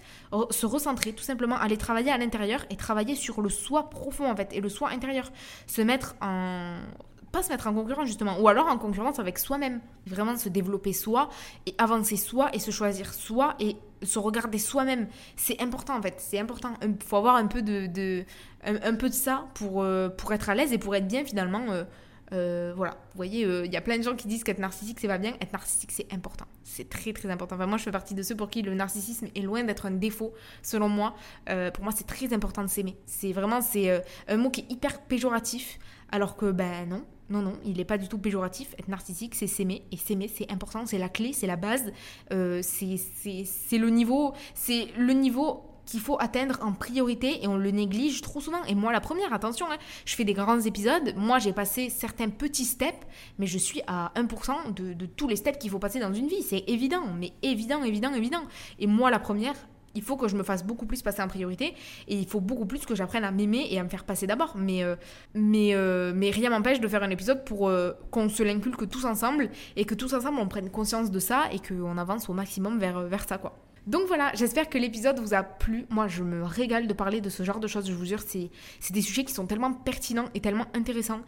se 0.50 0.66
recentrer, 0.66 1.14
tout 1.14 1.24
simplement, 1.24 1.56
aller 1.56 1.78
travailler 1.78 2.10
à 2.10 2.18
l'intérieur 2.18 2.66
et 2.72 2.78
travailler 2.78 3.14
sur 3.14 3.44
le 3.44 3.50
soi 3.50 3.92
profond, 3.92 4.28
en 4.28 4.36
fait, 4.36 4.50
et 4.54 4.60
le 4.60 4.70
soi 4.70 4.90
intérieur. 4.90 5.32
Se 5.68 5.84
mettre 5.84 6.16
en... 6.20 6.80
Pas 7.38 7.44
se 7.44 7.50
mettre 7.50 7.68
en 7.68 7.74
concurrence, 7.76 8.08
justement, 8.08 8.40
ou 8.40 8.48
alors 8.48 8.66
en 8.66 8.80
concurrence 8.80 9.20
avec 9.20 9.38
soi-même. 9.38 9.80
Vraiment 10.08 10.36
se 10.38 10.50
développer 10.50 10.92
soi, 10.92 11.30
et 11.68 11.76
avancer 11.78 12.18
soi, 12.18 12.50
et 12.52 12.58
se 12.58 12.72
choisir 12.72 13.14
soi, 13.14 13.56
et 13.60 13.76
se 14.02 14.18
regarder 14.18 14.58
soi-même. 14.58 15.08
C'est 15.36 15.62
important, 15.62 15.96
en 15.96 16.02
fait, 16.02 16.16
c'est 16.18 16.40
important. 16.40 16.74
Il 16.82 16.96
faut 17.06 17.18
avoir 17.18 17.36
un 17.36 17.46
peu 17.46 17.62
de... 17.62 17.86
de 17.86 18.26
un, 18.64 18.96
peu 18.96 19.10
de 19.10 19.14
ça 19.14 19.46
pour, 19.54 19.84
euh, 19.84 20.10
pour 20.10 20.34
être 20.34 20.50
à 20.50 20.56
l'aise 20.56 20.74
et 20.74 20.80
pour 20.80 20.96
être 20.96 21.08
bien, 21.08 21.24
finalement... 21.26 21.66
euh, 21.70 21.84
euh, 22.34 22.74
voilà, 22.76 22.94
vous 23.12 23.18
voyez, 23.18 23.44
il 23.66 23.72
y 23.72 23.78
a 23.78 23.82
plein 23.82 23.98
de 23.98 24.04
gens 24.04 24.16
qui 24.16 24.28
disent 24.28 24.44
qu'être 24.44 24.60
narcissique 24.60 25.00
c'est 25.00 25.08
pas 25.08 25.18
bien. 25.18 25.34
Être 25.40 25.54
narcissique 25.54 25.92
c'est 25.94 26.12
important, 26.12 26.46
c'est 26.64 26.90
très 26.90 27.14
très 27.14 27.30
important. 27.30 27.56
Enfin, 27.56 27.68
moi 27.68 27.78
je 27.78 27.84
fais 27.84 27.92
partie 27.92 28.16
de 28.16 28.22
ceux 28.22 28.36
pour 28.36 28.50
qui 28.50 28.64
le 28.64 28.74
narcissisme 28.74 29.28
est 29.34 29.42
loin 29.42 29.64
d'être 29.64 29.86
un 29.86 29.92
défaut, 29.92 30.34
selon 30.62 30.90
moi. 30.90 31.16
Pour 31.46 31.84
moi 31.86 31.94
c'est 31.96 32.06
très 32.06 32.34
important 32.34 32.64
de 32.64 32.68
s'aimer. 32.68 32.98
C'est 33.06 33.32
vraiment 33.32 33.62
c'est 33.62 34.04
un 34.28 34.36
mot 34.36 34.50
qui 34.50 34.60
est 34.62 34.72
hyper 34.74 35.00
péjoratif, 35.04 35.80
alors 36.12 36.36
que 36.36 36.52
ben 36.52 36.90
non, 36.90 37.06
non 37.30 37.42
non, 37.42 37.54
il 37.66 37.80
est 37.80 37.86
pas 37.86 37.98
du 37.98 38.08
tout 38.08 38.18
péjoratif. 38.18 38.74
Être 38.80 38.88
narcissique 38.88 39.36
c'est 39.36 39.48
s'aimer 39.48 39.84
et 39.92 39.98
s'aimer 39.98 40.28
c'est 40.28 40.52
important, 40.52 40.86
c'est 40.86 40.98
la 40.98 41.10
clé, 41.10 41.34
c'est 41.34 41.48
la 41.48 41.58
base, 41.58 41.92
euh, 42.32 42.62
c'est 42.64 42.98
c'est 42.98 43.44
c'est 43.46 43.78
le 43.78 43.90
niveau, 43.90 44.34
c'est 44.54 44.88
le 44.98 45.14
niveau 45.14 45.64
qu'il 45.88 46.02
faut 46.02 46.18
atteindre 46.20 46.60
en 46.62 46.74
priorité 46.74 47.44
et 47.44 47.48
on 47.48 47.58
le 47.58 47.72
néglige 47.72 48.22
trop 48.22 48.42
souvent. 48.42 48.64
Et 48.66 48.76
moi, 48.76 48.92
la 48.92 49.00
première, 49.00 49.34
attention, 49.34 49.66
hein, 49.72 49.78
je 50.06 50.16
fais 50.16 50.26
des 50.26 50.34
grands 50.34 50.60
épisodes. 50.60 51.14
Moi, 51.16 51.40
j'ai 51.40 51.54
passé 51.54 51.90
certains 51.90 52.30
petits 52.30 52.66
steps, 52.66 53.08
mais 53.40 53.48
je 53.48 53.58
suis 53.58 53.82
à 53.88 54.12
1% 54.16 54.74
de, 54.74 54.94
de 54.94 55.06
tous 55.06 55.28
les 55.28 55.38
steps 55.38 55.58
qu'il 55.58 55.72
faut 55.72 55.80
passer 55.80 56.00
dans 56.00 56.14
une 56.14 56.28
vie. 56.28 56.44
C'est 56.44 56.66
évident, 56.68 57.06
mais 57.18 57.32
évident, 57.42 57.84
évident, 57.84 58.14
évident. 58.14 58.42
Et 58.80 58.86
moi, 58.86 59.10
la 59.10 59.20
première, 59.20 59.56
il 59.98 60.04
faut 60.04 60.16
que 60.16 60.28
je 60.28 60.36
me 60.36 60.44
fasse 60.44 60.64
beaucoup 60.64 60.86
plus 60.86 61.02
passer 61.02 61.22
en 61.22 61.28
priorité 61.28 61.74
et 62.08 62.16
il 62.16 62.28
faut 62.28 62.40
beaucoup 62.40 62.68
plus 62.68 62.86
que 62.86 62.94
j'apprenne 62.96 63.24
à 63.24 63.32
m'aimer 63.32 63.68
et 63.72 63.80
à 63.80 63.84
me 63.84 63.90
faire 63.90 64.06
passer 64.06 64.28
d'abord. 64.28 64.54
Mais, 64.56 64.84
euh, 64.84 64.96
mais, 65.34 65.74
euh, 65.74 66.14
mais 66.16 66.30
rien 66.30 66.52
m'empêche 66.52 66.80
de 66.80 66.88
faire 66.88 67.02
un 67.04 67.10
épisode 67.10 67.44
pour 67.44 67.68
euh, 67.68 67.94
qu'on 68.12 68.30
se 68.30 68.44
l'inculque 68.44 68.88
tous 68.90 69.06
ensemble 69.06 69.50
et 69.76 69.86
que 69.86 69.96
tous 69.96 70.14
ensemble 70.14 70.38
on 70.40 70.48
prenne 70.48 70.70
conscience 70.70 71.10
de 71.10 71.20
ça 71.20 71.46
et 71.52 71.60
qu'on 71.60 71.98
avance 71.98 72.30
au 72.30 72.34
maximum 72.34 72.78
vers, 72.78 73.02
vers 73.02 73.28
ça, 73.28 73.40
quoi. 73.40 73.58
Donc 73.88 74.06
voilà, 74.08 74.32
j'espère 74.36 74.70
que 74.70 74.78
l'épisode 74.78 75.18
vous 75.20 75.34
a 75.34 75.44
plu. 75.44 75.86
Moi, 75.90 76.08
je 76.08 76.22
me 76.22 76.44
régale 76.44 76.88
de 76.88 76.94
parler 76.94 77.22
de 77.22 77.30
ce 77.30 77.44
genre 77.44 77.62
de 77.62 77.68
choses. 77.68 77.88
Je 77.88 77.94
vous 77.94 78.06
jure, 78.06 78.20
c'est 78.20 78.50
des 78.92 79.02
sujets 79.02 79.24
qui 79.24 79.34
sont 79.34 79.48
tellement 79.48 79.72
pertinents 79.72 80.26
et 80.36 80.42
tellement 80.42 80.66
intéressants 80.76 81.22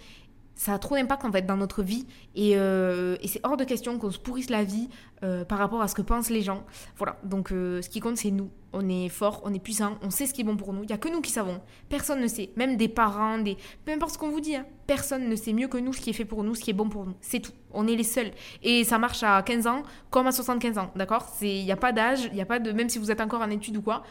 ça 0.55 0.73
a 0.73 0.77
trop 0.77 0.97
d'impact 0.97 1.23
en 1.23 1.31
fait 1.31 1.43
dans 1.43 1.55
notre 1.55 1.83
vie 1.83 2.05
et, 2.35 2.51
et 2.51 3.27
c'est 3.29 3.39
hors 3.43 3.55
de 3.55 3.63
question 3.63 3.97
qu'on 3.97 4.11
se 4.11 4.19
pourrisse 4.19 4.49
la 4.49 4.65
vie 4.65 4.89
par 5.21 5.57
rapport 5.57 5.81
à 5.81 5.87
ce 5.87 5.95
que 5.95 6.01
pensent 6.01 6.29
les 6.29 6.41
gens. 6.41 6.65
Voilà, 6.97 7.17
donc 7.23 7.47
ce 7.51 7.87
qui 7.87 8.01
compte 8.01 8.17
c'est 8.17 8.31
nous. 8.31 8.49
On 8.73 8.87
est 8.87 9.09
fort, 9.09 9.41
on 9.43 9.53
est 9.53 9.59
puissant, 9.59 9.97
on 10.03 10.09
sait 10.09 10.25
ce 10.25 10.33
qui 10.33 10.41
est 10.41 10.43
bon 10.43 10.55
pour 10.55 10.73
nous. 10.73 10.83
Il 10.83 10.89
y 10.89 10.93
a 10.93 10.97
que 10.97 11.09
nous 11.09 11.21
qui 11.21 11.31
savons. 11.31 11.59
Personne 11.89 12.21
ne 12.21 12.27
sait, 12.27 12.51
même 12.55 12.77
des 12.77 12.87
parents, 12.87 13.39
des 13.39 13.57
peu 13.85 13.91
importe 13.91 14.13
ce 14.13 14.17
qu'on 14.17 14.29
vous 14.29 14.41
dit. 14.41 14.55
Hein. 14.55 14.65
Personne 14.85 15.29
ne 15.29 15.35
sait 15.35 15.53
mieux 15.53 15.67
que 15.67 15.77
nous 15.77 15.93
ce 15.93 16.01
qui 16.01 16.09
est 16.09 16.13
fait 16.13 16.25
pour 16.25 16.43
nous, 16.43 16.55
ce 16.55 16.61
qui 16.61 16.71
est 16.71 16.73
bon 16.73 16.89
pour 16.89 17.05
nous. 17.05 17.13
C'est 17.21 17.39
tout. 17.39 17.51
On 17.71 17.87
est 17.87 17.95
les 17.95 18.03
seuls 18.03 18.31
et 18.63 18.83
ça 18.83 18.97
marche 18.97 19.21
à 19.21 19.41
15 19.43 19.67
ans 19.67 19.83
comme 20.09 20.25
à 20.27 20.31
75 20.31 20.77
ans, 20.79 20.91
d'accord? 20.95 21.27
Il 21.41 21.63
n'y 21.63 21.71
a 21.71 21.75
pas 21.75 21.91
d'âge, 21.91 22.29
il 22.31 22.37
y 22.37 22.41
a 22.41 22.45
pas 22.45 22.59
de 22.59 22.71
même 22.71 22.89
si 22.89 22.97
vous 22.97 23.11
êtes 23.11 23.21
encore 23.21 23.41
en 23.41 23.49
études 23.49 23.77
ou 23.77 23.81
quoi. 23.81 24.03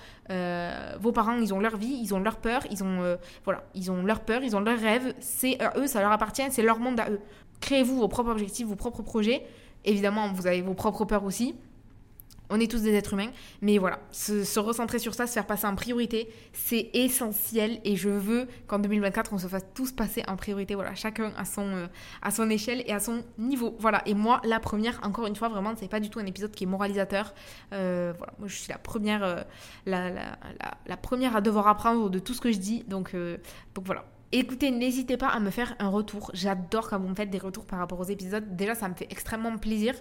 vos 1.01 1.12
parents, 1.12 1.37
ils 1.37 1.53
ont 1.53 1.61
leur 1.61 1.77
vie, 1.77 1.99
ils 2.01 2.14
ont 2.14 2.21
leur 2.21 2.37
peur, 2.37 2.62
ils 2.71 2.85
ont 2.85 3.18
voilà, 3.44 3.64
ils 3.75 3.90
ont 3.90 4.03
leur 4.05 4.21
peur, 4.21 4.42
ils 4.42 4.55
ont 4.55 4.61
leurs 4.61 4.79
rêves. 4.79 5.14
C'est 5.18 5.59
eux, 5.77 5.87
ça 5.87 6.01
leur 6.01 6.12
appartient 6.12 6.38
c'est 6.51 6.62
leur 6.62 6.79
monde 6.79 7.01
à 7.01 7.11
eux. 7.11 7.21
Créez-vous 7.61 7.99
vos 7.99 8.09
propres 8.09 8.31
objectifs, 8.31 8.66
vos 8.66 8.77
propres 8.77 9.03
projets. 9.03 9.44
Évidemment, 9.85 10.33
vous 10.33 10.47
avez 10.47 10.62
vos 10.62 10.75
propres 10.75 11.05
peurs 11.05 11.25
aussi. 11.25 11.55
On 12.50 12.61
est 12.61 12.70
tous 12.70 12.82
des 12.82 12.94
êtres 12.94 13.12
humains, 13.12 13.30
mais 13.61 13.78
voilà, 13.78 14.00
se, 14.11 14.58
recentrer 14.58 14.98
sur 14.98 15.14
ça, 15.14 15.26
se 15.26 15.32
faire 15.32 15.46
passer 15.46 15.66
en 15.66 15.74
priorité, 15.74 16.28
c'est 16.52 16.90
essentiel 16.94 17.80
et 17.84 17.96
je 17.96 18.08
veux 18.08 18.46
qu'en 18.66 18.78
2024, 18.78 19.32
on 19.32 19.38
se 19.38 19.46
fasse 19.46 19.66
tous 19.74 19.92
passer 19.92 20.22
en 20.28 20.37
priorité, 20.37 20.74
voilà, 20.74 20.94
chacun 20.94 21.32
à 21.37 21.44
son, 21.44 21.66
euh, 21.66 21.87
à 22.22 22.30
son 22.30 22.48
échelle 22.50 22.82
et 22.87 22.92
à 22.92 23.00
son 23.00 23.22
niveau. 23.38 23.76
Voilà, 23.78 24.02
et 24.06 24.14
moi, 24.14 24.40
la 24.44 24.61
première, 24.61 24.98
encore 25.02 25.26
une 25.26 25.37
fois, 25.37 25.48
vraiment, 25.48 25.74
c'est 25.76 25.88
pas 25.88 26.00
du 26.00 26.11
tout 26.11 26.18
un 26.18 26.26
épisode 26.26 26.52
qui 26.52 26.64
est 26.64 26.66
moralisateur. 26.66 27.34
Euh, 27.72 28.12
voilà, 28.16 28.32
moi, 28.38 28.48
je 28.48 28.56
suis 28.56 28.72
la 28.72 28.78
première, 28.78 29.22
euh, 29.22 29.42
la, 29.87 30.11
la, 30.87 30.96
première 30.96 31.37
à 31.37 31.40
devoir 31.40 31.68
apprendre 31.68 32.08
de 32.11 32.18
tout 32.18 32.34
ce 32.34 32.40
que 32.40 32.52
je 32.52 32.58
dis, 32.58 32.84
donc, 32.84 33.14
donc 33.74 33.84
voilà. 33.84 34.04
Écoutez, 34.30 34.70
n'hésitez 34.70 35.16
pas 35.16 35.28
à 35.28 35.40
me 35.40 35.48
faire 35.48 35.74
un 35.78 35.88
retour. 35.88 36.30
J'adore 36.34 36.90
quand 36.90 36.98
vous 36.98 37.08
me 37.08 37.14
faites 37.14 37.30
des 37.30 37.38
retours 37.38 37.64
par 37.64 37.78
rapport 37.78 37.98
aux 37.98 38.04
épisodes. 38.04 38.44
Déjà, 38.56 38.74
ça 38.74 38.86
me 38.86 38.94
fait 38.94 39.06
extrêmement 39.10 39.56
plaisir. 39.56 39.94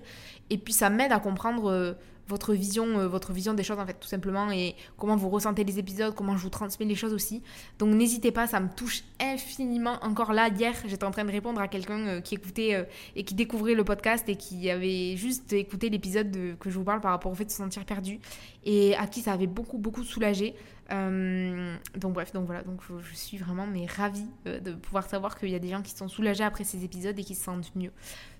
Et 0.49 0.57
puis, 0.57 0.73
ça 0.73 0.89
m'aide 0.89 1.13
à 1.13 1.19
comprendre 1.21 1.71
euh, 1.71 1.93
votre 2.27 2.53
vision, 2.53 2.99
euh, 2.99 3.07
votre 3.07 3.31
vision 3.31 3.53
des 3.53 3.63
choses, 3.63 3.79
en 3.79 3.85
fait, 3.85 3.93
tout 3.93 4.07
simplement. 4.09 4.51
Et 4.51 4.75
comment 4.97 5.15
vous 5.15 5.29
ressentez 5.29 5.63
les 5.63 5.79
épisodes, 5.79 6.13
comment 6.13 6.35
je 6.35 6.43
vous 6.43 6.49
transmets 6.49 6.85
les 6.85 6.95
choses 6.95 7.13
aussi. 7.13 7.41
Donc, 7.79 7.95
n'hésitez 7.95 8.33
pas, 8.33 8.47
ça 8.47 8.59
me 8.59 8.67
touche 8.67 9.05
infiniment. 9.21 9.97
Encore 10.01 10.33
là, 10.33 10.49
hier, 10.49 10.73
j'étais 10.85 11.05
en 11.05 11.11
train 11.11 11.23
de 11.23 11.31
répondre 11.31 11.61
à 11.61 11.69
quelqu'un 11.69 11.99
euh, 12.07 12.19
qui 12.19 12.35
écoutait 12.35 12.85
et 13.15 13.23
qui 13.23 13.33
découvrait 13.33 13.75
le 13.75 13.85
podcast 13.85 14.27
et 14.27 14.35
qui 14.35 14.69
avait 14.69 15.15
juste 15.15 15.53
écouté 15.53 15.89
l'épisode 15.89 16.57
que 16.59 16.69
je 16.69 16.77
vous 16.77 16.83
parle 16.83 16.99
par 16.99 17.11
rapport 17.11 17.31
au 17.31 17.35
fait 17.35 17.45
de 17.45 17.51
se 17.51 17.57
sentir 17.57 17.85
perdu. 17.85 18.19
Et 18.65 18.93
à 18.97 19.07
qui 19.07 19.21
ça 19.21 19.31
avait 19.31 19.47
beaucoup, 19.47 19.77
beaucoup 19.77 20.03
soulagé. 20.03 20.53
Euh, 20.91 21.76
donc 21.95 22.13
bref, 22.13 22.32
donc 22.34 22.45
voilà, 22.45 22.63
donc 22.63 22.82
je, 22.82 23.15
suis 23.15 23.38
vraiment 23.38 23.67
mais 23.67 23.86
ravie 23.86 24.30
euh, 24.45 24.60
de 24.60 24.73
pouvoir 24.73 25.10
savoir 25.10 25.38
qu'il 25.38 25.50
y 25.50 25.56
a 25.56 25.60
des 25.60 25.69
gens 25.69 25.82
qui 25.82 25.91
sont 25.91 26.08
soulagés 26.08 26.43
après 26.43 26.63
ces 26.63 26.84
épisodes 26.84 27.17
et 27.17 27.23
qui 27.23 27.36
se 27.36 27.43
sentent 27.43 27.76
mieux. 27.76 27.91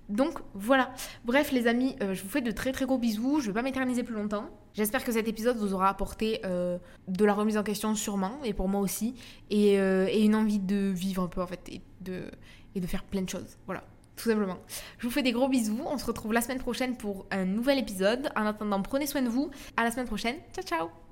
Donc 0.08 0.38
voilà. 0.54 0.90
Bref 1.24 1.52
les 1.52 1.66
amis, 1.66 1.96
euh, 2.02 2.14
je 2.14 2.22
vous 2.22 2.28
fais 2.28 2.40
de 2.40 2.50
très 2.50 2.72
très 2.72 2.86
gros 2.86 2.98
bisous. 2.98 3.40
Je 3.40 3.48
vais 3.48 3.52
pas 3.52 3.62
m'éterniser 3.62 4.02
plus 4.02 4.14
longtemps. 4.14 4.48
J'espère 4.72 5.04
que 5.04 5.12
cet 5.12 5.28
épisode 5.28 5.56
vous 5.58 5.74
aura 5.74 5.88
apporté 5.88 6.40
de 6.44 7.24
la 7.24 7.34
remise 7.34 7.58
en 7.58 7.64
question 7.64 7.96
sûrement 7.96 8.38
et 8.44 8.52
pour 8.52 8.68
moi 8.68 8.80
aussi 8.80 9.16
et, 9.50 9.72
et, 9.72 10.24
une 10.24 10.36
envie 10.36 10.60
de 10.60 10.92
vivre 10.94 11.24
un 11.24 11.26
peu 11.26 11.42
en 11.42 11.48
fait 11.48 11.68
et 11.68 11.82
de, 12.00 12.30
et 12.76 12.80
de 12.80 12.86
faire 12.86 13.02
plein 13.02 13.22
de 13.22 13.28
choses. 13.28 13.58
Voilà. 13.66 13.82
Tout 14.14 14.28
simplement. 14.28 14.58
Je 14.98 15.06
vous 15.06 15.12
fais 15.12 15.22
des 15.22 15.32
gros 15.32 15.48
bisous. 15.48 15.80
On 15.84 15.98
se 15.98 16.04
retrouve 16.04 16.32
la 16.32 16.40
semaine 16.40 16.58
prochaine 16.58 16.96
pour 16.96 17.26
un 17.30 17.44
nouvel 17.44 17.78
épisode. 17.78 18.30
En 18.36 18.46
attendant, 18.46 18.82
prenez 18.82 19.06
soin 19.06 19.22
de 19.22 19.28
vous. 19.28 19.50
À 19.76 19.84
la 19.84 19.90
semaine 19.90 20.06
prochaine. 20.06 20.36
Ciao 20.52 20.64
ciao 20.64 21.07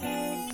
Hey. 0.00 0.53